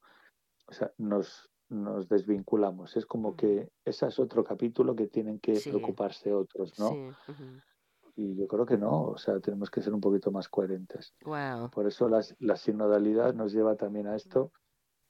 o 0.67 0.71
sea, 0.71 0.91
nos, 0.97 1.49
nos 1.69 2.07
desvinculamos. 2.07 2.95
Es 2.97 3.05
como 3.05 3.35
que 3.35 3.69
ese 3.83 4.07
es 4.07 4.19
otro 4.19 4.43
capítulo 4.43 4.95
que 4.95 5.07
tienen 5.07 5.39
que 5.39 5.59
preocuparse 5.59 6.33
otros, 6.33 6.77
¿no? 6.79 7.15
Y 8.17 8.35
yo 8.35 8.47
creo 8.47 8.65
que 8.65 8.77
no, 8.77 9.03
o 9.03 9.17
sea, 9.17 9.39
tenemos 9.39 9.69
que 9.69 9.81
ser 9.81 9.93
un 9.93 9.99
poquito 9.99 10.31
más 10.31 10.47
coherentes. 10.47 11.13
Por 11.69 11.85
eso 11.85 12.07
la, 12.07 12.23
la 12.39 12.55
sinodalidad 12.55 13.33
nos 13.33 13.51
lleva 13.51 13.75
también 13.75 14.07
a 14.07 14.15
esto. 14.15 14.51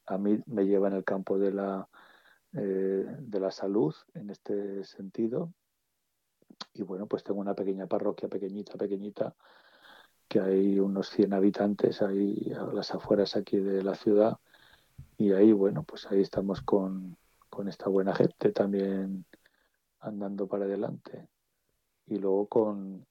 A 0.07 0.17
mí 0.17 0.39
me 0.47 0.65
lleva 0.65 0.87
en 0.87 0.95
el 0.95 1.03
campo 1.03 1.37
de 1.37 1.51
la, 1.51 1.87
eh, 2.53 3.05
de 3.19 3.39
la 3.39 3.51
salud, 3.51 3.93
en 4.13 4.29
este 4.29 4.83
sentido. 4.85 5.53
Y 6.73 6.83
bueno, 6.83 7.05
pues 7.05 7.23
tengo 7.23 7.39
una 7.39 7.53
pequeña 7.53 7.85
parroquia, 7.85 8.29
pequeñita, 8.29 8.77
pequeñita, 8.77 9.35
que 10.27 10.39
hay 10.39 10.79
unos 10.79 11.09
100 11.09 11.33
habitantes 11.33 12.01
ahí 12.01 12.51
a 12.57 12.65
las 12.73 12.93
afueras 12.93 13.35
aquí 13.35 13.57
de 13.57 13.83
la 13.83 13.95
ciudad. 13.95 14.37
Y 15.17 15.31
ahí 15.31 15.51
bueno 15.51 15.83
pues 15.83 16.05
ahí 16.07 16.21
estamos 16.21 16.61
con, 16.61 17.17
con 17.49 17.67
esta 17.67 17.89
buena 17.89 18.13
gente 18.13 18.51
también 18.51 19.25
andando 19.99 20.47
para 20.47 20.65
adelante. 20.65 21.27
Y 22.07 22.17
luego 22.17 22.47
con, 22.47 23.05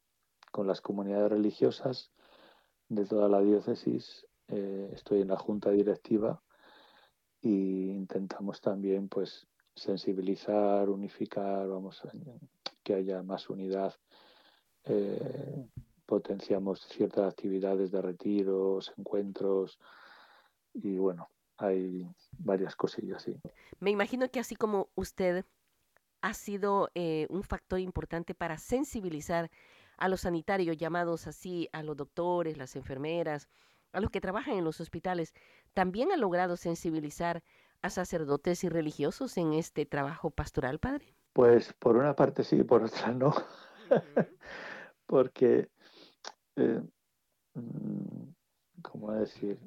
con 0.53 0.67
las 0.67 0.81
comunidades 0.81 1.31
religiosas 1.31 2.13
de 2.89 3.05
toda 3.05 3.29
la 3.29 3.41
diócesis 3.41 4.27
eh, 4.49 4.91
estoy 4.93 5.23
en 5.23 5.29
la 5.29 5.37
junta 5.37 5.71
directiva 5.71 6.43
e 7.43 7.49
intentamos 7.49 8.61
también 8.61 9.09
pues 9.09 9.47
sensibilizar 9.75 10.89
unificar 10.89 11.67
vamos 11.67 12.03
que 12.83 12.95
haya 12.95 13.23
más 13.23 13.49
unidad 13.49 13.95
eh, 14.85 15.67
potenciamos 16.07 16.81
ciertas 16.89 17.31
actividades 17.31 17.91
de 17.91 18.03
retiros, 18.03 18.93
encuentros 18.97 19.79
y 20.73 20.97
bueno, 20.99 21.29
hay 21.57 22.09
varias 22.39 22.77
cosillas, 22.77 23.23
sí. 23.23 23.41
Me 23.81 23.91
imagino 23.91 24.29
que 24.31 24.41
así 24.41 24.57
como 24.57 24.89
usted 24.95 25.45
ha 26.21 26.35
sido 26.35 26.91
eh, 26.95 27.27
un 27.31 27.43
factor 27.43 27.81
importante 27.81 28.35
para 28.35 28.59
sensibilizar 28.59 29.51
a 29.97 30.09
los 30.09 30.23
sanitarios, 30.23 30.77
llamados 30.77 31.27
así, 31.27 31.69
a 31.73 31.83
los 31.83 31.97
doctores, 31.97 32.57
las 32.57 32.77
enfermeras, 32.77 33.49
a 33.93 34.01
los 34.01 34.11
que 34.11 34.21
trabajan 34.21 34.55
en 34.55 34.65
los 34.65 34.81
hospitales, 34.81 35.35
también 35.73 36.11
ha 36.13 36.17
logrado 36.17 36.57
sensibilizar 36.57 37.43
a 37.83 37.91
sacerdotes 37.91 38.65
y 38.65 38.69
religiosos 38.69 39.37
en 39.37 39.53
este 39.53 39.87
trabajo 39.87 40.31
pastoral, 40.31 40.79
padre? 40.79 41.15
Pues 41.35 41.73
por 41.75 41.97
una 41.97 42.17
parte 42.17 42.43
sí, 42.43 42.65
por 42.65 42.83
otra 42.83 43.13
no. 43.13 43.35
Porque 45.07 45.69
eh, 46.57 46.83
mm, 47.55 48.83
¿cómo 48.83 49.13
decir? 49.13 49.59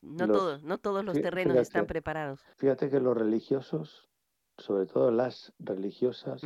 No, 0.00 0.26
todos, 0.26 0.62
no 0.62 0.78
todos 0.78 1.04
los 1.04 1.20
terrenos 1.20 1.56
están 1.56 1.86
preparados. 1.86 2.40
Fíjate 2.56 2.88
que 2.88 3.00
los 3.00 3.16
religiosos, 3.16 4.08
sobre 4.56 4.86
todo 4.86 5.10
las 5.10 5.52
religiosas, 5.58 6.40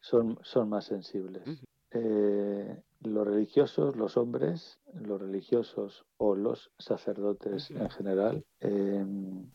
son, 0.00 0.38
son 0.42 0.68
más 0.68 0.84
sensibles. 0.84 1.62
Eh, 1.90 2.82
los 3.00 3.26
religiosos, 3.26 3.96
los 3.96 4.16
hombres, 4.16 4.80
los 4.92 5.20
religiosos 5.20 6.04
o 6.18 6.34
los 6.34 6.70
sacerdotes 6.78 7.70
en 7.70 7.88
general, 7.90 8.44
em, 8.60 9.50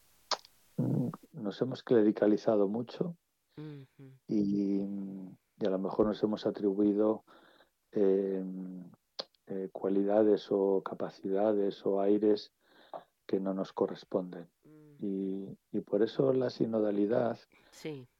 nos 1.34 1.62
hemos 1.62 1.84
clericalizado 1.84 2.68
mucho 2.68 3.16
y, 4.28 4.82
a 4.82 5.70
lo 5.70 5.80
mejor 5.80 6.08
nos 6.08 6.24
hemos 6.24 6.45
atribuido 6.45 7.24
em, 7.91 8.89
eh, 9.48 9.70
cualidades 9.72 10.48
o 10.52 10.82
capacidades 10.84 11.86
o 11.86 12.00
aires 12.00 12.54
que 13.26 13.39
no 13.39 13.54
nos 13.54 13.74
corresponden. 13.74 14.50
Mm. 14.64 15.56
Y, 15.72 15.82
por 15.82 16.02
eso 16.02 16.32
la 16.34 16.50
sinodalidad 16.50 17.38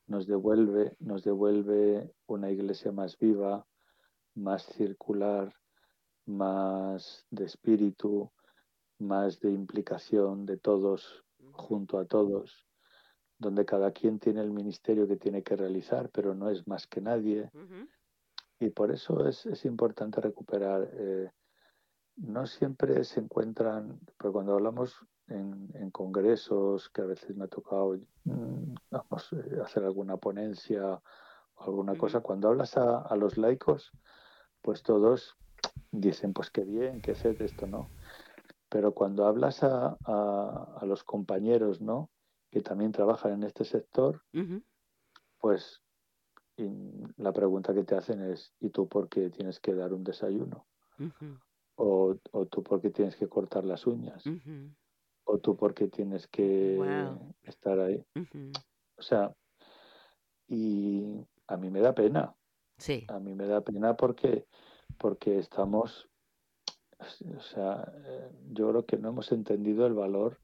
nos, 0.08 0.28
devuelve, 0.28 0.96
nos 1.00 1.24
devuelve 1.24 2.14
una 2.28 2.52
iglesia 2.52 2.92
más 2.92 3.18
viva, 3.18 3.66
más 4.36 4.66
circular, 4.66 5.54
más 6.26 7.26
de 7.30 7.46
espíritu, 7.46 8.32
más 9.00 9.40
de 9.40 9.52
implicación 9.52 10.46
de 10.46 10.58
todos 10.58 11.24
junto 11.52 12.00
a 12.00 12.06
todos, 12.06 12.68
donde 13.38 13.66
cada 13.66 13.92
quien 13.92 14.20
tiene 14.20 14.42
el 14.42 14.52
ministerio 14.52 15.08
que 15.08 15.18
tiene 15.18 15.44
que 15.44 15.56
realizar, 15.56 16.10
pero 16.12 16.34
no 16.34 16.50
es 16.50 16.68
más 16.68 16.88
que 16.88 17.02
nadie. 17.02 17.50
Y 18.64 18.70
por 18.70 18.92
eso 18.92 19.28
es, 19.28 19.46
es 19.46 19.66
importante 19.66 20.22
recuperar. 20.22 20.90
Eh, 20.94 21.30
no 22.16 22.46
siempre 22.46 23.04
se 23.04 23.20
encuentran, 23.20 24.00
pero 24.18 24.32
cuando 24.32 24.54
hablamos 24.54 24.96
en, 25.28 25.70
en, 25.74 25.92
congresos, 25.92 26.90
que 26.90 27.02
a 27.02 27.06
veces 27.06 27.36
me 27.36 27.46
ha 27.46 27.48
tocado 27.48 27.98
mm, 28.24 28.74
vamos, 28.92 29.34
eh, 29.34 29.60
hacer 29.62 29.84
alguna 29.84 30.16
ponencia 30.18 31.02
o 31.56 31.64
alguna 31.64 31.96
cosa, 31.98 32.22
cuando 32.22 32.48
hablas 32.48 32.78
a, 32.78 33.00
a, 33.00 33.16
los 33.18 33.38
laicos, 33.38 33.92
pues 34.62 34.82
todos 34.82 35.36
dicen, 35.92 36.32
pues 36.32 36.50
qué 36.50 36.64
bien, 36.64 37.02
qué 37.02 37.16
sed 37.16 37.42
esto, 37.42 37.68
¿no? 37.68 37.90
Pero 38.70 38.94
cuando 38.94 39.26
hablas 39.28 39.62
a, 39.64 39.98
a, 40.06 40.78
a 40.80 40.86
los 40.86 41.04
compañeros, 41.04 41.82
¿no? 41.82 42.10
Que 42.50 42.62
también 42.62 42.94
trabajan 42.94 43.34
en 43.34 43.44
este 43.44 43.66
sector, 43.66 44.22
pues 45.40 45.83
la 46.58 47.34
pregunta 47.34 47.74
que 47.74 47.84
te 47.84 47.96
hacen 47.96 48.22
es, 48.22 48.54
¿y 48.60 48.70
tú 48.70 48.88
por 48.88 49.10
qué 49.10 49.30
tienes 49.30 49.60
que 49.60 49.74
dar 49.74 49.94
un 49.94 50.04
desayuno? 50.04 50.66
o, 51.76 52.16
o, 52.32 52.46
tú 52.46 52.64
por 52.64 52.82
qué 52.82 52.92
tienes 52.92 53.16
que 53.16 53.28
cortar 53.28 53.64
las 53.64 53.88
uñas? 53.88 54.24
¿O 55.26 55.40
tú 55.40 55.56
por 55.56 55.74
qué 55.74 55.88
tienes 55.88 56.28
que 56.28 56.80
estar 57.44 57.80
ahí? 57.80 58.06
O 58.98 59.02
sea, 59.02 59.34
y 60.48 61.26
a 61.48 61.58
mí 61.58 61.70
me 61.70 61.82
da 61.82 61.96
pena. 61.96 62.36
Sí. 62.78 63.06
A 63.08 63.20
mí 63.20 63.34
me 63.34 63.48
da 63.48 63.62
pena 63.62 63.96
porque, 63.96 64.46
porque 64.98 65.40
estamos, 65.40 66.10
o 67.00 67.42
sea, 67.42 67.92
eh, 68.06 68.32
yo 68.52 68.70
creo 68.70 68.86
que 68.86 68.98
no 68.98 69.10
hemos 69.10 69.32
entendido 69.32 69.86
el 69.88 69.94
valor 69.94 70.43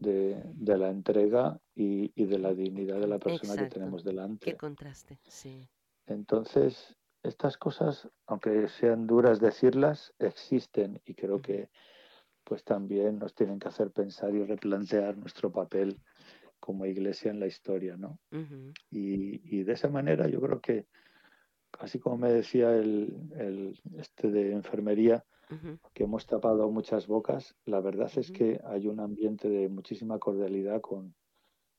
de, 0.00 0.42
de, 0.54 0.78
la 0.78 0.90
entrega 0.90 1.60
y, 1.74 2.12
y, 2.14 2.26
de 2.26 2.38
la 2.38 2.54
dignidad 2.54 3.00
de 3.00 3.06
la 3.06 3.18
persona 3.18 3.56
que 3.56 3.70
tenemos 3.70 4.04
delante. 4.04 4.52
Qué 4.52 4.56
contraste, 4.56 5.18
sí. 5.28 5.68
Entonces, 6.06 6.96
estas 7.22 7.56
cosas, 7.56 8.08
aunque 8.26 8.68
sean 8.68 9.06
duras 9.06 9.40
decirlas, 9.40 10.14
existen 10.18 11.00
y 11.04 11.14
creo 11.14 11.40
que 11.40 11.70
pues 12.44 12.62
también 12.62 13.18
nos 13.18 13.34
tienen 13.34 13.58
que 13.58 13.68
hacer 13.68 13.90
pensar 13.90 14.32
y 14.34 14.44
replantear 14.44 15.16
nuestro 15.16 15.50
papel 15.50 16.00
como 16.60 16.86
iglesia 16.86 17.30
en 17.30 17.40
la 17.40 17.46
historia, 17.46 17.96
¿no? 17.96 18.18
y, 18.90 19.58
y, 19.58 19.64
de 19.64 19.72
esa 19.72 19.88
manera 19.88 20.28
yo 20.28 20.40
creo 20.40 20.60
que, 20.60 20.86
así 21.78 21.98
como 21.98 22.18
me 22.18 22.32
decía 22.32 22.72
el, 22.74 23.14
el 23.36 23.78
este 23.98 24.30
de 24.30 24.52
enfermería, 24.52 25.24
que 25.94 26.04
hemos 26.04 26.26
tapado 26.26 26.68
muchas 26.70 27.06
bocas, 27.06 27.54
la 27.66 27.80
verdad 27.80 28.10
es 28.16 28.32
que 28.32 28.60
hay 28.64 28.88
un 28.88 28.98
ambiente 28.98 29.48
de 29.48 29.68
muchísima 29.68 30.18
cordialidad 30.18 30.80
con, 30.80 31.14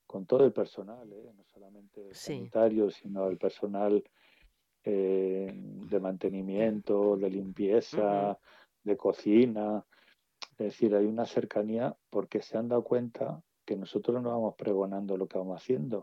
con 0.06 0.24
todo 0.24 0.46
el 0.46 0.52
personal, 0.52 1.12
¿eh? 1.12 1.32
no 1.36 1.44
solamente 1.44 2.14
sanitario, 2.14 2.90
sino 2.90 3.28
el 3.28 3.36
personal 3.36 4.02
eh, 4.84 5.52
de 5.52 6.00
mantenimiento, 6.00 7.18
de 7.18 7.28
limpieza, 7.28 8.38
de 8.82 8.96
cocina. 8.96 9.84
Es 10.52 10.58
decir, 10.58 10.94
hay 10.94 11.04
una 11.04 11.26
cercanía 11.26 11.94
porque 12.08 12.40
se 12.40 12.56
han 12.56 12.68
dado 12.68 12.84
cuenta 12.84 13.42
que 13.68 13.76
nosotros 13.76 14.22
no 14.22 14.30
vamos 14.30 14.54
pregonando 14.56 15.18
lo 15.18 15.26
que 15.28 15.36
vamos 15.36 15.60
haciendo, 15.60 16.02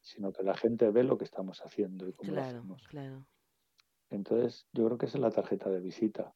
sino 0.00 0.32
que 0.32 0.44
la 0.44 0.54
gente 0.54 0.90
ve 0.90 1.02
lo 1.02 1.18
que 1.18 1.24
estamos 1.24 1.60
haciendo 1.64 2.06
y 2.08 2.12
cómo 2.12 2.30
lo 2.32 2.40
hacemos. 2.60 2.82
Entonces, 4.10 4.68
yo 4.72 4.86
creo 4.86 4.96
que 4.96 5.06
esa 5.06 5.18
es 5.18 5.22
la 5.22 5.30
tarjeta 5.32 5.68
de 5.70 5.80
visita. 5.80 6.32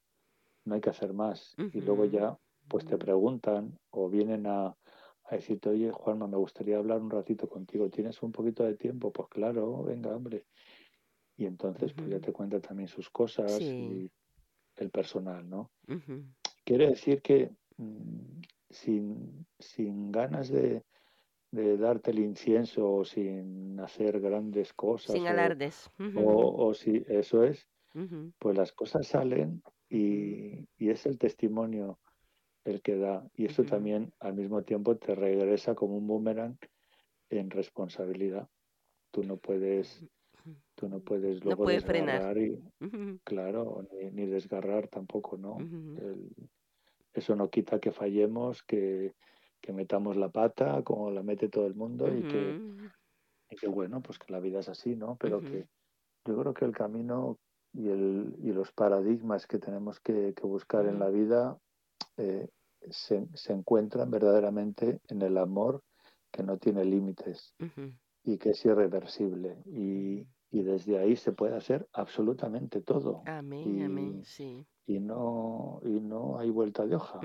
No 0.65 0.75
hay 0.75 0.81
que 0.81 0.91
hacer 0.91 1.13
más. 1.13 1.55
Y 1.73 1.81
luego 1.81 2.07
ya, 2.07 2.37
pues 2.67 2.85
te 2.87 2.99
preguntan 2.99 3.79
o 3.91 4.09
vienen 4.09 4.47
a, 4.49 4.67
a 4.67 5.35
decirte, 5.37 5.69
oye, 5.69 5.93
Juanma, 5.93 6.27
me 6.27 6.39
gustaría 6.39 6.77
hablar 6.77 7.01
un 7.01 7.11
ratito 7.11 7.49
contigo. 7.49 7.89
¿Tienes 7.89 8.21
un 8.23 8.33
poquito 8.33 8.65
de 8.65 8.75
tiempo? 8.75 9.13
Pues 9.13 9.29
claro, 9.29 9.85
venga, 9.85 10.17
hombre 10.17 10.45
y 11.37 11.47
entonces 11.47 11.93
pues 11.93 12.09
ya 12.09 12.21
te 12.21 12.33
cuenta 12.33 12.61
también 12.61 12.89
sus 12.89 13.11
cosas 13.11 13.61
y 13.61 14.11
el 14.77 14.91
personal, 14.91 15.49
¿no? 15.49 15.71
Quiere 16.65 16.89
decir 16.89 17.23
que 17.23 17.51
mm, 17.77 18.41
sin, 18.75 19.47
sin 19.59 20.11
ganas 20.11 20.49
de, 20.49 20.85
de, 21.51 21.77
darte 21.77 22.11
el 22.11 22.19
incienso 22.19 22.93
o 22.93 23.05
sin 23.05 23.79
hacer 23.81 24.21
grandes 24.21 24.73
cosas. 24.73 25.13
Sin 25.13 25.27
alardes. 25.27 25.91
O, 26.17 26.67
o, 26.67 26.75
si 26.75 27.05
eso 27.09 27.45
es, 27.45 27.67
pues 28.39 28.57
las 28.57 28.73
cosas 28.73 29.07
salen 29.07 29.63
y, 29.89 30.69
y, 30.77 30.91
es 30.91 31.07
el 31.07 31.19
testimonio 31.19 31.99
el 32.65 32.83
que 32.83 32.97
da. 32.97 33.27
Y 33.35 33.47
eso 33.47 33.65
también 33.65 34.13
al 34.21 34.35
mismo 34.35 34.63
tiempo 34.63 34.97
te 34.97 35.15
regresa 35.15 35.75
como 35.75 35.97
un 35.97 36.07
boomerang 36.07 36.59
en 37.31 37.51
responsabilidad. 37.51 38.49
Tú 39.11 39.23
no 39.23 39.37
puedes 39.37 40.05
Tú 40.75 40.89
no 40.89 41.01
puedes 41.01 41.43
luego 41.45 41.67
desgarrar 41.67 42.37
y, 42.37 42.61
claro, 43.25 43.87
ni, 44.13 44.27
desgarrar 44.27 44.89
tampoco, 44.89 45.39
¿no? 45.39 45.57
Eso 47.15 47.37
no 47.37 47.49
quita 47.49 47.79
que 47.79 47.93
fallemos, 47.93 48.63
que, 48.63 49.15
metamos 49.73 50.17
la 50.17 50.29
pata 50.29 50.83
como 50.83 51.11
la 51.11 51.23
mete 51.23 51.49
todo 51.49 51.67
el 51.67 51.75
mundo 51.75 52.07
y, 52.15 52.23
que, 52.23 52.61
y 53.63 53.67
bueno, 53.67 54.03
pues 54.03 54.19
que 54.19 54.31
la 54.31 54.39
vida 54.39 54.61
es 54.61 54.69
así, 54.69 54.95
¿no? 54.95 55.17
Pero 55.17 55.41
que 55.41 55.67
yo 56.27 56.39
creo 56.39 56.53
que 56.53 56.67
el 56.67 56.73
camino 56.73 57.39
y, 57.73 57.89
el, 57.89 58.37
y 58.43 58.53
los 58.53 58.73
paradigmas 58.73 59.47
que 59.47 59.59
tenemos 59.59 60.01
que, 60.01 60.35
buscar 60.43 60.85
en 60.87 60.99
la 60.99 61.09
vida 61.09 61.59
eh, 62.19 62.47
se, 62.91 63.27
se, 63.33 63.55
encuentran 63.55 64.11
verdaderamente 64.11 65.01
en 65.09 65.23
el 65.23 65.39
amor 65.39 65.83
que 66.31 66.43
no 66.43 66.59
tiene 66.59 66.85
límites 66.85 67.55
y 68.23 68.39
que 68.39 68.51
es 68.51 68.65
irreversible. 68.65 69.63
Y, 69.67 70.27
y 70.55 70.63
desde 70.63 70.99
ahí 70.99 71.17
se 71.17 71.33
puede 71.33 71.57
hacer 71.57 71.89
absolutamente 71.93 72.81
todo. 72.81 73.25
Amén, 73.27 73.83
amén, 73.83 74.25
sí. 74.25 74.65
Y 74.87 75.01
no, 75.01 75.81
y 75.83 75.99
no 75.99 76.39
hay 76.39 76.49
vuelta 76.49 76.87
de 76.87 76.95
hoja. 76.95 77.19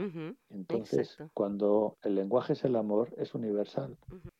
Entonces, 0.49 1.15
cuando 1.35 1.99
el 2.01 2.15
lenguaje 2.15 2.53
es 2.53 2.63
el 2.65 2.75
amor, 2.75 3.13
es 3.17 3.35
universal. 3.35 3.95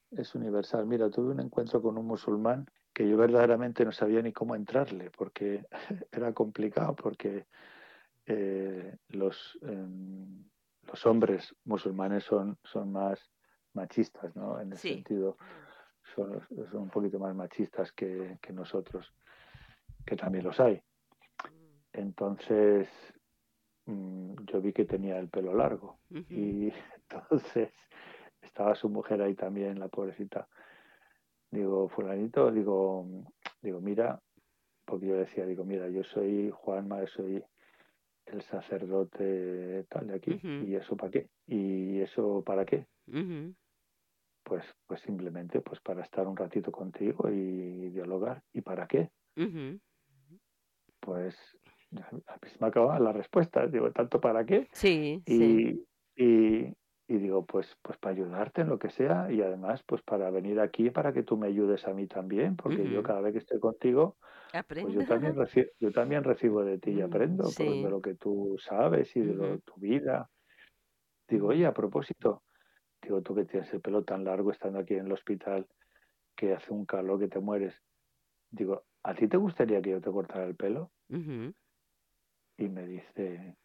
Es 0.09 0.33
universal. 0.33 0.87
Mira, 0.87 1.07
tuve 1.11 1.29
un 1.29 1.39
encuentro 1.39 1.83
con 1.83 1.99
un 1.99 2.07
musulmán 2.07 2.65
que 2.91 3.07
yo 3.07 3.15
verdaderamente 3.15 3.85
no 3.85 3.91
sabía 3.91 4.23
ni 4.23 4.33
cómo 4.33 4.55
entrarle, 4.55 5.11
porque 5.15 5.67
era 6.11 6.33
complicado, 6.33 6.95
porque 6.95 7.45
eh, 8.25 8.97
los, 9.09 9.59
em, 9.61 10.45
los 10.87 11.05
hombres 11.05 11.55
musulmanes 11.63 12.23
son, 12.23 12.57
son 12.63 12.91
más 12.91 13.19
machistas, 13.73 14.35
¿no? 14.35 14.59
En 14.59 14.71
el 14.71 14.79
sentido 14.79 15.37
son, 16.15 16.41
un 16.73 16.89
poquito 16.89 17.19
más 17.19 17.35
machistas 17.35 17.91
que, 17.91 18.37
nosotros, 18.53 19.13
que 20.05 20.15
también 20.15 20.43
los 20.43 20.59
hay. 20.59 20.81
Entonces, 21.93 22.87
mm, 23.85 24.35
yo 24.45 24.61
vi 24.61 24.73
que 24.73 24.85
tenía 24.85 25.19
el 25.19 25.29
pelo 25.29 25.53
largo 25.53 25.99
y 26.09 26.71
entonces 27.09 27.71
estaba 28.41 28.75
su 28.75 28.89
mujer 28.89 29.21
ahí 29.21 29.35
también, 29.35 29.79
la 29.79 29.87
pobrecita. 29.87 30.47
Digo, 31.51 31.89
fulanito, 31.89 32.51
digo, 32.51 33.05
digo, 33.61 33.81
mira, 33.81 34.21
porque 34.85 35.07
yo 35.07 35.15
decía, 35.15 35.45
digo, 35.45 35.65
mira, 35.65 35.89
yo 35.89 36.03
soy 36.03 36.51
Juanma, 36.51 37.05
soy 37.07 37.43
el 38.25 38.41
sacerdote 38.43 39.85
tal 39.89 40.07
de 40.07 40.15
aquí, 40.15 40.39
¿y 40.43 40.75
eso 40.75 40.95
para 40.95 41.11
qué? 41.11 41.29
¿Y 41.47 41.99
eso 41.99 42.43
para 42.45 42.65
qué? 42.65 42.85
Pues, 44.49 44.65
pues 44.87 45.01
simplemente 45.01 45.61
pues 45.61 45.79
para 45.81 46.03
estar 46.03 46.27
un 46.27 46.37
ratito 46.37 46.71
contigo 46.73 47.29
y 47.29 47.91
dialogar. 47.91 48.43
¿Y 48.53 48.61
para 48.61 48.87
qué? 48.87 49.11
Pues 50.99 51.35
a 52.27 52.35
mí 52.41 52.51
me 52.59 52.67
acaba 52.67 52.99
la 52.99 53.11
respuesta. 53.13 53.67
Digo, 53.67 53.91
¿tanto 53.91 54.19
para 54.21 54.45
qué? 54.45 54.67
Sí, 55.25 55.61
y, 55.65 55.85
y, 56.15 56.73
y 57.07 57.17
digo, 57.19 57.45
pues, 57.45 57.77
pues 57.83 57.97
para 57.99 58.15
ayudarte 58.15 58.61
en 58.61 58.69
lo 58.69 58.79
que 58.79 58.89
sea 58.91 59.31
y 59.31 59.41
además 59.41 59.83
pues 59.87 60.01
para 60.03 60.31
venir 60.31 60.59
aquí 60.59 60.91
para 60.91 61.13
que 61.13 61.23
tú 61.23 61.37
me 61.37 61.47
ayudes 61.47 61.87
a 61.87 61.93
mí 61.93 62.07
también, 62.07 62.55
porque 62.57 62.89
yo 62.89 63.03
cada 63.03 63.21
vez 63.21 63.33
que 63.33 63.39
estoy 63.39 63.59
contigo, 63.59 64.17
pues 64.79 64.93
yo 64.95 65.03
también, 65.05 65.35
recibo, 65.37 65.67
yo 65.79 65.91
también 65.93 66.23
recibo 66.25 66.63
de 66.65 66.79
ti 66.79 66.91
y 66.93 67.01
mm, 67.01 67.01
aprendo 67.01 67.53
de 67.53 67.89
lo 67.89 68.01
que 68.01 68.15
tú 68.15 68.57
sabes 68.59 69.15
y 69.15 69.21
de 69.21 69.59
tu 69.65 69.75
vida. 69.79 70.29
Digo, 71.29 71.47
oye, 71.49 71.65
a 71.65 71.73
propósito, 71.73 72.43
digo, 73.01 73.21
tú 73.21 73.35
que 73.35 73.45
tienes 73.45 73.71
el 73.73 73.81
pelo 73.81 74.03
tan 74.03 74.23
largo 74.23 74.51
estando 74.51 74.79
aquí 74.79 74.95
en 74.95 75.05
el 75.05 75.11
hospital, 75.11 75.67
que 76.35 76.53
hace 76.53 76.71
un 76.73 76.85
calor 76.85 77.19
que 77.19 77.27
te 77.27 77.39
mueres. 77.39 77.75
Digo, 78.51 78.83
¿a 79.03 79.13
ti 79.13 79.27
te 79.27 79.37
gustaría 79.37 79.81
que 79.81 79.91
yo 79.91 80.01
te 80.01 80.11
cortara 80.11 80.45
el 80.45 80.55
pelo? 80.55 80.91
Y 82.57 82.67
me 82.69 82.85
dice, 82.85 83.55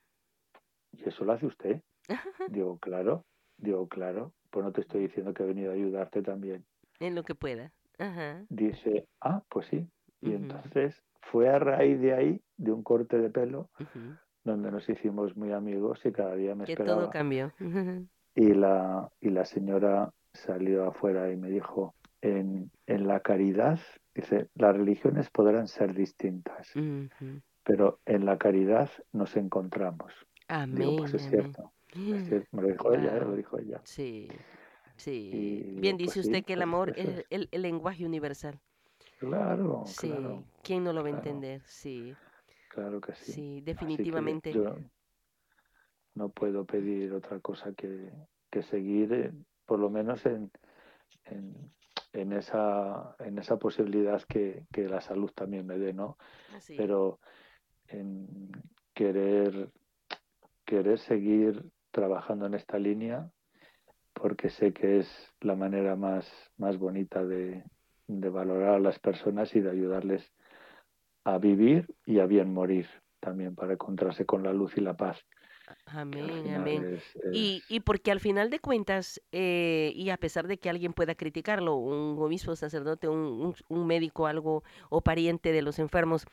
¿y 0.93 1.09
eso 1.09 1.25
lo 1.25 1.33
hace 1.33 1.47
usted? 1.47 1.83
Digo, 2.49 2.79
claro. 2.79 3.25
Digo, 3.57 3.89
claro, 3.89 4.33
pues 4.51 4.65
no 4.65 4.73
te 4.73 4.81
estoy 4.81 5.03
diciendo 5.03 5.33
que 5.33 5.43
he 5.45 5.47
venido 5.47 5.71
a 5.71 5.75
ayudarte 5.75 6.23
también. 6.23 6.65
En 7.01 7.15
lo 7.15 7.23
que 7.23 7.35
pueda. 7.35 7.73
Dice, 8.49 9.07
ah, 9.21 9.43
pues 9.49 9.67
sí. 9.69 9.89
Y 10.21 10.33
entonces 10.33 11.03
fue 11.21 11.49
a 11.49 11.59
raíz 11.59 12.01
de 12.01 12.15
ahí, 12.15 12.43
de 12.57 12.73
un 12.73 12.83
corte 12.83 13.19
de 13.19 13.31
pelo, 13.31 13.71
donde 14.43 14.71
nos 14.71 14.89
hicimos 14.89 15.37
muy 15.37 15.53
amigos 15.53 16.05
y 16.05 16.13
cada 16.13 16.35
día 16.35 16.55
me 16.55 16.65
que 16.65 16.73
esperaba. 16.73 17.03
todo 17.03 17.11
cambió. 17.11 17.53
y, 18.35 18.55
la, 18.55 19.11
y 19.21 19.31
la 19.31 19.45
señora 19.45 20.13
salió 20.33 20.89
afuera 20.89 21.31
y 21.31 21.37
me 21.37 21.51
dijo, 21.51 21.95
en, 22.21 22.71
en 22.87 23.07
la 23.07 23.21
caridad, 23.21 23.79
dice, 24.15 24.49
las 24.55 24.77
religiones 24.77 25.31
podrán 25.31 25.69
ser 25.69 25.95
distintas, 25.95 26.73
pero 27.63 28.01
en 28.07 28.25
la 28.27 28.39
caridad 28.39 28.91
nos 29.13 29.37
encontramos. 29.37 30.13
Amén. 30.49 30.77
Digo, 30.77 30.97
pues 30.97 31.15
es 31.15 31.29
cierto. 31.29 31.73
Me 31.95 32.63
lo 32.63 32.69
dijo 32.69 32.93
ella, 32.93 33.17
¿eh? 33.17 33.21
lo 33.21 33.37
dijo 33.37 33.59
ella. 33.59 33.81
Sí, 33.85 34.29
sí. 34.97 35.77
Bien 35.79 35.97
dice 35.97 36.15
pues 36.15 36.27
usted 36.27 36.45
que 36.45 36.55
el 36.55 36.63
amor 36.63 36.93
es 36.97 37.25
el, 37.31 37.49
el, 37.53 37.63
lenguaje 37.63 38.05
universal. 38.05 38.59
Claro, 39.19 39.85
sí. 39.87 40.09
Claro, 40.09 40.45
¿Quién 40.63 40.83
no 40.83 40.93
lo 40.93 41.03
va 41.03 41.09
a 41.09 41.13
entender? 41.13 41.63
Sí. 41.67 42.15
Claro 42.69 43.01
que 43.01 43.15
sí. 43.15 43.33
Sí, 43.33 43.61
definitivamente. 43.61 44.53
Yo 44.53 44.77
no 46.15 46.29
puedo 46.29 46.65
pedir 46.65 47.13
otra 47.13 47.41
cosa 47.41 47.73
que, 47.73 48.11
que 48.51 48.63
seguir, 48.63 49.13
eh, 49.13 49.33
por 49.67 49.79
lo 49.79 49.91
menos 49.91 50.25
en, 50.27 50.51
en, 51.25 51.73
en, 52.13 52.33
esa, 52.33 53.17
en 53.19 53.39
esa 53.39 53.59
posibilidad 53.59 54.23
que, 54.23 54.65
que 54.73 54.89
la 54.89 55.01
salud 55.01 55.31
también 55.35 55.67
me 55.67 55.79
dé, 55.79 55.93
¿no? 55.93 56.17
Pero 56.77 57.19
en 57.89 58.51
querer, 58.95 59.71
querer 60.65 60.99
seguir 60.99 61.65
trabajando 61.91 62.47
en 62.47 62.55
esta 62.55 62.79
línea 62.79 63.31
porque 64.15 64.49
sé 64.49 64.73
que 64.73 65.01
es 65.01 65.35
la 65.41 65.55
manera 65.57 65.97
más, 65.97 66.27
más 66.57 66.79
bonita 66.79 67.25
de, 67.25 67.65
valorar 68.07 68.77
a 68.77 68.79
las 68.79 68.99
personas 68.99 69.55
y 69.55 69.61
de 69.61 69.71
ayudarles 69.71 70.33
a 71.25 71.39
vivir 71.39 71.87
y 72.07 72.21
a 72.21 72.27
bien 72.27 72.53
morir 72.53 72.87
también 73.21 73.55
para 73.55 73.73
encontrarse 73.73 74.25
con 74.25 74.43
la 74.43 74.53
luz 74.53 74.77
y 74.77 74.81
la 74.81 74.97
paz. 74.97 75.19
Amén, 75.87 76.55
amén. 76.55 77.01
Y, 77.33 77.63
y, 77.69 77.81
porque 77.81 78.11
al 78.11 78.21
final 78.21 78.51
de 78.51 78.59
cuentas, 78.59 79.21
eh, 79.33 79.93
y 79.95 80.11
a 80.11 80.17
pesar 80.17 80.47
de 80.47 80.59
que 80.59 80.71
alguien 80.71 80.93
pueda 80.93 81.15
criticarlo, 81.15 81.77
un 81.77 82.17
obispo, 82.19 82.57
sacerdote, 82.57 83.09
un, 83.09 83.55
un 83.69 83.87
médico, 83.87 84.27
algo, 84.27 84.63
o 84.91 85.01
pariente 85.01 85.53
de 85.53 85.63
los 85.63 85.79
enfermos, 85.79 86.27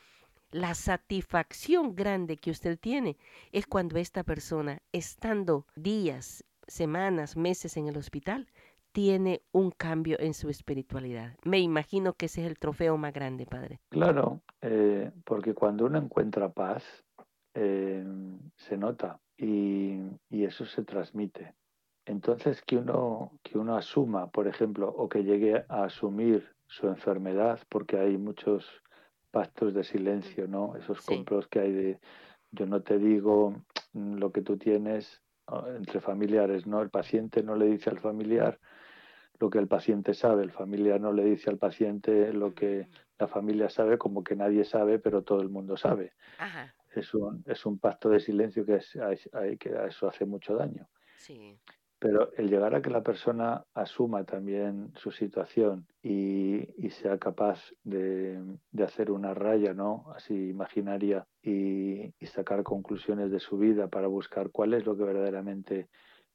la 0.50 0.74
satisfacción 0.74 1.94
grande 1.94 2.36
que 2.36 2.50
usted 2.50 2.78
tiene 2.78 3.16
es 3.52 3.66
cuando 3.66 3.98
esta 3.98 4.22
persona, 4.22 4.82
estando 4.92 5.66
días, 5.76 6.44
semanas, 6.66 7.36
meses 7.36 7.76
en 7.76 7.88
el 7.88 7.96
hospital, 7.96 8.48
tiene 8.92 9.42
un 9.52 9.70
cambio 9.70 10.18
en 10.20 10.34
su 10.34 10.50
espiritualidad. 10.50 11.34
Me 11.44 11.58
imagino 11.58 12.12
que 12.12 12.26
ese 12.26 12.42
es 12.42 12.46
el 12.46 12.58
trofeo 12.58 12.98
más 12.98 13.12
grande, 13.12 13.46
Padre. 13.46 13.80
Claro, 13.88 14.42
eh, 14.60 15.10
porque 15.24 15.54
cuando 15.54 15.86
uno 15.86 15.98
encuentra 15.98 16.50
paz, 16.50 16.84
eh, 17.54 18.04
se 18.56 18.76
nota 18.76 19.20
y, 19.36 19.98
y, 20.30 20.44
eso 20.44 20.64
se 20.64 20.84
transmite. 20.84 21.54
Entonces, 22.04 22.62
que 22.62 22.76
uno, 22.76 23.32
que 23.42 23.58
uno 23.58 23.76
asuma, 23.76 24.30
por 24.30 24.48
ejemplo, 24.48 24.88
o 24.88 25.08
que 25.08 25.24
llegue 25.24 25.64
a 25.68 25.84
asumir 25.84 26.48
su 26.66 26.88
enfermedad, 26.88 27.60
porque 27.68 27.98
hay 27.98 28.16
muchos 28.16 28.82
pactos 29.30 29.74
de 29.74 29.84
silencio, 29.84 30.48
¿no? 30.48 30.76
Esos 30.76 31.00
compros 31.02 31.46
que 31.48 31.60
hay 31.60 31.72
de 31.72 32.00
yo 32.52 32.66
no 32.66 32.82
te 32.82 32.98
digo 32.98 33.54
lo 33.94 34.30
que 34.30 34.42
tú 34.42 34.56
tienes 34.58 35.22
entre 35.76 36.00
familiares, 36.00 36.66
¿no? 36.66 36.80
El 36.82 36.90
paciente 36.90 37.42
no 37.42 37.56
le 37.56 37.66
dice 37.66 37.90
al 37.90 37.98
familiar 37.98 38.60
lo 39.40 39.50
que 39.50 39.58
el 39.58 39.66
paciente 39.66 40.14
sabe, 40.14 40.44
el 40.44 40.52
familiar 40.52 41.00
no 41.00 41.12
le 41.12 41.24
dice 41.24 41.50
al 41.50 41.58
paciente 41.58 42.32
lo 42.32 42.54
que 42.54 42.88
la 43.18 43.26
familia 43.26 43.68
sabe, 43.68 43.98
como 43.98 44.22
que 44.22 44.36
nadie 44.36 44.64
sabe, 44.64 44.98
pero 44.98 45.22
todo 45.22 45.40
el 45.40 45.48
mundo 45.48 45.76
sabe. 45.76 46.12
Es, 46.94 47.14
un, 47.14 47.42
es 47.46 47.64
un 47.66 47.78
pacto 47.78 48.08
de 48.10 48.20
silencio 48.20 48.64
que, 48.64 48.76
es, 48.76 48.98
hay, 49.32 49.56
que 49.56 49.74
eso 49.88 50.08
hace 50.08 50.24
mucho 50.24 50.54
daño. 50.54 50.88
Sí. 51.16 51.58
Pero 51.98 52.32
el 52.32 52.50
llegar 52.50 52.74
a 52.74 52.82
que 52.82 52.90
la 52.90 53.04
persona 53.04 53.64
asuma 53.74 54.24
también 54.24 54.92
su 54.96 55.12
situación 55.12 55.86
y, 56.02 56.66
sea 56.90 57.16
capaz 57.16 57.72
de, 57.84 58.42
hacer 58.82 59.12
una 59.12 59.34
raya, 59.34 59.72
¿no? 59.72 60.12
Así 60.16 60.34
imaginaria 60.48 61.24
y, 61.40 62.12
sacar 62.26 62.64
conclusiones 62.64 63.30
de 63.30 63.38
su 63.38 63.56
vida 63.56 63.86
para 63.86 64.08
buscar 64.08 64.50
cuál 64.50 64.74
es 64.74 64.84
lo 64.84 64.96
que 64.96 65.04
verdaderamente 65.04 65.88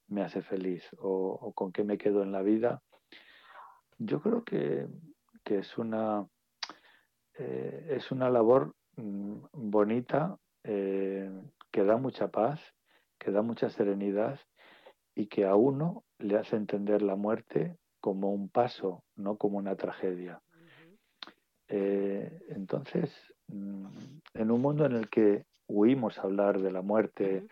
me 0.06 0.22
hace 0.22 0.40
feliz 0.40 0.88
o, 0.98 1.52
con 1.52 1.70
qué 1.70 1.84
me 1.84 1.98
quedo 1.98 2.22
en 2.22 2.32
la 2.32 2.40
vida, 2.40 2.82
yo 3.98 4.22
creo 4.22 4.44
que, 4.44 4.86
es 5.44 5.78
una 5.78 6.26
eh, 7.38 7.94
es 7.96 8.10
una 8.10 8.28
labor 8.28 8.74
mm, 8.96 9.44
bonita 9.52 10.38
eh, 10.70 11.30
que 11.70 11.82
da 11.82 11.96
mucha 11.96 12.28
paz, 12.28 12.60
que 13.18 13.30
da 13.30 13.40
mucha 13.40 13.70
serenidad 13.70 14.38
y 15.14 15.26
que 15.26 15.46
a 15.46 15.54
uno 15.54 16.04
le 16.18 16.36
hace 16.36 16.56
entender 16.56 17.00
la 17.00 17.16
muerte 17.16 17.78
como 18.00 18.32
un 18.32 18.50
paso, 18.50 19.02
no 19.16 19.38
como 19.38 19.56
una 19.56 19.76
tragedia. 19.76 20.42
Eh, 21.68 22.44
entonces, 22.50 23.10
mm, 23.46 23.86
en 24.34 24.50
un 24.50 24.60
mundo 24.60 24.84
en 24.84 24.92
el 24.92 25.08
que 25.08 25.46
huimos 25.68 26.18
a 26.18 26.22
hablar 26.22 26.60
de 26.60 26.70
la 26.70 26.82
muerte, 26.82 27.46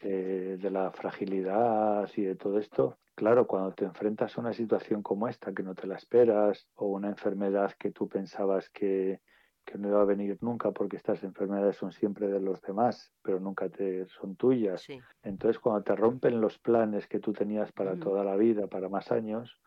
eh, 0.00 0.56
de 0.60 0.70
la 0.70 0.92
fragilidad 0.92 2.08
y 2.16 2.22
de 2.22 2.36
todo 2.36 2.60
esto, 2.60 2.98
claro, 3.16 3.48
cuando 3.48 3.72
te 3.72 3.84
enfrentas 3.84 4.38
a 4.38 4.40
una 4.40 4.52
situación 4.52 5.02
como 5.02 5.26
esta, 5.26 5.52
que 5.52 5.64
no 5.64 5.74
te 5.74 5.88
la 5.88 5.96
esperas, 5.96 6.68
o 6.76 6.86
una 6.86 7.08
enfermedad 7.08 7.72
que 7.76 7.90
tú 7.90 8.08
pensabas 8.08 8.70
que, 8.70 9.20
que 9.64 9.78
no 9.78 9.88
iba 9.88 10.00
a 10.00 10.04
venir 10.04 10.38
nunca 10.40 10.70
porque 10.70 10.96
estas 10.96 11.22
enfermedades 11.24 11.76
son 11.76 11.92
siempre 11.92 12.28
de 12.28 12.40
los 12.40 12.60
demás, 12.62 13.12
pero 13.22 13.40
nunca 13.40 13.68
te 13.68 14.06
son 14.06 14.36
tuyas. 14.36 14.86
Entonces, 15.22 15.58
cuando 15.58 15.82
te 15.82 15.96
rompen 15.96 16.40
los 16.40 16.58
planes 16.58 17.06
que 17.06 17.20
tú 17.20 17.32
tenías 17.32 17.72
para 17.72 17.96
toda 17.96 18.24
la 18.24 18.36
vida, 18.36 18.66
para 18.66 18.88
más 18.88 19.10
años, 19.10 19.58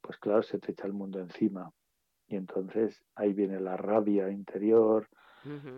pues 0.00 0.18
claro, 0.18 0.42
se 0.42 0.58
te 0.58 0.72
echa 0.72 0.86
el 0.86 0.92
mundo 0.92 1.20
encima. 1.20 1.72
Y 2.26 2.36
entonces 2.36 3.02
ahí 3.14 3.32
viene 3.32 3.60
la 3.60 3.76
rabia 3.76 4.30
interior, 4.30 5.08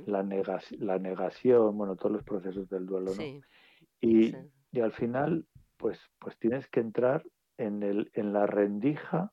la, 0.07 0.27
la 0.79 0.99
negación, 0.99 1.77
bueno, 1.77 1.95
todos 1.97 2.13
los 2.13 2.25
procesos 2.25 2.69
del 2.69 2.87
duelo, 2.87 3.15
¿no? 3.15 3.23
Y, 4.01 4.35
y, 4.73 4.81
al 4.81 4.93
final, 4.93 5.47
pues, 5.77 6.01
pues 6.19 6.37
tienes 6.39 6.67
que 6.69 6.81
entrar 6.81 7.25
en, 7.57 7.83
el, 7.83 8.11
en 8.15 8.33
la 8.33 8.47
rendija 8.47 9.33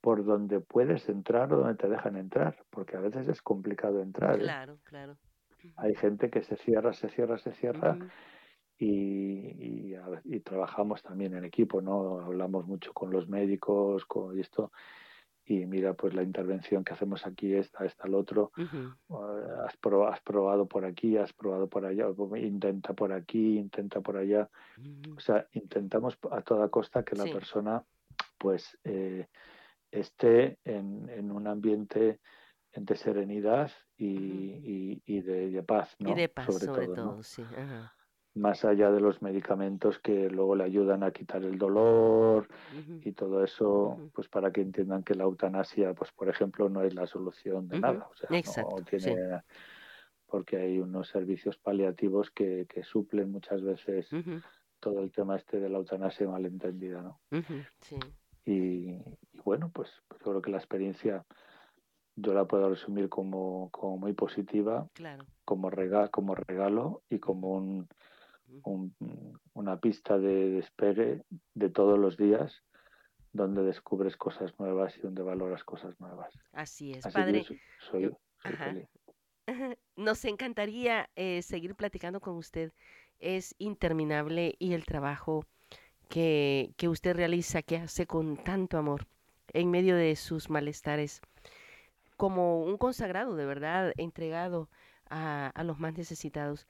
por 0.00 0.24
donde 0.24 0.60
puedes 0.60 1.08
entrar 1.08 1.52
o 1.52 1.58
donde 1.58 1.74
te 1.74 1.88
dejan 1.88 2.16
entrar, 2.16 2.64
porque 2.70 2.96
a 2.96 3.00
veces 3.00 3.28
es 3.28 3.42
complicado 3.42 4.00
entrar. 4.02 4.36
¿eh? 4.36 4.42
Claro, 4.42 4.78
claro. 4.84 5.16
Hay 5.76 5.94
gente 5.94 6.30
que 6.30 6.42
se 6.42 6.56
cierra, 6.56 6.92
se 6.92 7.08
cierra, 7.10 7.38
se 7.38 7.52
cierra 7.52 7.98
y, 8.78 9.94
y, 10.24 10.40
trabajamos 10.40 11.02
también 11.02 11.34
en 11.34 11.44
equipo, 11.44 11.82
¿no? 11.82 12.20
Hablamos 12.20 12.66
mucho 12.66 12.94
con 12.94 13.10
los 13.10 13.28
médicos, 13.28 14.06
con 14.06 14.38
esto. 14.38 14.72
Y 15.44 15.66
mira, 15.66 15.94
pues 15.94 16.14
la 16.14 16.22
intervención 16.22 16.82
que 16.82 16.94
hacemos 16.94 17.26
aquí, 17.26 17.52
esta, 17.54 17.84
esta, 17.84 18.06
el 18.06 18.14
otro, 18.14 18.52
has, 19.66 19.76
probado, 19.76 20.12
has 20.12 20.20
probado 20.20 20.66
por 20.66 20.86
aquí, 20.86 21.16
has 21.16 21.32
probado 21.32 21.68
por 21.68 21.84
allá, 21.84 22.06
intenta 22.36 22.94
por 22.94 23.12
aquí, 23.12 23.58
intenta 23.58 24.00
por 24.00 24.16
allá. 24.16 24.48
O 25.14 25.20
sea, 25.20 25.46
intentamos 25.52 26.16
a 26.30 26.40
toda 26.42 26.68
costa 26.68 27.02
que 27.02 27.16
la 27.16 27.24
persona, 27.24 27.84
pues, 28.38 28.78
eh, 28.84 29.26
esté 29.90 30.58
en, 30.64 31.08
en 31.08 31.30
un 31.30 31.46
ambiente 31.46 32.20
de 32.74 32.96
serenidad 32.96 33.70
y, 33.96 35.02
y, 35.04 35.20
de, 35.22 35.62
paz, 35.62 35.94
¿no? 35.98 36.10
Y 36.10 36.14
de 36.14 36.28
paz, 36.28 36.46
sobre, 36.46 36.86
todo, 36.86 37.22
sí. 37.22 37.42
Más 38.34 38.64
allá 38.64 38.92
de 38.92 39.00
los 39.00 39.22
medicamentos 39.22 39.98
que 39.98 40.30
luego 40.30 40.54
le 40.54 40.62
ayudan 40.62 41.02
a 41.02 41.10
quitar 41.10 41.42
el 41.42 41.58
dolor 41.58 42.48
y 43.02 43.12
todo 43.12 43.42
eso, 43.42 43.98
pues 44.14 44.28
para 44.28 44.52
que 44.52 44.60
entiendan 44.60 45.02
que 45.02 45.16
la 45.16 45.24
eutanasia, 45.24 45.94
pues 45.94 46.12
por 46.12 46.28
ejemplo, 46.28 46.68
no 46.68 46.82
es 46.82 46.94
la 46.94 47.06
solución 47.06 47.68
de 47.68 47.80
nada. 47.80 48.08
O 48.10 48.14
sea, 48.14 48.38
Exacto, 48.38 48.76
no 48.78 48.84
tiene, 48.84 49.42
porque 50.26 50.58
hay 50.58 50.78
unos 50.78 51.08
servicios 51.08 51.58
paliativos 51.58 52.30
que, 52.30 52.66
que 52.68 52.84
suplen 52.84 53.32
muchas 53.32 53.62
veces 53.62 54.08
todo 54.78 55.02
el 55.02 55.10
tema 55.10 55.36
este 55.36 55.58
de 55.58 55.68
la 55.68 55.78
eutanasia 55.78 56.28
malentendida, 56.28 57.02
¿no? 57.02 57.20
sí. 57.80 57.98
y, 58.46 58.96
bueno, 59.44 59.70
pues, 59.72 59.90
pues, 60.08 60.20
yo 60.20 60.30
creo 60.30 60.42
que 60.42 60.50
la 60.50 60.58
experiencia 60.58 61.24
yo 62.16 62.34
la 62.34 62.44
puedo 62.44 62.68
resumir 62.68 63.08
como, 63.08 63.70
como 63.70 63.96
muy 63.98 64.12
positiva, 64.12 64.88
como, 65.44 65.70
regalo, 65.70 66.10
como 66.10 66.34
regalo 66.34 67.02
y 67.08 67.18
como 67.18 67.54
un, 67.54 67.88
una 69.54 69.78
pista 69.78 70.18
de 70.18 70.50
despegue 70.50 71.22
de 71.54 71.70
todos 71.70 71.98
los 71.98 72.16
días 72.16 72.62
donde 73.32 73.62
descubres 73.62 74.16
cosas 74.16 74.52
nuevas 74.58 74.96
y 74.98 75.02
donde 75.02 75.22
valoras 75.22 75.62
cosas 75.64 75.98
nuevas. 76.00 76.34
Así 76.52 76.92
es, 76.92 77.06
padre. 77.12 77.44
soy, 77.78 78.10
Nos 79.96 80.24
encantaría 80.24 81.08
eh, 81.14 81.42
seguir 81.42 81.74
platicando 81.74 82.20
con 82.20 82.36
usted. 82.36 82.72
Es 83.18 83.54
interminable 83.58 84.56
y 84.58 84.72
el 84.72 84.84
trabajo 84.84 85.44
que, 86.08 86.72
que 86.76 86.88
usted 86.88 87.14
realiza, 87.14 87.62
que 87.62 87.76
hace 87.76 88.06
con 88.06 88.36
tanto 88.36 88.78
amor 88.78 89.06
en 89.52 89.70
medio 89.70 89.96
de 89.96 90.16
sus 90.16 90.50
malestares, 90.50 91.20
como 92.16 92.62
un 92.64 92.76
consagrado 92.76 93.36
de 93.36 93.46
verdad, 93.46 93.92
entregado 93.96 94.68
a, 95.08 95.52
los 95.64 95.78
más 95.78 95.96
necesitados. 95.96 96.66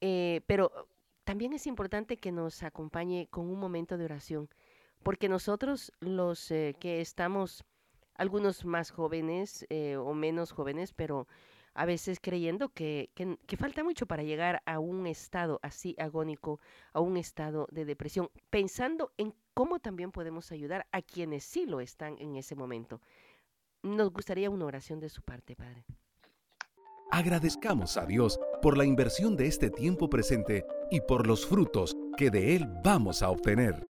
Eh, 0.00 0.42
pero 0.46 0.88
también 1.24 1.52
es 1.52 1.66
importante 1.66 2.18
que 2.18 2.32
nos 2.32 2.62
acompañe 2.62 3.28
con 3.30 3.48
un 3.48 3.58
momento 3.58 3.98
de 3.98 4.04
oración, 4.04 4.48
porque 5.02 5.28
nosotros 5.28 5.92
los 6.00 6.50
eh, 6.50 6.76
que 6.78 7.00
estamos, 7.00 7.64
algunos 8.14 8.64
más 8.64 8.90
jóvenes 8.90 9.66
eh, 9.70 9.96
o 9.96 10.14
menos 10.14 10.52
jóvenes, 10.52 10.92
pero 10.92 11.26
a 11.74 11.84
veces 11.84 12.20
creyendo 12.20 12.70
que, 12.70 13.10
que, 13.14 13.56
falta 13.56 13.84
mucho 13.84 14.06
para 14.06 14.22
llegar 14.22 14.62
a 14.64 14.78
un 14.78 15.06
estado 15.06 15.60
así 15.62 15.94
agónico, 15.98 16.58
a 16.92 17.00
un 17.00 17.16
estado 17.18 17.68
de 17.70 17.84
depresión, 17.84 18.30
pensando 18.48 19.12
en 19.18 19.34
cómo 19.56 19.78
también 19.78 20.12
podemos 20.12 20.52
ayudar 20.52 20.86
a 20.92 21.00
quienes 21.00 21.42
sí 21.42 21.64
lo 21.64 21.80
están 21.80 22.16
en 22.18 22.36
ese 22.36 22.54
momento. 22.54 23.00
Nos 23.82 24.12
gustaría 24.12 24.50
una 24.50 24.66
oración 24.66 25.00
de 25.00 25.08
su 25.08 25.22
parte, 25.22 25.56
Padre. 25.56 25.86
Agradezcamos 27.10 27.96
a 27.96 28.04
Dios 28.04 28.38
por 28.60 28.76
la 28.76 28.84
inversión 28.84 29.34
de 29.34 29.46
este 29.46 29.70
tiempo 29.70 30.10
presente 30.10 30.66
y 30.90 31.00
por 31.00 31.26
los 31.26 31.46
frutos 31.46 31.96
que 32.18 32.30
de 32.30 32.54
Él 32.54 32.66
vamos 32.84 33.22
a 33.22 33.30
obtener. 33.30 33.86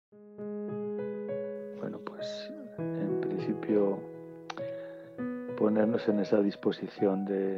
Bueno, 1.79 1.99
pues 2.05 2.53
en 2.79 3.21
principio 3.23 3.99
ponernos 5.57 6.07
en 6.09 6.21
esa 6.21 6.43
disposición 6.43 7.25
de, 7.25 7.57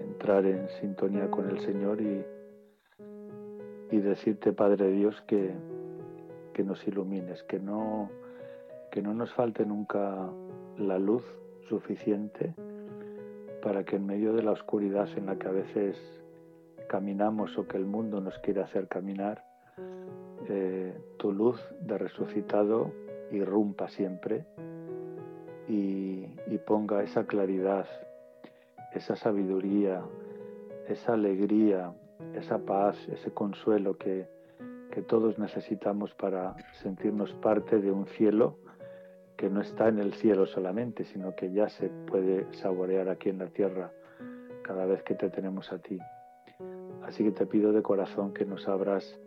entrar 0.00 0.46
en 0.46 0.66
sintonía 0.80 1.30
con 1.30 1.50
el 1.50 1.60
Señor 1.60 2.00
y, 2.00 2.24
y 3.90 3.98
decirte, 3.98 4.54
Padre 4.54 4.90
Dios, 4.92 5.20
que, 5.26 5.54
que 6.52 6.64
nos 6.64 6.86
ilumines, 6.86 7.42
que 7.44 7.58
no, 7.58 8.10
que 8.90 9.02
no 9.02 9.14
nos 9.14 9.32
falte 9.34 9.64
nunca 9.64 10.28
la 10.78 10.98
luz 10.98 11.24
suficiente 11.68 12.54
para 13.62 13.84
que 13.84 13.96
en 13.96 14.06
medio 14.06 14.32
de 14.32 14.42
la 14.42 14.52
oscuridad 14.52 15.08
en 15.16 15.26
la 15.26 15.36
que 15.36 15.48
a 15.48 15.52
veces 15.52 15.96
caminamos 16.88 17.56
o 17.58 17.68
que 17.68 17.76
el 17.76 17.86
mundo 17.86 18.20
nos 18.20 18.38
quiere 18.38 18.62
hacer 18.62 18.88
caminar, 18.88 19.44
eh, 20.48 20.98
tu 21.18 21.32
luz 21.32 21.60
de 21.80 21.98
resucitado 21.98 22.90
irrumpa 23.30 23.88
siempre 23.88 24.44
y, 25.68 26.26
ponga 26.66 27.02
esa 27.02 27.26
claridad, 27.26 27.86
esa 28.92 29.16
sabiduría, 29.16 30.02
esa 30.88 31.14
alegría, 31.14 31.92
esa 32.34 32.58
paz, 32.58 32.96
ese 33.08 33.32
consuelo 33.32 33.96
que, 33.96 34.26
que 34.90 35.02
todos 35.02 35.38
necesitamos 35.38 36.14
para 36.14 36.56
sentirnos 36.82 37.32
parte 37.34 37.78
de 37.78 37.90
un 37.90 38.06
cielo 38.06 38.58
que 39.36 39.48
no 39.48 39.60
está 39.60 39.88
en 39.88 39.98
el 39.98 40.12
cielo 40.14 40.46
solamente, 40.46 41.04
sino 41.04 41.34
que 41.34 41.52
ya 41.52 41.68
se 41.68 41.88
puede 41.88 42.46
saborear 42.54 43.08
aquí 43.08 43.30
en 43.30 43.38
la 43.38 43.46
tierra 43.46 43.90
cada 44.62 44.84
vez 44.84 45.02
que 45.02 45.14
te 45.14 45.30
tenemos 45.30 45.72
a 45.72 45.78
ti. 45.78 45.98
Así 47.02 47.24
que 47.24 47.30
te 47.30 47.46
pido 47.46 47.72
de 47.72 47.82
corazón 47.82 48.34
que 48.34 48.44
nos 48.44 48.68
abras 48.68 49.18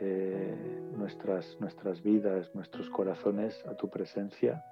eh, 0.00 0.82
nuestras, 0.96 1.56
nuestras 1.60 2.02
vidas, 2.02 2.52
nuestros 2.54 2.90
corazones 2.90 3.64
a 3.66 3.74
tu 3.74 3.88
presencia, 3.88 4.64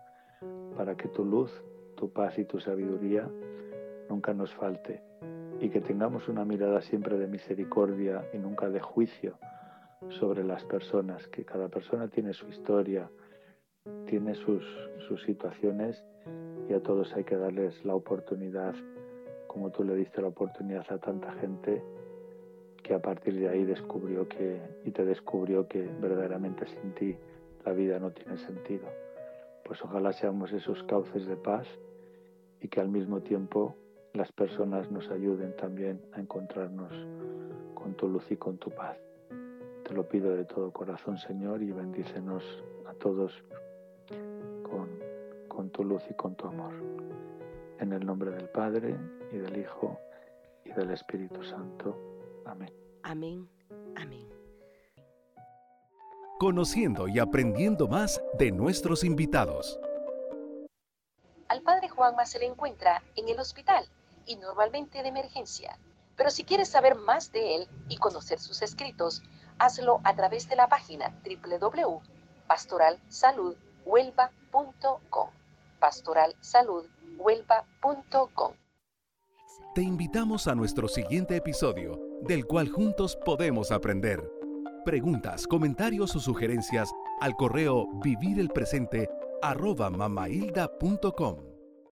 para 0.76 0.96
que 0.96 1.08
tu 1.08 1.24
luz, 1.24 1.52
tu 1.96 2.12
paz 2.12 2.38
y 2.38 2.44
tu 2.44 2.58
sabiduría 2.58 3.28
nunca 4.10 4.34
nos 4.34 4.52
falte 4.54 5.02
y 5.60 5.70
que 5.70 5.80
tengamos 5.80 6.28
una 6.28 6.44
mirada 6.44 6.82
siempre 6.82 7.16
de 7.16 7.26
misericordia 7.26 8.24
y 8.32 8.38
nunca 8.38 8.68
de 8.68 8.80
juicio 8.80 9.38
sobre 10.10 10.44
las 10.44 10.64
personas, 10.64 11.26
que 11.28 11.44
cada 11.44 11.68
persona 11.68 12.08
tiene 12.08 12.32
su 12.32 12.48
historia, 12.48 13.10
tiene 14.06 14.34
sus, 14.34 14.64
sus 15.08 15.22
situaciones 15.22 16.02
y 16.68 16.72
a 16.72 16.80
todos 16.80 17.12
hay 17.14 17.24
que 17.24 17.36
darles 17.36 17.84
la 17.84 17.94
oportunidad, 17.94 18.74
como 19.46 19.70
tú 19.70 19.84
le 19.84 19.94
diste 19.94 20.22
la 20.22 20.28
oportunidad 20.28 20.84
a 20.90 20.98
tanta 20.98 21.32
gente 21.34 21.82
que 22.82 22.94
a 22.94 23.00
partir 23.00 23.34
de 23.38 23.48
ahí 23.48 23.64
descubrió 23.64 24.28
que 24.28 24.60
y 24.84 24.90
te 24.90 25.04
descubrió 25.04 25.66
que 25.66 25.82
verdaderamente 26.00 26.66
sin 26.66 26.94
ti 26.94 27.16
la 27.64 27.72
vida 27.72 27.98
no 27.98 28.10
tiene 28.12 28.36
sentido. 28.38 28.86
Pues 29.64 29.82
ojalá 29.82 30.12
seamos 30.12 30.52
esos 30.52 30.82
cauces 30.84 31.26
de 31.26 31.36
paz 31.36 31.66
y 32.60 32.68
que 32.68 32.80
al 32.80 32.88
mismo 32.88 33.20
tiempo 33.20 33.74
las 34.12 34.30
personas 34.32 34.90
nos 34.90 35.10
ayuden 35.10 35.56
también 35.56 36.00
a 36.12 36.20
encontrarnos 36.20 36.92
con 37.74 37.94
tu 37.94 38.08
luz 38.08 38.30
y 38.30 38.36
con 38.36 38.58
tu 38.58 38.70
paz. 38.70 39.03
Te 39.84 39.92
lo 39.92 40.08
pido 40.08 40.34
de 40.34 40.46
todo 40.46 40.72
corazón, 40.72 41.18
Señor, 41.18 41.62
y 41.62 41.70
bendícenos 41.70 42.42
a 42.86 42.94
todos 42.94 43.44
con, 45.48 45.70
tu 45.70 45.84
luz 45.84 46.02
y 46.08 46.14
con 46.14 46.34
tu 46.36 46.46
amor. 46.46 46.72
En 47.80 47.92
el 47.92 48.04
nombre 48.04 48.30
del 48.30 48.48
Padre 48.48 48.96
y 49.30 49.36
del 49.36 49.58
Hijo 49.58 49.98
y 50.64 50.70
del 50.72 50.90
Espíritu 50.90 51.44
Santo. 51.44 51.96
Amén. 52.46 52.72
Amén. 53.02 53.48
Amén. 53.96 54.26
Conociendo 56.38 57.06
y 57.06 57.18
aprendiendo 57.18 57.86
más 57.86 58.22
de 58.38 58.52
nuestros 58.52 59.04
invitados. 59.04 59.78
Al 61.48 61.60
Padre 61.62 61.90
Juanma 61.90 62.24
se 62.24 62.38
le 62.38 62.46
encuentra 62.46 63.02
en 63.16 63.28
el 63.28 63.38
hospital 63.38 63.84
y 64.26 64.36
normalmente 64.36 65.02
de 65.02 65.08
emergencia. 65.08 65.78
Pero 66.16 66.30
si 66.30 66.44
quieres 66.44 66.68
saber 66.68 66.94
más 66.94 67.32
de 67.32 67.56
él 67.56 67.68
y 67.88 67.96
conocer 67.96 68.38
sus 68.38 68.62
escritos, 68.62 69.22
hazlo 69.58 70.00
a 70.04 70.14
través 70.14 70.48
de 70.48 70.56
la 70.56 70.68
página 70.68 71.12
www.pastoralsalud.com 71.24 73.64
huelva.com. 73.84 75.28
Pastoralsaludhuelva.com. 75.80 78.52
Te 79.74 79.82
invitamos 79.82 80.46
a 80.46 80.54
nuestro 80.54 80.86
siguiente 80.88 81.36
episodio, 81.36 81.98
del 82.22 82.46
cual 82.46 82.68
juntos 82.68 83.18
podemos 83.24 83.72
aprender. 83.72 84.22
Preguntas, 84.84 85.46
comentarios 85.46 86.14
o 86.16 86.20
sugerencias 86.20 86.92
al 87.20 87.36
correo 87.36 87.86
vivirelpresente 88.02 89.08
arroba 89.42 89.90
mamailda.com. 89.90 91.53